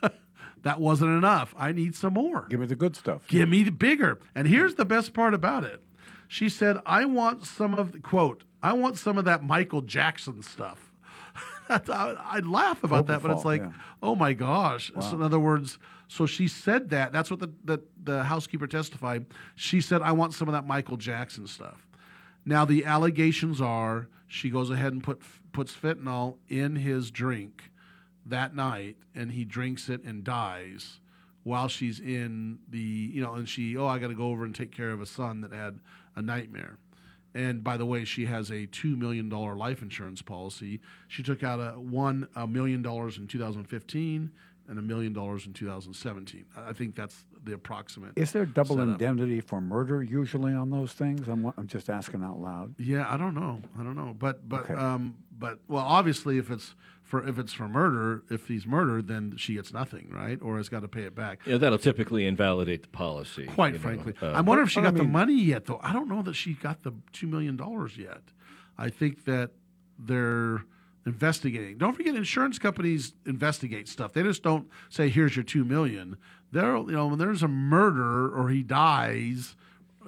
that 0.63 0.81
wasn't 0.81 1.09
enough 1.11 1.55
i 1.57 1.73
need 1.73 1.95
some 1.95 2.15
more 2.15 2.47
Give 2.49 2.61
me 2.61 2.67
the 2.67 2.77
good 2.77 2.97
stuff. 2.97 3.27
Give 3.29 3.49
me 3.49 3.63
the 3.63 3.71
bigger. 3.71 4.19
And 4.35 4.47
here's 4.47 4.75
the 4.75 4.85
best 4.85 5.15
part 5.15 5.33
about 5.35 5.65
it. 5.65 5.83
She 6.29 6.49
said, 6.49 6.79
I 6.85 7.05
want 7.05 7.47
some 7.47 7.75
of 7.75 7.93
the 7.93 8.01
quote, 8.01 8.45
I 8.63 8.73
want 8.75 8.99
some 8.99 9.19
of 9.19 9.25
that 9.25 9.43
Michael 9.43 9.81
Jackson 9.83 10.43
stuff. 10.43 10.93
I, 11.69 12.17
I'd 12.33 12.47
laugh 12.47 12.85
about 12.85 13.07
that, 13.07 13.23
but 13.23 13.31
it's 13.31 13.45
like, 13.45 13.63
yeah. 13.63 13.73
oh 14.03 14.15
my 14.15 14.33
gosh. 14.33 14.93
So 15.01 15.17
in 15.17 15.23
other 15.23 15.39
words, 15.41 15.79
so 16.13 16.27
she 16.27 16.47
said 16.47 16.91
that. 16.91 17.11
That's 17.11 17.31
what 17.31 17.41
the, 17.41 17.51
the, 17.65 17.81
the 18.05 18.23
housekeeper 18.25 18.67
testified. 18.67 19.25
She 19.55 19.81
said, 19.81 20.03
I 20.03 20.13
want 20.13 20.35
some 20.35 20.47
of 20.47 20.53
that 20.53 20.67
Michael 20.67 20.99
Jackson 20.99 21.47
stuff. 21.47 21.87
Now 22.45 22.67
the 22.67 22.85
allegations 22.85 23.63
are 23.63 24.09
she 24.29 24.51
goes 24.51 24.69
ahead 24.69 24.93
and 24.93 25.03
put 25.03 25.23
puts 25.53 25.75
fentanyl 25.75 26.37
in 26.51 26.77
his 26.77 27.11
drink 27.11 27.71
that 28.27 28.55
night, 28.55 28.97
and 29.15 29.33
he 29.33 29.47
drinks 29.47 29.89
it 29.89 30.03
and 30.05 30.23
dies 30.23 31.01
while 31.45 31.69
she's 31.69 31.99
in 31.99 32.59
the 32.69 32.79
you 32.79 33.23
know, 33.23 33.33
and 33.33 33.49
she 33.49 33.79
oh 33.79 33.87
I 33.87 33.99
got 33.99 34.09
to 34.09 34.15
go 34.15 34.27
over 34.27 34.45
and 34.45 34.55
take 34.55 34.71
care 34.71 34.91
of 34.91 35.01
a 35.01 35.07
son 35.07 35.41
that 35.41 35.53
had 35.53 35.79
a 36.15 36.21
nightmare, 36.21 36.77
And 37.35 37.65
by 37.65 37.79
the 37.79 37.87
way, 37.87 38.05
she 38.05 38.27
has 38.27 38.51
a 38.51 38.67
two 38.67 38.97
million 38.97 39.31
dollar 39.31 39.57
life 39.57 39.81
insurance 39.81 40.21
policy. 40.21 40.81
She 41.09 41.23
took 41.23 41.43
out 41.43 41.59
a 41.59 41.81
one 41.81 42.29
a 42.37 42.47
million 42.47 42.83
dollars 42.83 43.17
in 43.17 43.29
2015 43.29 44.31
and 44.69 44.79
a 44.79 44.83
million 44.83 45.13
dollars 45.13 45.47
in 45.47 45.53
2017. 45.53 46.45
I 46.57 46.71
I 46.71 46.73
think 46.73 46.95
that's 46.95 47.25
the 47.45 47.53
approximate. 47.55 48.13
Is 48.17 48.33
there 48.33 48.47
double 48.47 48.77
setup. 48.77 48.93
indemnity 49.01 49.41
for 49.41 49.61
murder 49.61 50.03
usually 50.03 50.53
on 50.55 50.71
those 50.71 50.93
things? 50.93 51.27
I'm, 51.29 51.53
I'm 51.57 51.67
just 51.67 51.91
asking 51.91 52.23
out 52.23 52.39
loud. 52.41 52.75
Yeah, 52.79 53.07
I 53.13 53.17
don't 53.17 53.35
know. 53.35 53.61
I 53.79 53.83
don't 53.83 53.97
know. 53.97 54.15
But 54.19 54.49
but 54.49 54.63
Okay. 54.71 54.75
um 54.75 55.17
but 55.39 55.59
well, 55.69 55.85
obviously 55.85 56.39
if 56.39 56.51
it's 56.51 56.75
for 57.03 57.27
if 57.29 57.39
it's 57.39 57.53
for 57.53 57.69
murder, 57.69 58.23
if 58.31 58.47
he's 58.47 58.65
murdered, 58.65 59.09
then 59.09 59.35
she 59.37 59.55
gets 59.55 59.73
nothing, 59.73 60.09
right? 60.11 60.39
Or 60.41 60.57
has 60.57 60.69
got 60.69 60.81
to 60.81 60.89
pay 60.89 61.03
it 61.03 61.15
back. 61.15 61.41
Yeah, 61.45 61.59
that'll 61.59 61.79
typically 61.79 62.27
invalidate 62.27 62.83
the 62.83 62.89
policy. 62.89 63.47
Quite 63.47 63.77
frankly, 63.79 64.15
uh, 64.23 64.33
I'm 64.33 64.47
wondering 64.47 64.67
if 64.69 64.73
she 64.73 64.81
but 64.81 64.87
I 64.87 64.91
got 64.93 64.99
the 64.99 65.05
money 65.05 65.35
yet, 65.39 65.67
though. 65.67 65.81
I 65.83 65.93
don't 65.93 66.09
know 66.09 66.23
that 66.23 66.35
she 66.35 66.55
got 66.55 66.85
the 66.85 66.93
two 67.13 67.27
million 67.27 67.57
dollars 67.57 67.99
yet. 67.99 68.23
I 68.79 68.89
think 68.89 69.25
that 69.25 69.51
they're 69.99 70.65
investigating. 71.07 71.79
Don't 71.79 71.95
forget, 71.95 72.15
insurance 72.15 72.59
companies 72.59 73.15
investigate 73.27 73.89
stuff. 73.89 74.13
They 74.13 74.23
just 74.23 74.43
don't 74.43 74.69
say, 74.89 75.09
"Here's 75.09 75.37
your 75.37 75.45
two 75.45 75.65
million. 75.65 76.17
There, 76.53 76.77
you 76.77 76.93
know, 76.93 77.07
when 77.09 77.19
there's 77.19 77.43
a 77.43 77.49
murder 77.49 78.29
or 78.29 78.51
he 78.51 78.63
dies, 78.63 79.57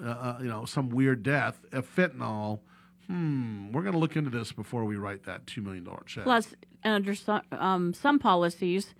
uh, 0.03 0.09
uh, 0.09 0.39
you 0.41 0.49
know, 0.49 0.65
some 0.65 0.91
weird 0.91 1.23
death, 1.23 1.65
a 1.73 1.83
fentanyl. 1.83 2.61
Hmm, 3.07 3.71
we're 3.73 3.83
going 3.83 3.93
to 3.93 3.99
look 3.99 4.17
into 4.17 4.31
this 4.31 4.53
before 4.53 4.85
we 4.85 4.97
write 4.97 5.25
that 5.25 5.47
two 5.47 5.63
million 5.63 5.85
dollar 5.85 6.03
check. 6.07 6.25
Plus, 6.25 6.55
under 6.85 7.15
some, 7.15 7.43
um, 7.53 7.95
some 7.95 8.19
policies 8.19 8.95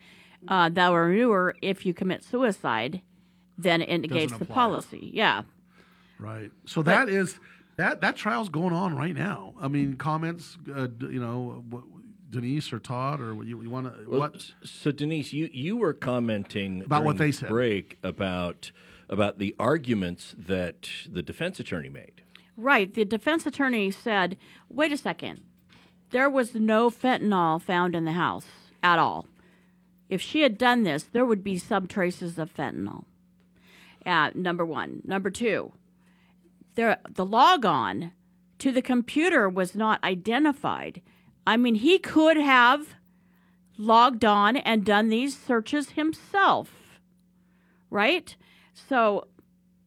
uh, 0.49 0.69
that 0.71 0.93
were 0.93 1.09
newer, 1.09 1.55
if 1.63 1.87
you 1.87 1.95
commit 1.95 2.23
suicide, 2.23 3.01
then 3.57 3.83
it 3.83 3.99
negates 4.01 4.37
the 4.37 4.45
policy. 4.45 5.11
Yeah. 5.13 5.43
Right. 6.19 6.51
So 6.67 6.83
that 6.83 7.09
is 7.09 7.39
that 7.77 8.01
that 8.01 8.17
trial's 8.17 8.49
going 8.49 8.73
on 8.73 8.97
right 8.97 9.15
now. 9.15 9.55
I 9.61 9.69
mean, 9.69 9.97
comments, 9.97 10.57
uh, 10.75 10.89
you 11.01 11.21
know, 11.21 11.65
what, 11.71 11.85
Denise 12.31 12.73
or 12.73 12.79
Todd 12.81 13.21
or 13.21 13.35
you, 13.45 13.63
you 13.63 13.71
want 13.71 13.87
to 13.87 14.09
Well, 14.11 14.21
what? 14.21 14.53
So 14.65 14.91
Denise, 14.91 15.33
you 15.33 15.49
you 15.53 15.77
were 15.77 15.93
commenting 15.93 16.83
About 16.83 17.05
what 17.05 17.19
they 17.19 17.33
said. 17.33 17.49
break 17.49 17.99
about 18.03 18.73
about 19.09 19.39
the 19.39 19.55
arguments 19.59 20.35
that 20.39 20.89
the 21.11 21.23
defense 21.23 21.61
attorney 21.61 21.89
made. 21.91 22.23
Right. 22.57 22.93
The 22.93 23.05
defense 23.05 23.47
attorney 23.47 23.91
said, 23.91 24.37
wait 24.69 24.93
a 24.93 24.97
second. 24.97 25.41
There 26.11 26.31
was 26.31 26.55
no 26.55 26.89
fentanyl 26.91 27.61
found 27.61 27.95
in 27.97 28.05
the 28.05 28.13
house 28.13 28.47
at 28.83 28.99
all. 28.99 29.27
If 30.09 30.21
she 30.21 30.43
had 30.43 30.57
done 30.57 30.85
this, 30.85 31.03
there 31.05 31.25
would 31.27 31.43
be 31.43 31.59
some 31.59 31.87
traces 31.89 32.39
of 32.39 32.55
fentanyl. 32.55 33.05
Uh, 34.07 34.31
number 34.35 34.65
one. 34.65 35.03
Number 35.05 35.31
two, 35.31 35.73
there, 36.75 36.99
the 37.09 37.25
logon 37.25 38.13
to 38.59 38.73
the 38.73 38.83
computer 38.83 39.49
was 39.49 39.75
not 39.75 40.03
identified. 40.03 41.03
I 41.47 41.57
mean, 41.57 41.77
he 41.77 41.99
could 41.99 42.37
have 42.37 42.95
logged 43.77 44.25
on 44.25 44.57
and 44.57 44.85
done 44.85 45.09
these 45.09 45.39
searches 45.39 45.91
himself, 45.91 46.71
right? 47.91 48.35
So 48.73 49.29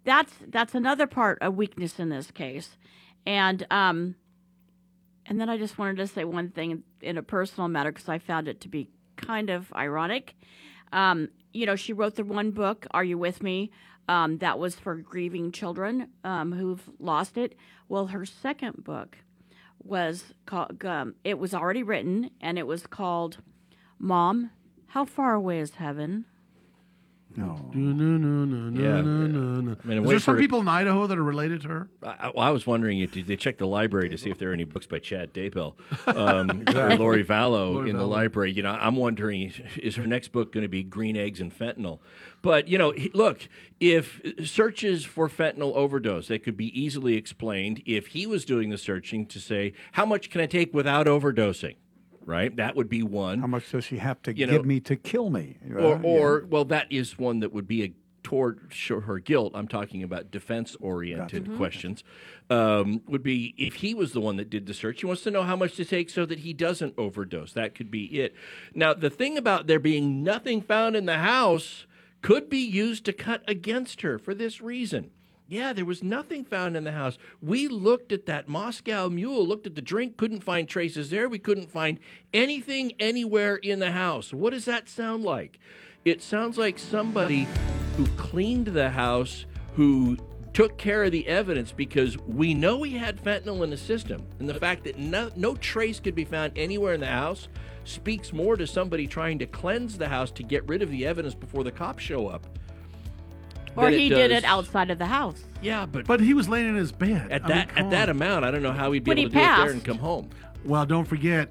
that's 0.04 0.34
that's 0.48 0.76
another 0.76 1.08
part 1.08 1.40
of 1.42 1.56
weakness 1.56 2.00
in 2.00 2.10
this 2.10 2.32
case, 2.32 2.78
and 3.26 3.66
um, 3.72 4.16
and 5.26 5.40
then 5.40 5.50
I 5.50 5.58
just 5.58 5.78
wanted 5.78 5.98
to 5.98 6.08
say 6.08 6.24
one 6.24 6.50
thing 6.50 6.84
in 7.02 7.18
a 7.18 7.24
personal 7.24 7.68
matter 7.68 7.92
because 7.92 8.08
I 8.10 8.20
found 8.20 8.48
it 8.48 8.62
to 8.62 8.70
be 8.70 8.90
kind 9.18 9.50
of 9.50 9.72
ironic. 9.74 10.36
Um, 10.94 11.30
you 11.52 11.66
know, 11.66 11.76
she 11.76 11.92
wrote 11.92 12.16
the 12.16 12.24
one 12.24 12.52
book, 12.52 12.88
"Are 12.92 13.04
You 13.04 13.18
With 13.18 13.44
Me?" 13.44 13.72
Um, 14.08 14.38
that 14.38 14.58
was 14.58 14.76
for 14.76 14.96
grieving 14.96 15.52
children 15.52 16.10
um, 16.24 16.54
who've 16.54 16.90
lost 17.00 17.38
it. 17.38 17.56
Well, 17.90 18.08
her 18.08 18.26
second 18.26 18.84
book 18.84 19.18
was 19.84 20.34
called. 20.46 20.84
Um, 20.86 21.16
it 21.24 21.38
was 21.40 21.54
already 21.54 21.84
written, 21.84 22.32
and 22.40 22.58
it 22.58 22.68
was 22.68 22.88
called 22.88 23.38
"Mom, 24.00 24.52
How 24.88 25.06
Far 25.06 25.34
Away 25.34 25.60
Is 25.60 25.76
Heaven?" 25.76 26.26
No. 27.38 27.70
No, 27.76 27.94
no, 27.94 28.18
no, 28.18 28.46
no, 28.46 28.82
Yeah. 28.82 29.00
no, 29.02 29.28
no, 29.28 29.62
no. 29.62 29.76
I 29.84 29.88
mean, 29.88 29.98
Is 30.00 30.04
wait 30.04 30.08
there 30.10 30.20
some 30.20 30.34
for 30.34 30.40
it- 30.40 30.42
people 30.42 30.60
in 30.60 30.68
Idaho 30.68 31.06
that 31.06 31.20
are 31.20 31.24
related 31.24 31.62
to 31.62 31.68
her? 31.68 31.90
I, 32.02 32.30
I 32.36 32.50
was 32.50 32.66
wondering 32.66 33.00
if 33.00 33.12
did 33.12 33.28
they 33.28 33.36
check 33.36 33.60
the 33.60 33.68
library 33.68 34.10
to 34.10 34.18
see 34.18 34.32
if 34.32 34.40
there 34.40 34.50
are 34.50 34.54
any 34.54 34.64
books 34.64 34.88
by 34.88 34.98
Chad 34.98 35.34
Daybell 35.36 35.76
um, 36.18 36.64
or 36.76 36.96
Lori 36.96 37.24
Vallow 37.24 37.88
in 37.88 37.96
the 37.96 38.08
library. 38.08 38.52
You 38.52 38.64
know, 38.64 38.72
I'm 38.72 38.96
wondering 38.96 39.54
is 39.78 39.96
her 39.98 40.08
next 40.08 40.30
book 40.32 40.52
going 40.52 40.64
to 40.64 40.68
be 40.68 40.82
Green 40.82 41.16
Eggs 41.16 41.40
and 41.40 41.56
Fentanyl? 41.56 42.00
But 42.42 42.68
you 42.68 42.80
know, 42.80 42.90
he- 42.92 43.12
look, 43.14 43.48
if 43.80 44.20
searches 44.44 45.06
for 45.06 45.30
fentanyl 45.30 45.76
overdose, 45.76 46.28
they 46.28 46.40
could 46.40 46.58
be 46.58 46.68
easily 46.80 47.16
explained 47.16 47.84
if 47.86 48.08
he 48.08 48.26
was 48.26 48.46
doing 48.46 48.72
the 48.72 48.80
searching 48.80 49.28
to 49.28 49.40
say 49.40 49.74
how 49.92 50.06
much 50.08 50.32
can 50.32 50.42
I 50.42 50.48
take 50.48 50.74
without 50.74 51.06
overdosing. 51.06 51.76
Right, 52.28 52.54
that 52.58 52.76
would 52.76 52.90
be 52.90 53.02
one. 53.04 53.40
How 53.40 53.48
much 53.48 53.72
does 53.72 53.86
she 53.86 53.98
have 53.98 54.22
to 54.24 54.32
you 54.32 54.46
give 54.46 54.62
know, 54.62 54.68
me 54.68 54.80
to 54.82 54.96
kill 54.98 55.30
me? 55.30 55.58
or, 55.74 56.00
or 56.04 56.46
well, 56.48 56.66
that 56.66 56.92
is 56.92 57.18
one 57.18 57.40
that 57.40 57.54
would 57.54 57.68
be 57.68 57.84
a 57.84 57.94
toward 58.22 58.74
her 58.90 59.20
guilt. 59.20 59.54
I'm 59.56 59.70
talking 59.70 60.04
about 60.04 60.30
defense-oriented 60.32 61.46
Gotcha. 61.46 61.54
Mhm. 61.54 61.58
questions. 61.58 62.04
Um, 62.50 63.02
would 63.08 63.24
be 63.24 63.56
if 63.58 63.76
he 63.76 63.94
was 63.94 64.12
the 64.12 64.20
one 64.20 64.36
that 64.36 64.50
did 64.50 64.66
the 64.66 64.74
search, 64.74 65.00
he 65.00 65.06
wants 65.06 65.24
to 65.24 65.32
know 65.32 65.44
how 65.44 65.56
much 65.56 65.78
to 65.78 65.86
take 65.86 66.10
so 66.10 66.26
that 66.26 66.40
he 66.40 66.52
doesn't 66.52 66.96
overdose. 66.98 67.54
That 67.54 67.74
could 67.74 67.90
be 67.90 68.04
it. 68.20 68.36
Now, 68.76 68.94
the 68.94 69.10
thing 69.10 69.38
about 69.38 69.68
there 69.68 69.80
being 69.80 70.24
nothing 70.24 70.62
found 70.62 70.98
in 70.98 71.06
the 71.06 71.20
house 71.20 71.86
could 72.22 72.50
be 72.50 72.58
used 72.60 73.06
to 73.06 73.14
cut 73.14 73.44
against 73.48 74.02
her 74.02 74.20
for 74.20 74.34
this 74.34 74.60
reason. 74.60 75.12
Yeah, 75.50 75.72
there 75.72 75.86
was 75.86 76.04
nothing 76.04 76.44
found 76.44 76.76
in 76.76 76.84
the 76.84 76.92
house. 76.92 77.18
We 77.42 77.70
looked 77.70 78.12
at 78.12 78.26
that 78.26 78.50
Moscow 78.50 79.08
mule, 79.08 79.48
looked 79.48 79.66
at 79.66 79.76
the 79.76 79.82
drink, 79.82 80.18
couldn't 80.18 80.44
find 80.44 80.68
traces 80.68 81.10
there. 81.10 81.30
We 81.30 81.40
couldn't 81.40 81.72
find 81.72 82.00
anything 82.34 82.92
anywhere 83.00 83.56
in 83.56 83.80
the 83.80 83.92
house. 83.92 84.34
What 84.34 84.52
does 84.52 84.66
that 84.66 84.90
sound 84.90 85.24
like? 85.24 85.58
It 86.04 86.22
sounds 86.22 86.58
like 86.58 86.78
somebody 86.78 87.48
who 87.96 88.06
cleaned 88.18 88.68
the 88.68 88.90
house, 88.90 89.46
who 89.76 90.18
took 90.52 90.78
care 90.78 91.06
of 91.06 91.14
the 91.14 91.26
evidence 91.28 91.72
because 91.72 92.18
we 92.18 92.54
know 92.54 92.84
he 92.84 92.98
had 92.98 93.24
fentanyl 93.24 93.64
in 93.64 93.70
the 93.70 93.78
system. 93.78 94.28
And 94.40 94.50
the 94.50 94.54
fact 94.56 94.84
that 94.84 94.98
no, 94.98 95.30
no 95.38 95.56
trace 95.56 96.02
could 96.02 96.16
be 96.16 96.26
found 96.26 96.58
anywhere 96.58 96.94
in 96.94 97.00
the 97.00 97.06
house 97.06 97.48
speaks 97.86 98.34
more 98.34 98.58
to 98.58 98.68
somebody 98.68 99.08
trying 99.08 99.40
to 99.40 99.46
cleanse 99.46 99.98
the 99.98 100.10
house 100.10 100.32
to 100.32 100.44
get 100.44 100.68
rid 100.68 100.82
of 100.82 100.92
the 100.92 101.06
evidence 101.06 101.36
before 101.36 101.64
the 101.64 101.72
cops 101.72 102.04
show 102.04 102.28
up. 102.28 102.46
Or 103.78 103.90
than 103.92 104.00
he 104.00 104.10
did 104.10 104.32
it 104.32 104.44
outside 104.44 104.90
of 104.92 104.98
the 104.98 105.06
house. 105.06 105.44
Yeah, 105.62 105.86
but 105.86 106.06
But 106.06 106.20
he 106.20 106.34
was 106.34 106.48
laying 106.50 106.68
in 106.70 106.76
his 106.76 106.92
bed 106.92 107.32
at 107.32 107.44
I 107.46 107.48
mean, 107.48 107.58
that 107.58 107.70
come 107.70 107.86
at 107.86 107.92
that 107.92 108.10
on. 108.10 108.16
amount, 108.16 108.46
I 108.46 108.52
don't 108.52 108.64
know 108.64 108.72
how 108.74 108.92
he'd 108.92 109.04
be 109.04 109.12
When 109.12 109.18
able 109.20 109.30
he 109.30 109.34
to 109.34 109.34
do 109.36 109.40
it 109.40 109.42
there 109.46 109.56
passed. 109.56 109.74
and 109.74 109.84
come 109.86 109.98
home. 109.98 110.30
Well, 110.66 110.86
don't 110.86 111.06
forget, 111.06 111.50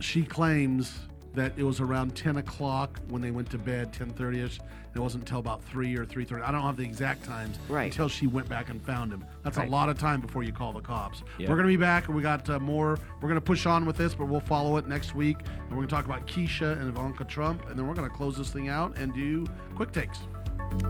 she 0.00 0.22
claims 0.22 0.98
that 1.34 1.52
it 1.56 1.62
was 1.62 1.80
around 1.80 2.16
10 2.16 2.38
o'clock 2.38 2.98
when 3.08 3.22
they 3.22 3.30
went 3.30 3.48
to 3.50 3.58
bed, 3.58 3.92
10.30ish. 3.92 4.58
It 4.94 4.98
wasn't 4.98 5.22
until 5.24 5.38
about 5.38 5.62
3 5.64 5.94
or 5.96 6.04
3.30. 6.04 6.42
I 6.42 6.50
don't 6.50 6.62
have 6.62 6.76
the 6.76 6.82
exact 6.82 7.22
times. 7.24 7.58
Right. 7.68 7.84
Until 7.92 8.08
she 8.08 8.26
went 8.26 8.48
back 8.48 8.70
and 8.70 8.82
found 8.82 9.12
him. 9.12 9.24
That's 9.44 9.56
Right. 9.58 9.68
a 9.68 9.70
lot 9.70 9.88
of 9.88 9.98
time 9.98 10.20
before 10.20 10.42
you 10.42 10.50
call 10.50 10.72
the 10.72 10.80
cops. 10.80 11.22
Yeah. 11.38 11.48
We're 11.48 11.54
going 11.56 11.66
to 11.68 11.72
be 11.72 11.76
back, 11.76 12.06
and 12.08 12.16
we 12.16 12.22
got 12.22 12.48
uh, 12.50 12.58
more. 12.58 12.98
We're 13.20 13.28
going 13.28 13.34
to 13.36 13.40
push 13.40 13.66
on 13.66 13.84
with 13.86 13.96
this, 13.96 14.14
but 14.14 14.24
we'll 14.26 14.40
follow 14.40 14.76
it 14.78 14.88
next 14.88 15.14
week. 15.14 15.36
And 15.46 15.70
we're 15.70 15.76
going 15.76 15.88
to 15.88 15.94
talk 15.94 16.06
about 16.06 16.26
Kesha 16.26 16.72
and 16.80 16.88
Ivanka 16.88 17.24
Trump, 17.24 17.68
and 17.68 17.78
then 17.78 17.86
we're 17.86 17.94
going 17.94 18.08
to 18.10 18.16
close 18.16 18.36
this 18.36 18.50
thing 18.50 18.68
out 18.68 18.96
and 18.96 19.14
do 19.14 19.46
quick 19.76 19.92
takes. 19.92 20.20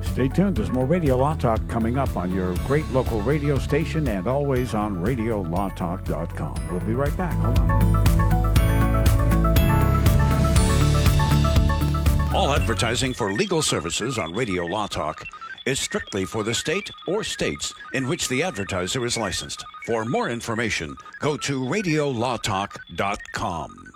Stay 0.03 0.29
tuned. 0.29 0.57
There's 0.57 0.71
more 0.71 0.87
Radio 0.87 1.17
Law 1.17 1.35
Talk 1.35 1.67
coming 1.69 1.99
up 1.99 2.17
on 2.17 2.33
your 2.35 2.55
great 2.67 2.89
local 2.91 3.21
radio 3.23 3.59
station 3.59 4.07
and 4.09 4.27
always 4.27 4.75
on 4.75 4.97
RadioLawTalk.com. 4.97 6.69
We'll 6.71 6.81
be 6.81 6.95
right 6.95 7.17
back. 7.17 7.35
Hold 7.35 7.59
on. 7.59 7.97
All 12.35 12.53
advertising 12.53 13.15
for 13.15 13.33
legal 13.33 13.63
services 13.63 14.19
on 14.19 14.33
Radio 14.33 14.67
Law 14.67 14.87
Talk 14.87 15.25
is 15.67 15.81
strictly 15.81 16.25
for 16.25 16.43
the 16.43 16.55
state 16.55 16.91
or 17.07 17.23
states 17.25 17.75
in 17.95 18.09
which 18.09 18.29
the 18.29 18.43
advertiser 18.43 19.05
is 19.05 19.17
licensed. 19.17 19.65
For 19.87 20.05
more 20.05 20.31
information, 20.31 20.97
go 21.21 21.37
to 21.37 21.65
radiolawtalk.com. 21.65 23.88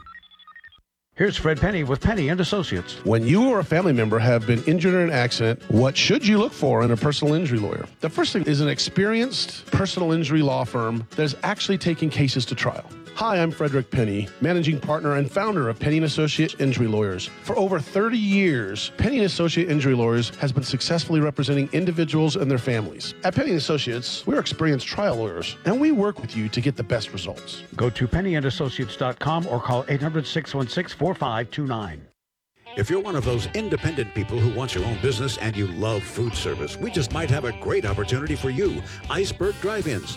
Here's 1.22 1.36
Fred 1.36 1.60
Penney 1.60 1.84
with 1.84 2.00
Penney 2.00 2.30
and 2.30 2.40
Associates. 2.40 2.94
When 3.04 3.24
you 3.24 3.48
or 3.48 3.60
a 3.60 3.64
family 3.64 3.92
member 3.92 4.18
have 4.18 4.44
been 4.44 4.60
injured 4.64 4.94
in 4.94 5.02
an 5.02 5.10
accident, 5.12 5.62
what 5.70 5.96
should 5.96 6.26
you 6.26 6.36
look 6.36 6.52
for 6.52 6.82
in 6.82 6.90
a 6.90 6.96
personal 6.96 7.34
injury 7.34 7.60
lawyer? 7.60 7.86
The 8.00 8.10
first 8.10 8.32
thing 8.32 8.42
is 8.42 8.60
an 8.60 8.66
experienced 8.66 9.64
personal 9.66 10.10
injury 10.10 10.42
law 10.42 10.64
firm 10.64 11.06
that 11.10 11.22
is 11.22 11.36
actually 11.44 11.78
taking 11.78 12.10
cases 12.10 12.44
to 12.46 12.56
trial. 12.56 12.84
Hi, 13.14 13.40
I'm 13.42 13.50
Frederick 13.50 13.90
Penney, 13.90 14.26
managing 14.40 14.80
partner 14.80 15.16
and 15.16 15.30
founder 15.30 15.68
of 15.68 15.78
Penney 15.78 15.98
and 15.98 16.06
Associate 16.06 16.58
Injury 16.58 16.86
Lawyers. 16.86 17.28
For 17.42 17.56
over 17.58 17.78
30 17.78 18.16
years, 18.16 18.90
Penney 18.96 19.18
and 19.18 19.26
Associate 19.26 19.68
Injury 19.68 19.94
Lawyers 19.94 20.30
has 20.36 20.50
been 20.50 20.62
successfully 20.62 21.20
representing 21.20 21.68
individuals 21.72 22.36
and 22.36 22.50
their 22.50 22.58
families. 22.58 23.14
At 23.22 23.34
Penney 23.34 23.50
and 23.50 23.58
Associates, 23.58 24.26
we're 24.26 24.40
experienced 24.40 24.86
trial 24.86 25.16
lawyers, 25.16 25.56
and 25.66 25.78
we 25.78 25.92
work 25.92 26.20
with 26.22 26.34
you 26.34 26.48
to 26.48 26.60
get 26.62 26.74
the 26.74 26.82
best 26.82 27.12
results. 27.12 27.62
Go 27.76 27.90
to 27.90 28.08
PennyandAssociates.com 28.08 29.46
or 29.46 29.60
call 29.60 29.84
800 29.88 30.26
616 30.26 30.98
4529. 30.98 32.08
If 32.74 32.88
you're 32.88 33.00
one 33.00 33.16
of 33.16 33.26
those 33.26 33.46
independent 33.48 34.14
people 34.14 34.38
who 34.38 34.58
wants 34.58 34.74
your 34.74 34.86
own 34.86 34.96
business 35.02 35.36
and 35.36 35.54
you 35.54 35.66
love 35.66 36.02
food 36.02 36.34
service, 36.34 36.78
we 36.78 36.90
just 36.90 37.12
might 37.12 37.28
have 37.28 37.44
a 37.44 37.52
great 37.60 37.84
opportunity 37.84 38.34
for 38.34 38.48
you. 38.48 38.82
Iceberg 39.10 39.54
Drive-Ins. 39.60 40.16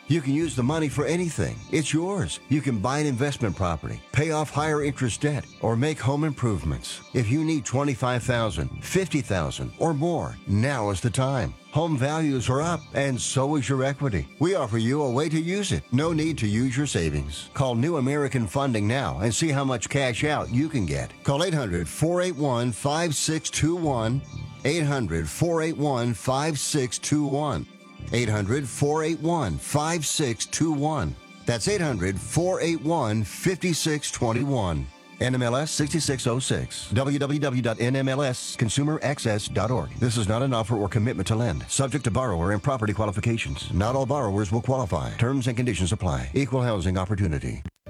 You 0.11 0.19
can 0.19 0.33
use 0.33 0.57
the 0.57 0.61
money 0.61 0.89
for 0.89 1.05
anything. 1.05 1.57
It's 1.71 1.93
yours. 1.93 2.41
You 2.49 2.59
can 2.59 2.79
buy 2.79 2.99
an 2.99 3.05
investment 3.05 3.55
property, 3.55 4.01
pay 4.11 4.31
off 4.31 4.49
higher 4.49 4.83
interest 4.83 5.21
debt, 5.21 5.45
or 5.61 5.77
make 5.77 5.97
home 5.97 6.25
improvements. 6.25 6.99
If 7.13 7.31
you 7.31 7.45
need 7.45 7.63
25,000, 7.63 8.83
50,000 8.83 9.71
or 9.79 9.93
more, 9.93 10.35
now 10.47 10.89
is 10.89 10.99
the 10.99 11.09
time. 11.09 11.53
Home 11.71 11.97
values 11.97 12.49
are 12.49 12.61
up 12.61 12.81
and 12.93 13.21
so 13.21 13.55
is 13.55 13.69
your 13.69 13.85
equity. 13.85 14.27
We 14.39 14.55
offer 14.55 14.77
you 14.77 15.01
a 15.03 15.09
way 15.09 15.29
to 15.29 15.39
use 15.39 15.71
it. 15.71 15.83
No 15.93 16.11
need 16.11 16.37
to 16.39 16.45
use 16.45 16.75
your 16.75 16.87
savings. 16.87 17.49
Call 17.53 17.75
New 17.75 17.95
American 17.95 18.47
Funding 18.47 18.85
now 18.85 19.19
and 19.19 19.33
see 19.33 19.47
how 19.47 19.63
much 19.63 19.87
cash 19.87 20.25
out 20.25 20.53
you 20.53 20.67
can 20.67 20.85
get. 20.85 21.13
Call 21.23 21.41
800 21.41 21.87
481 21.87 22.73
5621. 22.73 24.21
800 24.65 25.29
481 25.29 26.13
5621. 26.13 27.65
800 28.11 28.67
481 28.67 29.57
5621. 29.57 31.15
That's 31.45 31.67
800 31.67 32.19
481 32.19 33.23
5621. 33.23 34.87
NMLS 35.21 35.69
6606. 35.69 36.91
www.nmlsconsumeraccess.org. 36.93 39.89
This 39.99 40.17
is 40.17 40.27
not 40.27 40.41
an 40.41 40.51
offer 40.53 40.75
or 40.75 40.89
commitment 40.89 41.27
to 41.27 41.35
lend. 41.35 41.63
Subject 41.69 42.03
to 42.05 42.11
borrower 42.11 42.53
and 42.53 42.63
property 42.63 42.93
qualifications. 42.93 43.71
Not 43.71 43.95
all 43.95 44.07
borrowers 44.07 44.51
will 44.51 44.63
qualify. 44.63 45.13
Terms 45.17 45.45
and 45.47 45.55
conditions 45.55 45.91
apply. 45.91 46.31
Equal 46.33 46.63
housing 46.63 46.97
opportunity. 46.97 47.61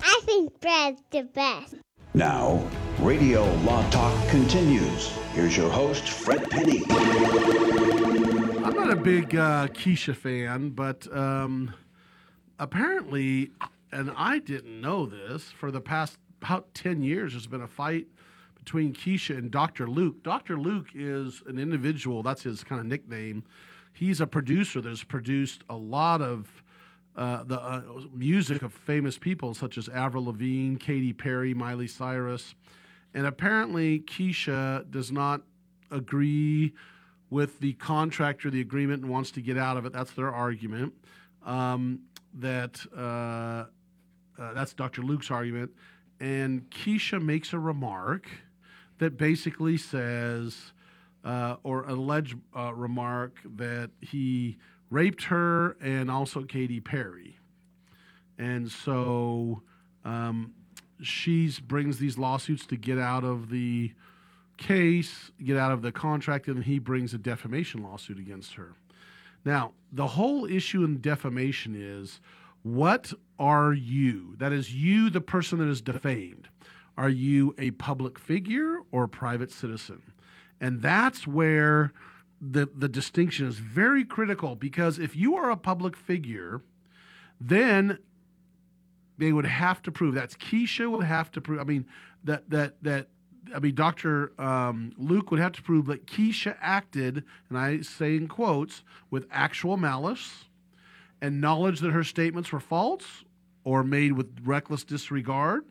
I 0.00 0.20
think 0.24 0.60
Brad's 0.60 1.02
the 1.10 1.24
best. 1.24 1.76
Now, 2.16 2.64
Radio 3.00 3.44
Law 3.62 3.88
Talk 3.90 4.28
continues. 4.28 5.08
Here's 5.32 5.56
your 5.56 5.68
host, 5.68 6.08
Fred 6.08 6.48
Penney. 6.48 6.82
I'm 6.88 8.74
not 8.74 8.90
a 8.90 8.96
big 8.96 9.34
uh, 9.34 9.66
Kesha 9.68 10.14
fan, 10.14 10.70
but 10.70 11.12
um, 11.14 11.74
apparently, 12.58 13.50
and 13.90 14.12
I 14.16 14.38
didn't 14.38 14.80
know 14.80 15.06
this, 15.06 15.50
for 15.58 15.70
the 15.70 15.80
past 15.80 16.18
about 16.40 16.72
10 16.74 17.02
years, 17.02 17.32
there's 17.32 17.46
been 17.46 17.62
a 17.62 17.66
fight 17.66 18.06
between 18.54 18.94
Kesha 18.94 19.36
and 19.36 19.50
Dr. 19.50 19.88
Luke. 19.88 20.22
Dr. 20.22 20.56
Luke 20.56 20.88
is 20.94 21.42
an 21.46 21.58
individual, 21.58 22.22
that's 22.22 22.42
his 22.42 22.62
kind 22.62 22.80
of 22.80 22.86
nickname. 22.86 23.42
He's 23.94 24.20
a 24.20 24.26
producer 24.26 24.80
that's 24.80 25.04
produced 25.04 25.62
a 25.70 25.76
lot 25.76 26.20
of 26.20 26.62
uh, 27.16 27.44
the 27.44 27.60
uh, 27.60 27.82
music 28.12 28.62
of 28.62 28.72
famous 28.72 29.16
people 29.16 29.54
such 29.54 29.78
as 29.78 29.88
Avril 29.88 30.26
Lavigne, 30.26 30.76
Katy 30.76 31.12
Perry, 31.12 31.54
Miley 31.54 31.86
Cyrus. 31.86 32.54
And 33.14 33.26
apparently, 33.26 34.00
Kesha 34.00 34.90
does 34.90 35.12
not 35.12 35.42
agree 35.92 36.74
with 37.30 37.60
the 37.60 37.74
contract 37.74 38.44
or 38.44 38.50
the 38.50 38.60
agreement 38.60 39.02
and 39.02 39.10
wants 39.10 39.30
to 39.32 39.40
get 39.40 39.56
out 39.56 39.76
of 39.76 39.86
it. 39.86 39.92
That's 39.92 40.10
their 40.12 40.34
argument. 40.34 40.92
Um, 41.44 42.00
that 42.34 42.84
uh, 42.96 43.66
uh, 44.42 44.52
that's 44.54 44.74
Dr. 44.74 45.02
Luke's 45.02 45.30
argument. 45.30 45.70
And 46.20 46.68
Kesha 46.70 47.22
makes 47.22 47.52
a 47.52 47.58
remark 47.58 48.28
that 48.98 49.16
basically 49.16 49.76
says, 49.76 50.72
uh, 51.24 51.56
or 51.62 51.84
alleged 51.84 52.36
uh, 52.56 52.72
remark 52.74 53.38
that 53.56 53.90
he 54.00 54.58
raped 54.90 55.24
her 55.24 55.76
and 55.80 56.10
also 56.10 56.42
Katy 56.42 56.80
Perry. 56.80 57.38
And 58.38 58.70
so 58.70 59.62
um, 60.04 60.52
she 61.00 61.50
brings 61.66 61.98
these 61.98 62.18
lawsuits 62.18 62.66
to 62.66 62.76
get 62.76 62.98
out 62.98 63.24
of 63.24 63.50
the 63.50 63.92
case, 64.56 65.32
get 65.42 65.56
out 65.56 65.72
of 65.72 65.82
the 65.82 65.92
contract, 65.92 66.46
and 66.46 66.64
he 66.64 66.78
brings 66.78 67.14
a 67.14 67.18
defamation 67.18 67.82
lawsuit 67.82 68.18
against 68.18 68.54
her. 68.54 68.74
Now, 69.44 69.72
the 69.92 70.06
whole 70.08 70.46
issue 70.46 70.84
in 70.84 71.00
defamation 71.00 71.74
is 71.76 72.20
what 72.62 73.12
are 73.38 73.72
you? 73.72 74.36
That 74.38 74.52
is, 74.52 74.72
you, 74.74 75.10
the 75.10 75.20
person 75.20 75.58
that 75.58 75.68
is 75.68 75.80
defamed. 75.80 76.48
Are 76.96 77.10
you 77.10 77.54
a 77.58 77.72
public 77.72 78.18
figure 78.18 78.78
or 78.90 79.04
a 79.04 79.08
private 79.08 79.50
citizen? 79.50 80.02
And 80.60 80.82
that's 80.82 81.26
where 81.26 81.92
the, 82.40 82.68
the 82.74 82.88
distinction 82.88 83.46
is 83.46 83.56
very 83.56 84.04
critical 84.04 84.54
because 84.56 84.98
if 84.98 85.16
you 85.16 85.36
are 85.36 85.50
a 85.50 85.56
public 85.56 85.96
figure, 85.96 86.62
then 87.40 87.98
they 89.18 89.32
would 89.32 89.46
have 89.46 89.82
to 89.82 89.92
prove 89.92 90.14
that's 90.14 90.36
Kesha 90.36 90.90
would 90.90 91.06
have 91.06 91.30
to 91.32 91.40
prove. 91.40 91.60
I 91.60 91.64
mean 91.64 91.86
that 92.24 92.48
that 92.50 92.82
that 92.82 93.08
I 93.54 93.58
mean 93.58 93.74
Dr. 93.74 94.32
Um, 94.40 94.92
Luke 94.98 95.30
would 95.30 95.40
have 95.40 95.52
to 95.52 95.62
prove 95.62 95.86
that 95.86 96.06
Kesha 96.06 96.56
acted, 96.60 97.24
and 97.48 97.58
I 97.58 97.80
say 97.82 98.16
in 98.16 98.28
quotes, 98.28 98.82
with 99.10 99.26
actual 99.30 99.76
malice 99.76 100.44
and 101.20 101.40
knowledge 101.40 101.80
that 101.80 101.92
her 101.92 102.04
statements 102.04 102.52
were 102.52 102.60
false 102.60 103.24
or 103.62 103.82
made 103.82 104.12
with 104.12 104.28
reckless 104.44 104.84
disregard, 104.84 105.64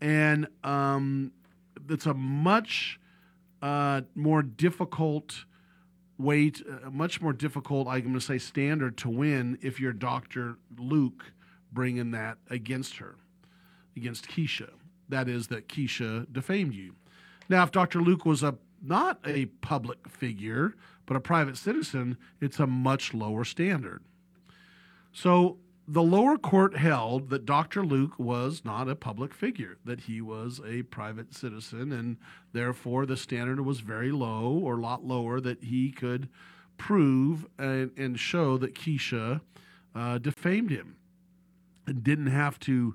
and 0.00 0.48
um, 0.64 1.32
it's 1.88 2.06
a 2.06 2.14
much 2.14 2.98
uh, 3.64 4.02
more 4.14 4.42
difficult 4.42 5.46
to, 6.18 6.62
a 6.84 6.90
much 6.90 7.22
more 7.22 7.32
difficult, 7.32 7.88
I'm 7.88 8.02
going 8.02 8.14
to 8.14 8.20
say, 8.20 8.36
standard 8.36 8.98
to 8.98 9.08
win 9.08 9.58
if 9.62 9.80
you're 9.80 9.94
Dr. 9.94 10.58
Luke 10.78 11.32
bringing 11.72 12.10
that 12.10 12.36
against 12.50 12.98
her, 12.98 13.16
against 13.96 14.28
Kesha. 14.28 14.68
That 15.08 15.30
is, 15.30 15.46
that 15.46 15.68
Kesha 15.68 16.30
defamed 16.30 16.74
you. 16.74 16.94
Now, 17.48 17.62
if 17.62 17.72
Dr. 17.72 18.02
Luke 18.02 18.26
was 18.26 18.42
a 18.42 18.54
not 18.82 19.18
a 19.24 19.46
public 19.46 20.10
figure, 20.10 20.74
but 21.06 21.16
a 21.16 21.20
private 21.20 21.56
citizen, 21.56 22.18
it's 22.42 22.58
a 22.58 22.66
much 22.66 23.14
lower 23.14 23.44
standard. 23.44 24.04
So 25.10 25.56
the 25.86 26.02
lower 26.02 26.38
court 26.38 26.76
held 26.76 27.28
that 27.30 27.44
Dr. 27.44 27.84
Luke 27.84 28.18
was 28.18 28.64
not 28.64 28.88
a 28.88 28.96
public 28.96 29.34
figure, 29.34 29.76
that 29.84 30.00
he 30.00 30.20
was 30.20 30.60
a 30.66 30.82
private 30.84 31.34
citizen, 31.34 31.92
and 31.92 32.16
therefore 32.52 33.04
the 33.04 33.16
standard 33.16 33.60
was 33.60 33.80
very 33.80 34.10
low 34.10 34.58
or 34.62 34.78
a 34.78 34.80
lot 34.80 35.04
lower 35.04 35.40
that 35.40 35.62
he 35.62 35.90
could 35.90 36.28
prove 36.78 37.46
and, 37.58 37.90
and 37.96 38.18
show 38.18 38.56
that 38.58 38.74
Kesha 38.74 39.42
uh, 39.94 40.18
defamed 40.18 40.70
him 40.70 40.96
and 41.86 42.02
didn't 42.02 42.28
have 42.28 42.58
to 42.60 42.94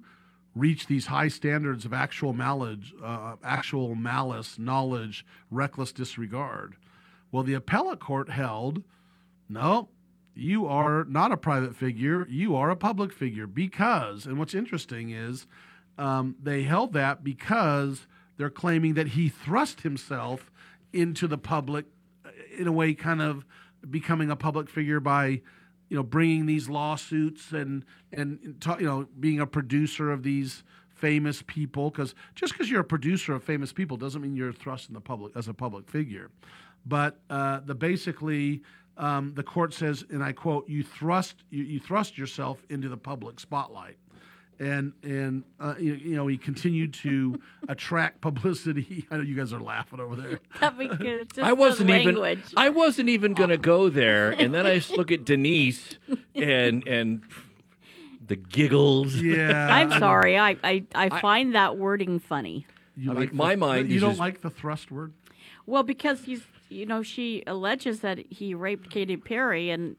reach 0.56 0.88
these 0.88 1.06
high 1.06 1.28
standards 1.28 1.86
of 1.86 1.94
actual 1.94 2.34
malice, 2.34 2.92
uh, 3.04 3.36
actual 3.44 3.94
malice, 3.94 4.58
knowledge, 4.58 5.26
reckless 5.52 5.92
disregard. 5.92 6.76
Well, 7.32 7.44
the 7.44 7.54
appellate 7.54 8.00
court 8.00 8.30
held 8.30 8.84
no, 9.48 9.90
you 10.40 10.66
are 10.68 11.06
not 11.06 11.32
a 11.32 11.38
private 11.38 11.76
figure, 11.76 12.26
you 12.30 12.56
are 12.56 12.70
a 12.70 12.76
public 12.76 13.12
figure 13.12 13.48
because, 13.48 14.26
and 14.26 14.38
what's 14.38 14.54
interesting 14.54 15.12
is 15.12 15.48
um, 15.98 16.36
they 16.42 16.64
held 16.64 16.94
that 16.94 17.24
because 17.24 18.08
they're 18.38 18.50
claiming 18.50 18.94
that 18.94 19.10
he 19.10 19.30
thrust 19.30 19.82
himself 19.82 20.52
into 20.94 21.28
the 21.28 21.38
public 21.38 21.86
uh, 22.26 22.30
in 22.58 22.68
a 22.68 22.72
way, 22.72 22.94
kind 22.94 23.22
of 23.22 23.46
becoming 23.90 24.32
a 24.32 24.36
public 24.36 24.70
figure 24.70 25.00
by 25.00 25.42
you 25.90 25.98
know 25.98 26.04
bringing 26.04 26.46
these 26.46 26.70
lawsuits 26.70 27.52
and 27.52 27.84
and 28.12 28.58
you 28.80 28.86
know 28.86 29.08
being 29.20 29.40
a 29.40 29.48
producer 29.48 30.12
of 30.12 30.24
these 30.24 30.64
famous 30.90 31.44
people 31.48 31.90
because 31.90 32.14
just 32.36 32.54
because 32.54 32.70
you're 32.70 32.82
a 32.82 32.86
producer 32.86 33.34
of 33.34 33.44
famous 33.44 33.72
people 33.72 33.98
doesn't 33.98 34.22
mean 34.22 34.36
you're 34.36 34.52
thrust 34.52 34.90
in 34.90 34.94
the 34.94 35.02
public 35.02 35.36
as 35.36 35.48
a 35.48 35.54
public 35.54 35.90
figure. 35.90 36.30
But 36.86 37.20
uh, 37.30 37.60
the 37.66 37.76
basically 37.76 38.62
um, 39.00 39.34
the 39.36 39.44
court 39.44 39.74
says 39.74 40.04
and 40.12 40.24
i 40.24 40.32
quote 40.32 40.68
you 40.70 40.84
thrust 40.84 41.44
you, 41.50 41.64
you 41.64 41.80
thrust 41.80 42.18
yourself 42.18 42.62
into 42.70 42.88
the 42.90 42.98
public 42.98 43.40
spotlight 43.40 43.98
and 44.60 44.92
and 45.04 45.44
uh, 45.62 45.74
you, 45.80 45.94
you 45.96 46.16
know 46.16 46.28
he 46.28 46.38
continued 46.38 46.94
to 46.94 47.40
attract 47.70 48.20
publicity 48.22 49.06
i 49.12 49.16
know 49.18 49.24
you 49.24 49.36
guys 49.36 49.54
are 49.54 49.62
laughing 49.62 50.00
over 50.00 50.16
there 50.16 50.40
Because 50.78 51.00
it's 51.00 51.36
just 51.36 51.48
I 51.48 51.54
wasn't 51.54 51.88
the 51.88 52.00
even. 52.02 52.44
I 52.58 52.70
wasn't 52.70 53.10
even 53.10 53.34
going 53.34 53.50
to 53.50 53.58
go 53.58 53.90
there, 53.90 54.32
and 54.32 54.54
then 54.54 54.66
I 54.68 54.76
just 54.76 54.92
look 54.92 55.12
at 55.12 55.24
Denise 55.26 55.98
and 56.36 56.86
and 56.88 57.22
the 58.26 58.36
giggles. 58.36 59.16
Yeah, 59.16 59.68
I'm 59.74 59.90
sorry. 59.98 60.38
I, 60.38 60.56
I, 60.64 60.84
I 60.94 61.20
find 61.20 61.56
that 61.56 61.78
wording 61.78 62.20
funny. 62.20 62.68
You 62.96 63.12
I 63.12 63.16
like 63.16 63.30
mean, 63.30 63.38
my 63.38 63.56
mind 63.56 63.90
you 63.90 64.00
don't 64.00 64.12
just- 64.12 64.20
like 64.20 64.42
the 64.42 64.50
thrust 64.52 64.92
word 64.92 65.14
Well, 65.66 65.84
because 65.84 66.26
he's, 66.26 66.44
you 66.70 66.86
know, 66.86 67.02
she 67.04 67.44
alleges 67.48 68.02
that 68.02 68.20
he 68.32 68.54
raped 68.54 68.90
Katy 68.90 69.18
Perry, 69.18 69.70
and 69.70 69.96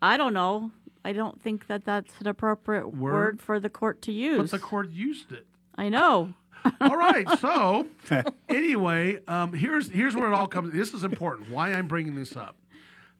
I 0.00 0.16
don't 0.16 0.34
know. 0.34 0.70
I 1.04 1.12
don't 1.12 1.40
think 1.42 1.66
that 1.66 1.84
that's 1.84 2.12
an 2.20 2.28
appropriate 2.28 2.94
word, 2.94 3.12
Word? 3.12 3.40
for 3.42 3.60
the 3.60 3.68
court 3.68 4.00
to 4.02 4.12
use. 4.12 4.38
but 4.38 4.50
the 4.50 4.58
court 4.58 4.90
used 4.90 5.32
it 5.32 5.46
I 5.76 5.88
know. 5.88 6.34
all 6.80 6.96
right. 6.96 7.28
So 7.40 7.86
anyway, 8.48 9.18
um, 9.28 9.52
here's 9.52 9.90
here's 9.90 10.14
where 10.14 10.32
it 10.32 10.34
all 10.34 10.46
comes. 10.46 10.72
This 10.72 10.94
is 10.94 11.04
important. 11.04 11.50
Why 11.50 11.72
I'm 11.72 11.86
bringing 11.86 12.14
this 12.14 12.36
up, 12.36 12.56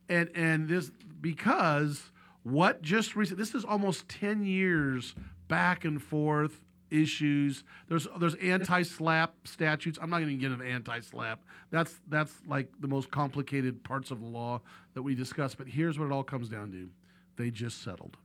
and 0.09 0.31
and 0.35 0.69
this 0.69 0.91
because 1.21 2.11
what 2.43 2.81
just 2.81 3.17
recent. 3.17 3.39
This 3.39 3.55
is 3.55 3.65
almost 3.65 4.09
ten 4.09 4.47
years 4.47 5.15
back 5.49 5.85
and 5.85 6.03
forth 6.03 6.61
issues. 7.03 7.65
There's 7.89 8.07
there's 8.19 8.35
anti-SLAPP 8.37 9.31
statutes. 9.45 9.99
I'm 10.01 10.11
not 10.11 10.19
going 10.21 10.29
to 10.29 10.37
get 10.37 10.53
into 10.53 10.65
anti-SLAPP. 10.65 11.39
That's 11.71 12.01
that's 12.09 12.33
like 12.47 12.69
the 12.81 12.89
most 12.89 13.11
complicated 13.11 13.83
parts 13.83 14.11
of 14.11 14.21
the 14.21 14.27
law 14.27 14.61
that 14.95 15.03
we 15.03 15.15
discuss. 15.15 15.55
But 15.55 15.67
here's 15.67 15.99
what 15.99 16.07
it 16.07 16.13
all 16.13 16.23
comes 16.23 16.49
down 16.49 16.71
to: 16.73 16.89
they 17.37 17.51
just 17.51 17.83
settled. 17.83 18.17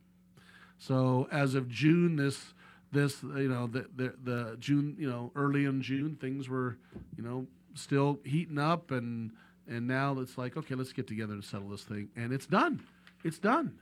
So 0.77 1.27
as 1.31 1.55
of 1.55 1.67
June, 1.67 2.15
this 2.15 2.53
this 2.91 3.21
you 3.23 3.49
know 3.49 3.67
the 3.67 3.85
the, 3.95 4.13
the 4.23 4.57
June 4.59 4.95
you 4.97 5.09
know 5.09 5.31
early 5.35 5.65
in 5.65 5.81
June 5.81 6.17
things 6.19 6.49
were 6.49 6.77
you 7.15 7.23
know 7.23 7.47
still 7.75 8.19
heating 8.23 8.57
up 8.57 8.91
and 8.91 9.31
and 9.67 9.87
now 9.87 10.19
it's 10.19 10.37
like 10.37 10.57
okay 10.57 10.75
let's 10.75 10.93
get 10.93 11.07
together 11.07 11.33
and 11.33 11.43
settle 11.43 11.69
this 11.69 11.83
thing 11.83 12.09
and 12.15 12.33
it's 12.33 12.45
done, 12.45 12.81
it's 13.23 13.39
done, 13.39 13.77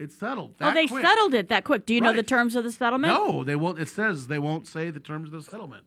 it's 0.00 0.16
settled. 0.16 0.54
oh, 0.60 0.74
they 0.74 0.86
quick. 0.86 1.04
settled 1.04 1.34
it 1.34 1.48
that 1.48 1.64
quick. 1.64 1.86
Do 1.86 1.94
you 1.94 2.00
know 2.00 2.12
the 2.12 2.22
terms 2.22 2.56
of 2.56 2.64
the 2.64 2.72
settlement? 2.72 3.12
No, 3.12 3.44
they 3.44 3.54
won't. 3.56 3.78
It 3.78 3.88
says 3.88 4.26
they 4.26 4.38
won't 4.38 4.66
say 4.66 4.90
the 4.90 5.00
terms 5.00 5.32
of 5.32 5.44
the 5.44 5.50
settlement. 5.50 5.84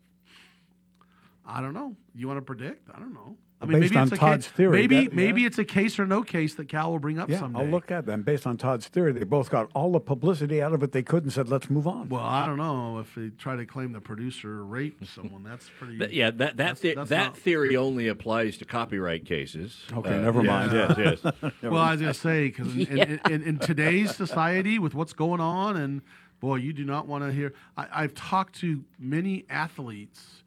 I 1.45 1.61
don't 1.61 1.73
know. 1.73 1.95
You 2.15 2.27
want 2.27 2.37
to 2.37 2.41
predict? 2.41 2.89
I 2.93 2.99
don't 2.99 3.13
know. 3.13 3.37
I 3.63 3.65
mean, 3.65 3.79
Based 3.79 3.91
maybe 3.93 3.97
on 4.01 4.07
it's 4.07 4.13
a 4.13 4.17
Todd's 4.17 4.47
case, 4.47 4.55
theory, 4.55 4.71
Maybe 4.81 5.03
that- 5.05 5.13
maybe 5.13 5.41
yeah. 5.41 5.47
it's 5.47 5.57
a 5.57 5.63
case 5.63 5.97
or 5.97 6.05
no 6.05 6.21
case 6.21 6.55
that 6.55 6.67
Cal 6.67 6.91
will 6.91 6.99
bring 6.99 7.17
up 7.17 7.29
Yeah, 7.29 7.39
someday. 7.39 7.59
I'll 7.61 7.65
look 7.67 7.91
at 7.91 8.05
them. 8.05 8.21
Based 8.23 8.45
on 8.45 8.57
Todd's 8.57 8.87
theory, 8.89 9.13
they 9.13 9.23
both 9.23 9.49
got 9.49 9.69
all 9.73 9.93
the 9.93 10.01
publicity 10.01 10.61
out 10.61 10.73
of 10.73 10.83
it 10.83 10.91
they 10.91 11.01
could 11.01 11.23
and 11.23 11.31
said, 11.31 11.47
let's 11.47 11.69
move 11.69 11.87
on. 11.87 12.09
Well, 12.09 12.21
I 12.21 12.45
don't 12.45 12.57
know 12.57 12.99
if 12.99 13.15
they 13.15 13.29
try 13.29 13.55
to 13.55 13.65
claim 13.65 13.93
the 13.93 14.01
producer 14.01 14.65
raped 14.65 15.07
someone. 15.07 15.43
That's 15.43 15.69
pretty. 15.79 15.97
That- 15.97 16.11
yeah, 16.13 16.29
that 16.31 16.37
that 16.37 16.57
That's- 16.57 16.79
the- 16.81 16.93
that's 16.95 17.09
that 17.09 17.23
not- 17.27 17.37
theory 17.37 17.77
only 17.77 18.09
applies 18.09 18.57
to 18.57 18.65
copyright 18.65 19.23
cases. 19.25 19.77
Okay, 19.93 20.09
Uh, 20.13 20.19
never 20.21 20.43
mind. 20.43 20.73
Yes, 20.73 20.95
yes. 20.97 21.19
yes. 21.41 21.53
well, 21.61 21.77
I 21.77 21.91
was 21.93 22.01
gonna 22.01 22.13
say 22.13 22.47
because 22.49 22.75
in, 22.75 22.87
in, 22.97 23.19
in, 23.31 23.43
in 23.43 23.59
today's 23.59 24.13
society, 24.15 24.77
with 24.79 24.93
what's 24.93 25.13
going 25.13 25.39
on, 25.39 25.77
and 25.77 26.01
boy, 26.41 26.55
you 26.57 26.73
do 26.73 26.83
not 26.83 27.07
want 27.07 27.23
to 27.23 27.31
hear. 27.31 27.53
I, 27.77 27.87
I've 27.93 28.13
talked 28.13 28.59
to 28.59 28.83
many 28.99 29.45
athletes, 29.49 30.42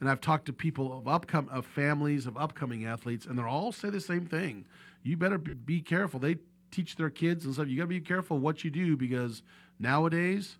and 0.00 0.08
I've 0.08 0.20
talked 0.20 0.46
to 0.46 0.52
people 0.52 0.96
of 0.96 1.08
upcoming 1.08 1.50
of 1.50 1.66
families 1.66 2.26
of 2.26 2.36
upcoming 2.36 2.84
athletes, 2.84 3.26
and 3.26 3.38
they're 3.38 3.48
all 3.48 3.72
say 3.72 3.90
the 3.90 4.00
same 4.00 4.26
thing. 4.26 4.64
You 5.02 5.16
better 5.16 5.38
be, 5.38 5.54
be 5.54 5.80
careful. 5.80 6.20
They 6.20 6.36
teach 6.70 6.96
their 6.96 7.10
kids 7.10 7.44
and 7.44 7.54
stuff. 7.54 7.68
You 7.68 7.76
got 7.76 7.84
to 7.84 7.88
be 7.88 8.00
careful 8.00 8.38
what 8.38 8.64
you 8.64 8.70
do 8.70 8.96
because 8.96 9.42
nowadays 9.78 10.58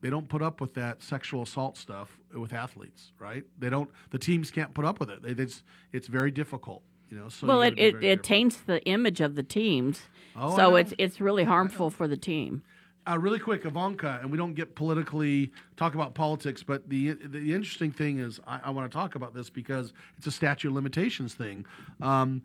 they 0.00 0.10
don't 0.10 0.28
put 0.28 0.42
up 0.42 0.60
with 0.60 0.74
that 0.74 1.02
sexual 1.02 1.42
assault 1.42 1.76
stuff 1.76 2.18
with 2.32 2.52
athletes, 2.52 3.12
right? 3.18 3.44
They 3.58 3.70
don't. 3.70 3.90
The 4.10 4.18
teams 4.18 4.50
can't 4.50 4.72
put 4.74 4.84
up 4.84 5.00
with 5.00 5.10
it. 5.10 5.22
They, 5.22 5.42
it's 5.42 5.62
it's 5.92 6.06
very 6.06 6.30
difficult. 6.30 6.82
You 7.10 7.18
know. 7.18 7.28
So 7.28 7.46
well, 7.46 7.62
it, 7.62 7.74
it, 7.78 8.02
it 8.02 8.22
taints 8.22 8.58
the 8.58 8.82
image 8.84 9.20
of 9.20 9.34
the 9.34 9.42
teams, 9.42 10.02
Oh, 10.36 10.54
so 10.56 10.76
it's 10.76 10.94
it's 10.98 11.20
really 11.20 11.44
harmful 11.44 11.90
for 11.90 12.06
the 12.06 12.16
team. 12.16 12.62
Uh, 13.08 13.18
really 13.18 13.38
quick, 13.38 13.64
Ivanka, 13.64 14.18
and 14.20 14.30
we 14.30 14.36
don't 14.36 14.52
get 14.52 14.74
politically 14.74 15.50
talk 15.76 15.94
about 15.94 16.14
politics, 16.14 16.62
but 16.62 16.86
the 16.90 17.12
the 17.12 17.54
interesting 17.54 17.90
thing 17.90 18.18
is 18.18 18.38
I, 18.46 18.60
I 18.64 18.70
want 18.70 18.90
to 18.90 18.94
talk 18.94 19.14
about 19.14 19.32
this 19.32 19.48
because 19.48 19.94
it's 20.18 20.26
a 20.26 20.30
statute 20.30 20.68
of 20.68 20.74
limitations 20.74 21.32
thing. 21.32 21.64
Um, 22.02 22.42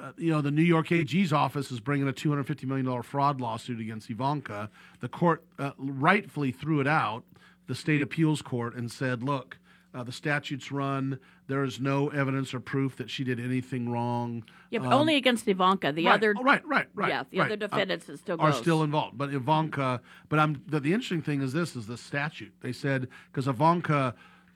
uh, 0.00 0.12
you 0.16 0.30
know, 0.30 0.40
the 0.40 0.50
New 0.50 0.62
York 0.62 0.90
AG's 0.90 1.32
office 1.32 1.70
is 1.70 1.80
bringing 1.80 2.08
a 2.08 2.12
$250 2.12 2.64
million 2.64 3.02
fraud 3.02 3.40
lawsuit 3.40 3.80
against 3.80 4.10
Ivanka. 4.10 4.70
The 5.00 5.08
court 5.08 5.44
uh, 5.58 5.72
rightfully 5.76 6.52
threw 6.52 6.80
it 6.80 6.86
out, 6.86 7.24
the 7.66 7.74
state 7.74 8.00
appeals 8.00 8.42
court, 8.42 8.74
and 8.74 8.90
said, 8.90 9.22
look, 9.22 9.58
uh, 9.94 10.02
the 10.02 10.12
statute's 10.12 10.72
run. 10.72 11.18
There 11.48 11.64
is 11.64 11.80
no 11.80 12.08
evidence 12.08 12.54
or 12.54 12.60
proof 12.60 12.96
that 12.96 13.10
she 13.10 13.24
did 13.24 13.38
anything 13.38 13.90
wrong. 13.90 14.44
Yeah, 14.70 14.80
Um, 14.80 14.92
only 14.92 15.16
against 15.16 15.46
Ivanka. 15.48 15.92
The 15.92 16.06
right, 16.06 16.14
other, 16.14 16.34
oh, 16.38 16.42
right, 16.42 16.66
right, 16.66 16.86
right. 16.94 17.08
Yeah, 17.10 17.24
the 17.30 17.38
right. 17.38 17.46
other 17.46 17.56
defendants 17.56 18.08
Uh, 18.08 18.16
still 18.16 18.36
are 18.40 18.52
still 18.52 18.82
involved. 18.82 19.18
But 19.18 19.32
Ivanka, 19.34 20.00
but 20.28 20.38
I'm 20.38 20.62
the, 20.66 20.80
the 20.80 20.92
interesting 20.94 21.22
thing 21.22 21.42
is 21.42 21.52
this 21.52 21.76
is 21.76 21.86
the 21.86 21.98
statute. 21.98 22.52
They 22.60 22.72
said 22.72 23.08
because 23.30 23.46
Ivanka 23.48 24.14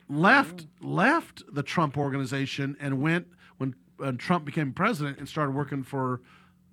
left 0.09 0.67
left 0.81 1.43
the 1.53 1.63
Trump 1.63 1.97
organization 1.97 2.75
and 2.79 3.01
went 3.01 3.27
when, 3.57 3.75
when 3.97 4.17
Trump 4.17 4.45
became 4.45 4.71
president 4.73 5.17
and 5.19 5.27
started 5.27 5.51
working 5.53 5.83
for 5.83 6.21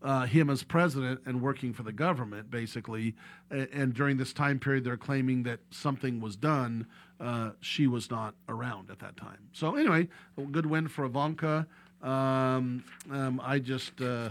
uh, 0.02 0.26
him 0.26 0.50
as 0.50 0.62
president 0.62 1.20
and 1.24 1.40
working 1.40 1.72
for 1.72 1.82
the 1.82 1.92
government, 1.92 2.50
basically. 2.50 3.14
A- 3.50 3.68
And 3.74 3.94
during 3.94 4.18
this 4.18 4.32
time 4.34 4.58
period, 4.58 4.84
they're 4.84 4.98
claiming 4.98 5.44
that 5.44 5.60
something 5.70 6.20
was 6.20 6.36
done. 6.36 6.86
Uh, 7.24 7.52
she 7.60 7.86
was 7.86 8.10
not 8.10 8.34
around 8.50 8.90
at 8.90 8.98
that 8.98 9.16
time. 9.16 9.48
So 9.52 9.76
anyway, 9.76 10.08
a 10.36 10.42
good 10.42 10.66
win 10.66 10.88
for 10.88 11.04
Ivanka. 11.06 11.66
Um, 12.02 12.84
um, 13.10 13.40
I 13.42 13.58
just. 13.58 14.00
Uh, 14.00 14.30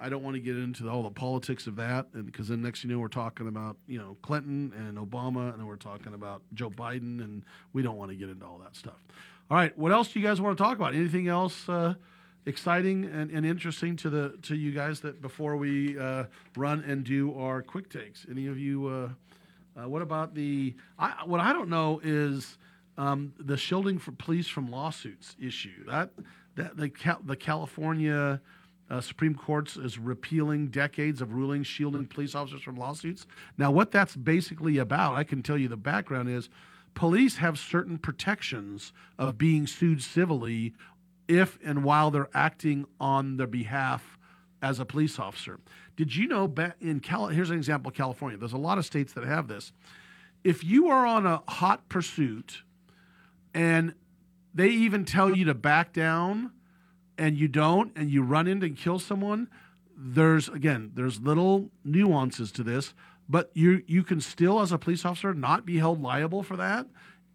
I 0.00 0.08
don't 0.08 0.22
want 0.22 0.34
to 0.34 0.40
get 0.40 0.56
into 0.56 0.88
all 0.88 1.02
the 1.02 1.10
politics 1.10 1.66
of 1.66 1.74
that, 1.76 2.06
and 2.14 2.24
because 2.24 2.48
then 2.48 2.62
next 2.62 2.84
you 2.84 2.90
know 2.90 3.00
we're 3.00 3.08
talking 3.08 3.48
about 3.48 3.76
you 3.88 3.98
know 3.98 4.16
Clinton 4.22 4.72
and 4.76 4.96
Obama, 4.96 5.50
and 5.50 5.58
then 5.58 5.66
we're 5.66 5.76
talking 5.76 6.14
about 6.14 6.42
Joe 6.54 6.70
Biden, 6.70 7.20
and 7.20 7.42
we 7.72 7.82
don't 7.82 7.96
want 7.96 8.10
to 8.10 8.16
get 8.16 8.28
into 8.28 8.46
all 8.46 8.58
that 8.58 8.76
stuff. 8.76 9.02
All 9.50 9.56
right, 9.56 9.76
what 9.76 9.90
else 9.90 10.12
do 10.12 10.20
you 10.20 10.26
guys 10.26 10.40
want 10.40 10.56
to 10.56 10.62
talk 10.62 10.76
about? 10.76 10.94
Anything 10.94 11.26
else 11.26 11.68
uh, 11.68 11.94
exciting 12.46 13.06
and, 13.06 13.30
and 13.30 13.44
interesting 13.44 13.96
to 13.96 14.10
the 14.10 14.38
to 14.42 14.54
you 14.54 14.70
guys 14.70 15.00
that 15.00 15.20
before 15.20 15.56
we 15.56 15.98
uh, 15.98 16.24
run 16.56 16.84
and 16.86 17.02
do 17.02 17.36
our 17.36 17.60
quick 17.60 17.90
takes? 17.90 18.24
Any 18.30 18.46
of 18.46 18.56
you? 18.56 19.16
Uh, 19.78 19.88
what 19.88 20.02
about 20.02 20.34
the? 20.34 20.74
I, 20.98 21.22
what 21.24 21.40
I 21.40 21.52
don't 21.52 21.68
know 21.68 22.00
is 22.02 22.58
um, 22.96 23.32
the 23.38 23.56
shielding 23.56 23.98
for 23.98 24.12
police 24.12 24.48
from 24.48 24.70
lawsuits 24.70 25.36
issue. 25.40 25.84
That 25.86 26.10
that 26.56 26.76
the 26.76 26.90
the 27.24 27.36
California 27.36 28.40
uh, 28.90 29.00
Supreme 29.00 29.34
Court 29.34 29.76
is 29.76 29.98
repealing 29.98 30.68
decades 30.68 31.20
of 31.20 31.32
rulings 31.32 31.66
shielding 31.66 32.06
police 32.06 32.34
officers 32.34 32.62
from 32.62 32.76
lawsuits. 32.76 33.26
Now, 33.56 33.70
what 33.70 33.92
that's 33.92 34.16
basically 34.16 34.78
about, 34.78 35.14
I 35.14 35.24
can 35.24 35.42
tell 35.42 35.58
you 35.58 35.68
the 35.68 35.76
background 35.76 36.28
is 36.28 36.48
police 36.94 37.36
have 37.36 37.58
certain 37.58 37.98
protections 37.98 38.92
of 39.18 39.38
being 39.38 39.66
sued 39.66 40.02
civilly 40.02 40.74
if 41.28 41.58
and 41.62 41.84
while 41.84 42.10
they're 42.10 42.30
acting 42.32 42.86
on 42.98 43.36
their 43.36 43.46
behalf 43.46 44.18
as 44.62 44.80
a 44.80 44.84
police 44.84 45.18
officer. 45.18 45.60
Did 45.98 46.14
you 46.14 46.28
know 46.28 46.54
in 46.80 47.00
Cal- 47.00 47.26
here's 47.26 47.50
an 47.50 47.56
example 47.56 47.90
California. 47.90 48.38
There's 48.38 48.52
a 48.52 48.56
lot 48.56 48.78
of 48.78 48.86
states 48.86 49.14
that 49.14 49.24
have 49.24 49.48
this. 49.48 49.72
If 50.44 50.62
you 50.62 50.86
are 50.86 51.04
on 51.04 51.26
a 51.26 51.42
hot 51.48 51.88
pursuit 51.88 52.62
and 53.52 53.94
they 54.54 54.68
even 54.68 55.04
tell 55.04 55.36
you 55.36 55.44
to 55.46 55.54
back 55.54 55.92
down 55.92 56.52
and 57.18 57.36
you 57.36 57.48
don't 57.48 57.90
and 57.96 58.08
you 58.08 58.22
run 58.22 58.46
in 58.46 58.62
and 58.62 58.76
kill 58.76 59.00
someone, 59.00 59.48
there's 59.96 60.48
again, 60.48 60.92
there's 60.94 61.18
little 61.18 61.68
nuances 61.84 62.52
to 62.52 62.62
this, 62.62 62.94
but 63.28 63.50
you 63.54 63.82
you 63.88 64.04
can 64.04 64.20
still 64.20 64.60
as 64.60 64.70
a 64.70 64.78
police 64.78 65.04
officer 65.04 65.34
not 65.34 65.66
be 65.66 65.78
held 65.78 66.00
liable 66.00 66.44
for 66.44 66.56
that 66.56 66.86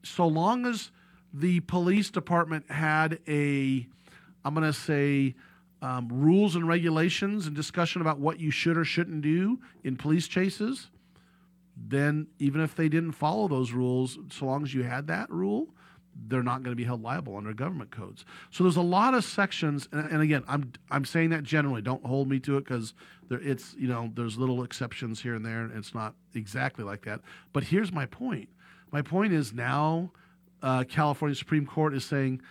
so 0.03 0.25
long 0.25 0.65
as 0.65 0.89
the 1.33 1.59
police 1.61 2.09
department 2.09 2.71
had 2.71 3.19
a 3.27 3.85
I'm 4.45 4.53
going 4.53 4.65
to 4.65 4.71
say 4.71 5.35
um, 5.83 6.07
rules 6.09 6.55
and 6.55 6.67
regulations 6.67 7.45
and 7.45 7.55
discussion 7.55 8.01
about 8.01 8.17
what 8.17 8.39
you 8.39 8.49
should 8.49 8.77
or 8.77 8.85
shouldn't 8.85 9.21
do 9.21 9.59
in 9.83 9.97
police 9.97 10.27
chases, 10.29 10.89
then 11.75 12.27
even 12.39 12.61
if 12.61 12.73
they 12.73 12.87
didn't 12.87 13.11
follow 13.11 13.49
those 13.49 13.73
rules, 13.73 14.17
so 14.31 14.45
long 14.45 14.63
as 14.63 14.73
you 14.73 14.83
had 14.83 15.07
that 15.07 15.29
rule, 15.29 15.67
they're 16.27 16.43
not 16.43 16.63
going 16.63 16.71
to 16.71 16.75
be 16.75 16.85
held 16.85 17.01
liable 17.01 17.35
under 17.35 17.53
government 17.53 17.91
codes. 17.91 18.23
So 18.49 18.63
there's 18.63 18.77
a 18.77 18.81
lot 18.81 19.13
of 19.13 19.25
sections, 19.25 19.89
and, 19.91 20.09
and 20.09 20.21
again, 20.21 20.43
I'm 20.47 20.71
I'm 20.89 21.05
saying 21.05 21.31
that 21.31 21.43
generally. 21.43 21.81
Don't 21.81 22.05
hold 22.05 22.29
me 22.29 22.39
to 22.41 22.57
it 22.57 22.65
because 22.65 22.93
it's 23.29 23.75
you 23.77 23.87
know 23.87 24.09
there's 24.13 24.37
little 24.37 24.63
exceptions 24.63 25.21
here 25.21 25.35
and 25.35 25.45
there, 25.45 25.61
and 25.63 25.75
it's 25.75 25.93
not 25.93 26.13
exactly 26.33 26.85
like 26.85 27.03
that. 27.05 27.21
But 27.51 27.65
here's 27.65 27.91
my 27.91 28.05
point. 28.05 28.47
My 28.91 29.01
point 29.01 29.33
is 29.33 29.53
now, 29.53 30.11
uh, 30.61 30.83
California 30.87 31.35
Supreme 31.35 31.65
Court 31.65 31.93
is 31.93 32.05
saying 32.05 32.41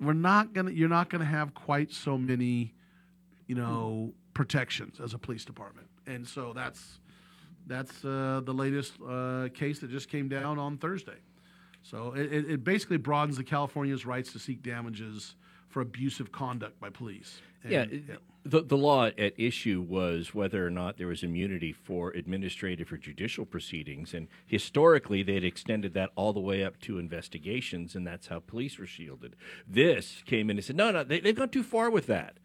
we're 0.00 0.12
not 0.14 0.54
gonna 0.54 0.70
you're 0.70 0.88
not 0.88 1.10
gonna 1.10 1.24
have 1.26 1.54
quite 1.54 1.92
so 1.92 2.16
many, 2.16 2.74
you 3.50 3.56
know, 3.62 4.12
protections 4.32 5.00
as 5.04 5.12
a 5.14 5.18
police 5.18 5.44
department, 5.52 5.88
and 6.12 6.22
so 6.34 6.42
that's 6.60 6.82
that's 7.66 7.96
uh, 8.04 8.40
the 8.50 8.56
latest 8.64 8.92
uh, 9.02 9.48
case 9.62 9.76
that 9.80 9.90
just 9.90 10.08
came 10.14 10.28
down 10.28 10.54
on 10.66 10.78
Thursday. 10.78 11.20
So 11.82 11.98
it, 12.14 12.44
it 12.54 12.60
basically 12.64 12.98
broadens 12.98 13.36
the 13.36 13.48
California's 13.54 14.04
rights 14.14 14.32
to 14.34 14.38
seek 14.38 14.58
damages 14.62 15.36
for 15.68 15.80
abusive 15.82 16.28
conduct 16.30 16.74
by 16.84 16.90
police. 16.90 17.30
And, 17.64 17.72
yeah, 17.72 18.16
The, 18.44 18.62
the 18.62 18.76
law 18.76 19.06
at 19.06 19.34
issue 19.36 19.84
was 19.86 20.34
whether 20.34 20.66
or 20.66 20.70
not 20.70 20.96
there 20.96 21.06
was 21.06 21.22
immunity 21.22 21.72
for 21.72 22.10
administrative 22.10 22.90
or 22.92 22.96
judicial 22.96 23.44
proceedings. 23.44 24.14
And 24.14 24.28
historically, 24.46 25.22
they'd 25.22 25.44
extended 25.44 25.92
that 25.94 26.10
all 26.16 26.32
the 26.32 26.40
way 26.50 26.64
up 26.64 26.80
to 26.82 26.98
investigations, 26.98 27.94
and 27.94 28.06
that's 28.06 28.28
how 28.28 28.40
police 28.40 28.78
were 28.78 28.86
shielded. 28.86 29.36
This 29.68 30.22
came 30.24 30.50
in 30.50 30.56
and 30.56 30.64
said, 30.64 30.76
no, 30.76 30.90
no, 30.90 31.04
they, 31.04 31.20
they've 31.20 31.36
gone 31.36 31.50
too 31.50 31.62
far 31.62 31.90
with 31.90 32.06
that 32.06 32.38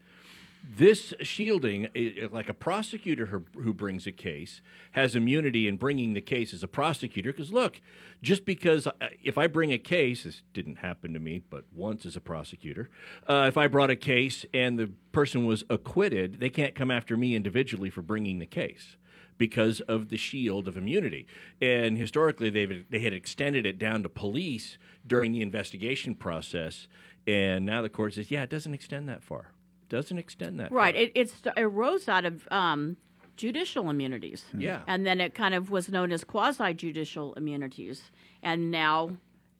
this 0.68 1.14
shielding, 1.20 1.88
like 2.32 2.48
a 2.48 2.54
prosecutor 2.54 3.26
who, 3.26 3.72
brings 3.72 4.06
a 4.06 4.12
case, 4.12 4.60
has 4.92 5.14
immunity 5.14 5.68
in 5.68 5.76
bringing 5.76 6.14
the 6.14 6.20
case 6.20 6.52
as 6.52 6.62
a 6.62 6.68
prosecutor. 6.68 7.32
Because 7.32 7.52
look, 7.52 7.80
just 8.22 8.44
because 8.44 8.88
if 9.22 9.38
I 9.38 9.46
bring 9.46 9.72
a 9.72 9.78
case, 9.78 10.24
this 10.24 10.42
didn't 10.52 10.76
happen 10.76 11.12
to 11.12 11.20
me, 11.20 11.42
but 11.50 11.64
once 11.72 12.04
as 12.04 12.16
a 12.16 12.20
prosecutor, 12.20 12.90
uh, 13.28 13.44
if 13.46 13.56
I 13.56 13.68
brought 13.68 13.90
a 13.90 13.96
case 13.96 14.44
and 14.52 14.78
the 14.78 14.90
person 15.12 15.46
was 15.46 15.64
acquitted, 15.70 16.40
they 16.40 16.50
can't 16.50 16.74
come 16.74 16.90
after 16.90 17.16
me 17.16 17.36
individually 17.36 17.90
for 17.90 18.02
bringing 18.02 18.38
the 18.38 18.46
case 18.46 18.96
because 19.38 19.80
of 19.82 20.08
the 20.08 20.16
shield 20.16 20.66
of 20.66 20.76
immunity. 20.76 21.26
And 21.60 21.96
historically, 21.96 22.50
they 22.50 22.66
they 22.66 23.00
had 23.00 23.12
extended 23.12 23.66
it 23.66 23.78
down 23.78 24.02
to 24.02 24.08
police 24.08 24.78
during 25.06 25.32
the 25.32 25.42
investigation 25.42 26.14
process. 26.14 26.88
And 27.26 27.66
now 27.66 27.82
the 27.82 27.88
court 27.88 28.14
says, 28.14 28.30
yeah, 28.30 28.42
it 28.44 28.50
doesn't 28.50 28.74
extend 28.74 29.08
that 29.08 29.22
far 29.22 29.52
doesn't 29.88 30.18
extend 30.18 30.58
that. 30.60 30.72
Right. 30.72 30.94
It, 30.94 31.12
it's, 31.14 31.34
it 31.56 31.62
rose 31.62 32.08
out 32.08 32.24
of 32.24 32.46
um, 32.50 32.96
judicial 33.36 33.88
immunities. 33.90 34.44
Yeah. 34.56 34.80
And 34.86 35.06
then 35.06 35.20
it 35.20 35.34
kind 35.34 35.54
of 35.54 35.70
was 35.70 35.88
known 35.88 36.12
as 36.12 36.24
quasi 36.24 36.74
judicial 36.74 37.34
immunities. 37.34 38.02
And 38.42 38.70
now 38.70 39.16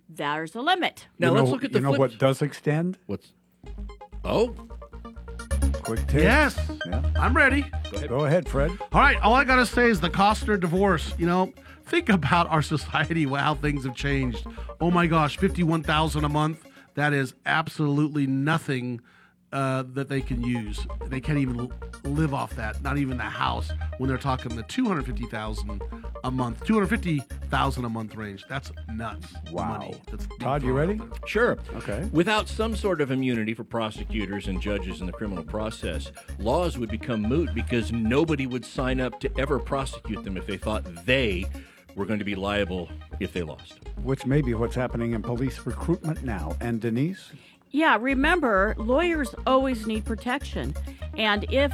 there's 0.09 0.55
a 0.55 0.61
limit. 0.61 1.07
Now 1.19 1.29
you 1.29 1.35
let's 1.35 1.47
know, 1.47 1.53
look 1.53 1.65
at 1.65 1.73
the 1.73 1.79
You 1.79 1.83
know 1.85 1.91
flip- 1.91 1.99
what 2.13 2.19
does 2.19 2.43
extend? 2.43 2.99
What's. 3.07 3.33
Oh? 4.25 4.55
Quick 5.83 6.07
take. 6.09 6.23
Yes, 6.25 6.59
Yeah. 6.87 7.03
I'm 7.17 7.37
ready. 7.37 7.63
Go 7.91 7.97
ahead. 7.97 8.09
Go 8.09 8.25
ahead, 8.25 8.49
Fred. 8.49 8.73
All 8.93 9.01
right, 9.01 9.21
all 9.21 9.35
I 9.35 9.45
got 9.45 9.57
to 9.57 9.67
say 9.67 9.89
is 9.89 10.01
the 10.01 10.11
Costner 10.11 10.59
divorce. 10.59 11.15
You 11.17 11.27
know, 11.27 11.53
think 11.85 12.09
about 12.09 12.49
our 12.51 12.63
society, 12.63 13.25
how 13.25 13.55
things 13.55 13.85
have 13.85 13.95
changed. 13.95 14.45
Oh 14.81 14.91
my 14.91 15.07
gosh, 15.07 15.37
51,000 15.37 16.25
a 16.25 16.29
month. 16.29 16.67
That 16.95 17.13
is 17.13 17.35
absolutely 17.45 18.27
nothing 18.27 19.01
uh, 19.53 19.85
that 19.95 20.09
they 20.09 20.21
can 20.21 20.43
use. 20.43 20.87
They 21.07 21.21
can't 21.21 21.39
even 21.39 21.71
live 22.05 22.35
off 22.35 22.55
that. 22.57 22.83
Not 22.83 22.99
even 22.99 23.17
the 23.17 23.25
house 23.25 23.71
when 23.99 24.09
they're 24.09 24.19
talking 24.19 24.57
the 24.57 24.63
two 24.65 24.87
hundred 24.87 25.07
fifty 25.07 25.27
thousand 25.27 25.83
a 26.25 26.31
month, 26.31 26.65
two 26.65 26.75
hundred 26.75 26.89
fifty 26.89 27.21
thousand 27.51 27.85
a 27.85 27.89
month 27.89 28.17
range. 28.17 28.45
That's 28.49 28.73
nuts. 28.93 29.35
Wow. 29.51 29.79
Money 29.79 29.95
that's 30.11 30.27
Todd, 30.41 30.63
you 30.63 30.73
ready? 30.73 31.01
Sure. 31.27 31.59
Okay. 31.77 32.09
Without 32.13 32.49
some 32.49 32.75
sort 32.77 33.01
of 33.01 33.11
immunity 33.11 33.55
for 33.55 33.65
prosecutors 33.65 34.49
and 34.49 34.61
judges 34.61 35.01
in 35.01 35.07
the 35.07 35.13
criminal 35.13 35.45
process, 35.45 36.11
laws 36.39 36.79
would 36.79 36.91
become 36.91 37.23
moot 37.23 37.55
because 37.55 37.93
nobody 37.93 38.47
would 38.47 38.65
sign 38.65 39.01
up 39.01 39.21
to 39.21 39.31
ever 39.39 39.59
prosecute 39.59 40.25
them 40.25 40.37
if 40.37 40.47
they 40.47 40.57
thought 40.57 40.85
they 41.05 41.47
were 41.97 42.07
going 42.07 42.21
to 42.21 42.25
be 42.25 42.37
liable 42.37 42.89
if 43.19 43.33
they 43.33 43.43
lost. 43.43 43.81
Which 44.05 44.27
may 44.27 44.43
be 44.43 44.55
what's 44.55 44.77
happening 44.77 45.13
in 45.13 45.23
police 45.23 45.67
recruitment 45.67 46.23
now. 46.23 46.57
And 46.61 46.81
Denise? 46.81 47.33
Yeah, 47.73 47.99
remember, 48.01 48.77
lawyers 48.79 49.35
always 49.47 49.87
need 49.87 50.05
protection. 50.05 50.75
And 51.17 51.45
if 51.51 51.73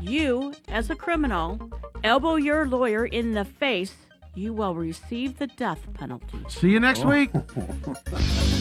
you, 0.00 0.54
as 0.68 0.88
a 0.88 0.94
criminal, 0.94 1.70
elbow 2.02 2.36
your 2.36 2.66
lawyer 2.66 3.04
in 3.06 3.32
the 3.32 3.44
face, 3.44 3.94
you 4.34 4.52
will 4.52 4.74
receive 4.74 5.38
the 5.38 5.46
death 5.48 5.80
penalty. 5.94 6.38
See 6.48 6.70
you 6.70 6.80
next 6.80 7.04
oh. 7.04 7.08
week. 7.08 7.30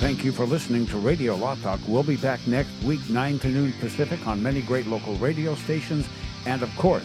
Thank 0.00 0.24
you 0.24 0.32
for 0.32 0.46
listening 0.46 0.86
to 0.86 0.96
Radio 0.96 1.36
Law 1.36 1.56
Talk. 1.56 1.78
We'll 1.86 2.02
be 2.02 2.16
back 2.16 2.40
next 2.46 2.70
week, 2.84 3.00
9 3.10 3.38
to 3.40 3.48
noon 3.48 3.74
Pacific, 3.80 4.26
on 4.26 4.42
many 4.42 4.62
great 4.62 4.86
local 4.86 5.14
radio 5.16 5.54
stations, 5.54 6.08
and 6.46 6.62
of 6.62 6.74
course, 6.76 7.04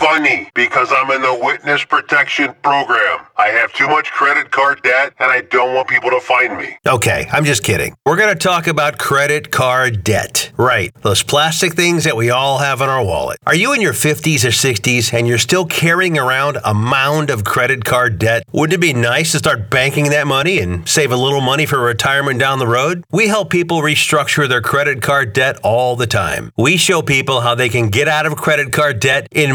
Funny, 0.00 0.48
because 0.54 0.88
I'm 0.96 1.10
in 1.10 1.20
the 1.20 1.38
witness 1.44 1.84
protection 1.84 2.54
program. 2.62 3.26
I 3.36 3.48
have 3.48 3.70
too 3.74 3.86
much 3.86 4.10
credit 4.10 4.50
card 4.50 4.82
debt 4.82 5.12
and 5.18 5.30
I 5.30 5.42
don't 5.42 5.74
want 5.74 5.88
people 5.88 6.08
to 6.08 6.20
find 6.20 6.56
me. 6.56 6.78
Okay, 6.86 7.26
I'm 7.30 7.44
just 7.44 7.62
kidding. 7.62 7.94
We're 8.06 8.16
going 8.16 8.32
to 8.32 8.38
talk 8.38 8.66
about 8.66 8.98
credit 8.98 9.50
card 9.50 10.02
debt. 10.02 10.52
Right, 10.56 10.90
those 11.02 11.22
plastic 11.22 11.74
things 11.74 12.04
that 12.04 12.16
we 12.16 12.30
all 12.30 12.58
have 12.58 12.80
in 12.80 12.88
our 12.88 13.04
wallet. 13.04 13.38
Are 13.46 13.54
you 13.54 13.74
in 13.74 13.82
your 13.82 13.92
50s 13.92 14.42
or 14.42 14.48
60s 14.48 15.12
and 15.12 15.28
you're 15.28 15.36
still 15.36 15.66
carrying 15.66 16.18
around 16.18 16.58
a 16.64 16.72
mound 16.72 17.28
of 17.28 17.44
credit 17.44 17.84
card 17.84 18.18
debt? 18.18 18.44
Wouldn't 18.52 18.74
it 18.74 18.80
be 18.80 18.94
nice 18.94 19.32
to 19.32 19.38
start 19.38 19.68
banking 19.68 20.08
that 20.10 20.26
money 20.26 20.60
and 20.60 20.88
save 20.88 21.12
a 21.12 21.16
little 21.16 21.42
money 21.42 21.66
for 21.66 21.78
retirement 21.78 22.40
down 22.40 22.58
the 22.58 22.66
road? 22.66 23.04
We 23.12 23.28
help 23.28 23.50
people 23.50 23.82
restructure 23.82 24.48
their 24.48 24.62
credit 24.62 25.02
card 25.02 25.34
debt 25.34 25.58
all 25.62 25.94
the 25.94 26.06
time. 26.06 26.52
We 26.56 26.78
show 26.78 27.02
people 27.02 27.42
how 27.42 27.54
they 27.54 27.68
can 27.68 27.88
get 27.90 28.08
out 28.08 28.24
of 28.24 28.36
credit 28.36 28.72
card 28.72 28.98
debt 28.98 29.28
in 29.30 29.54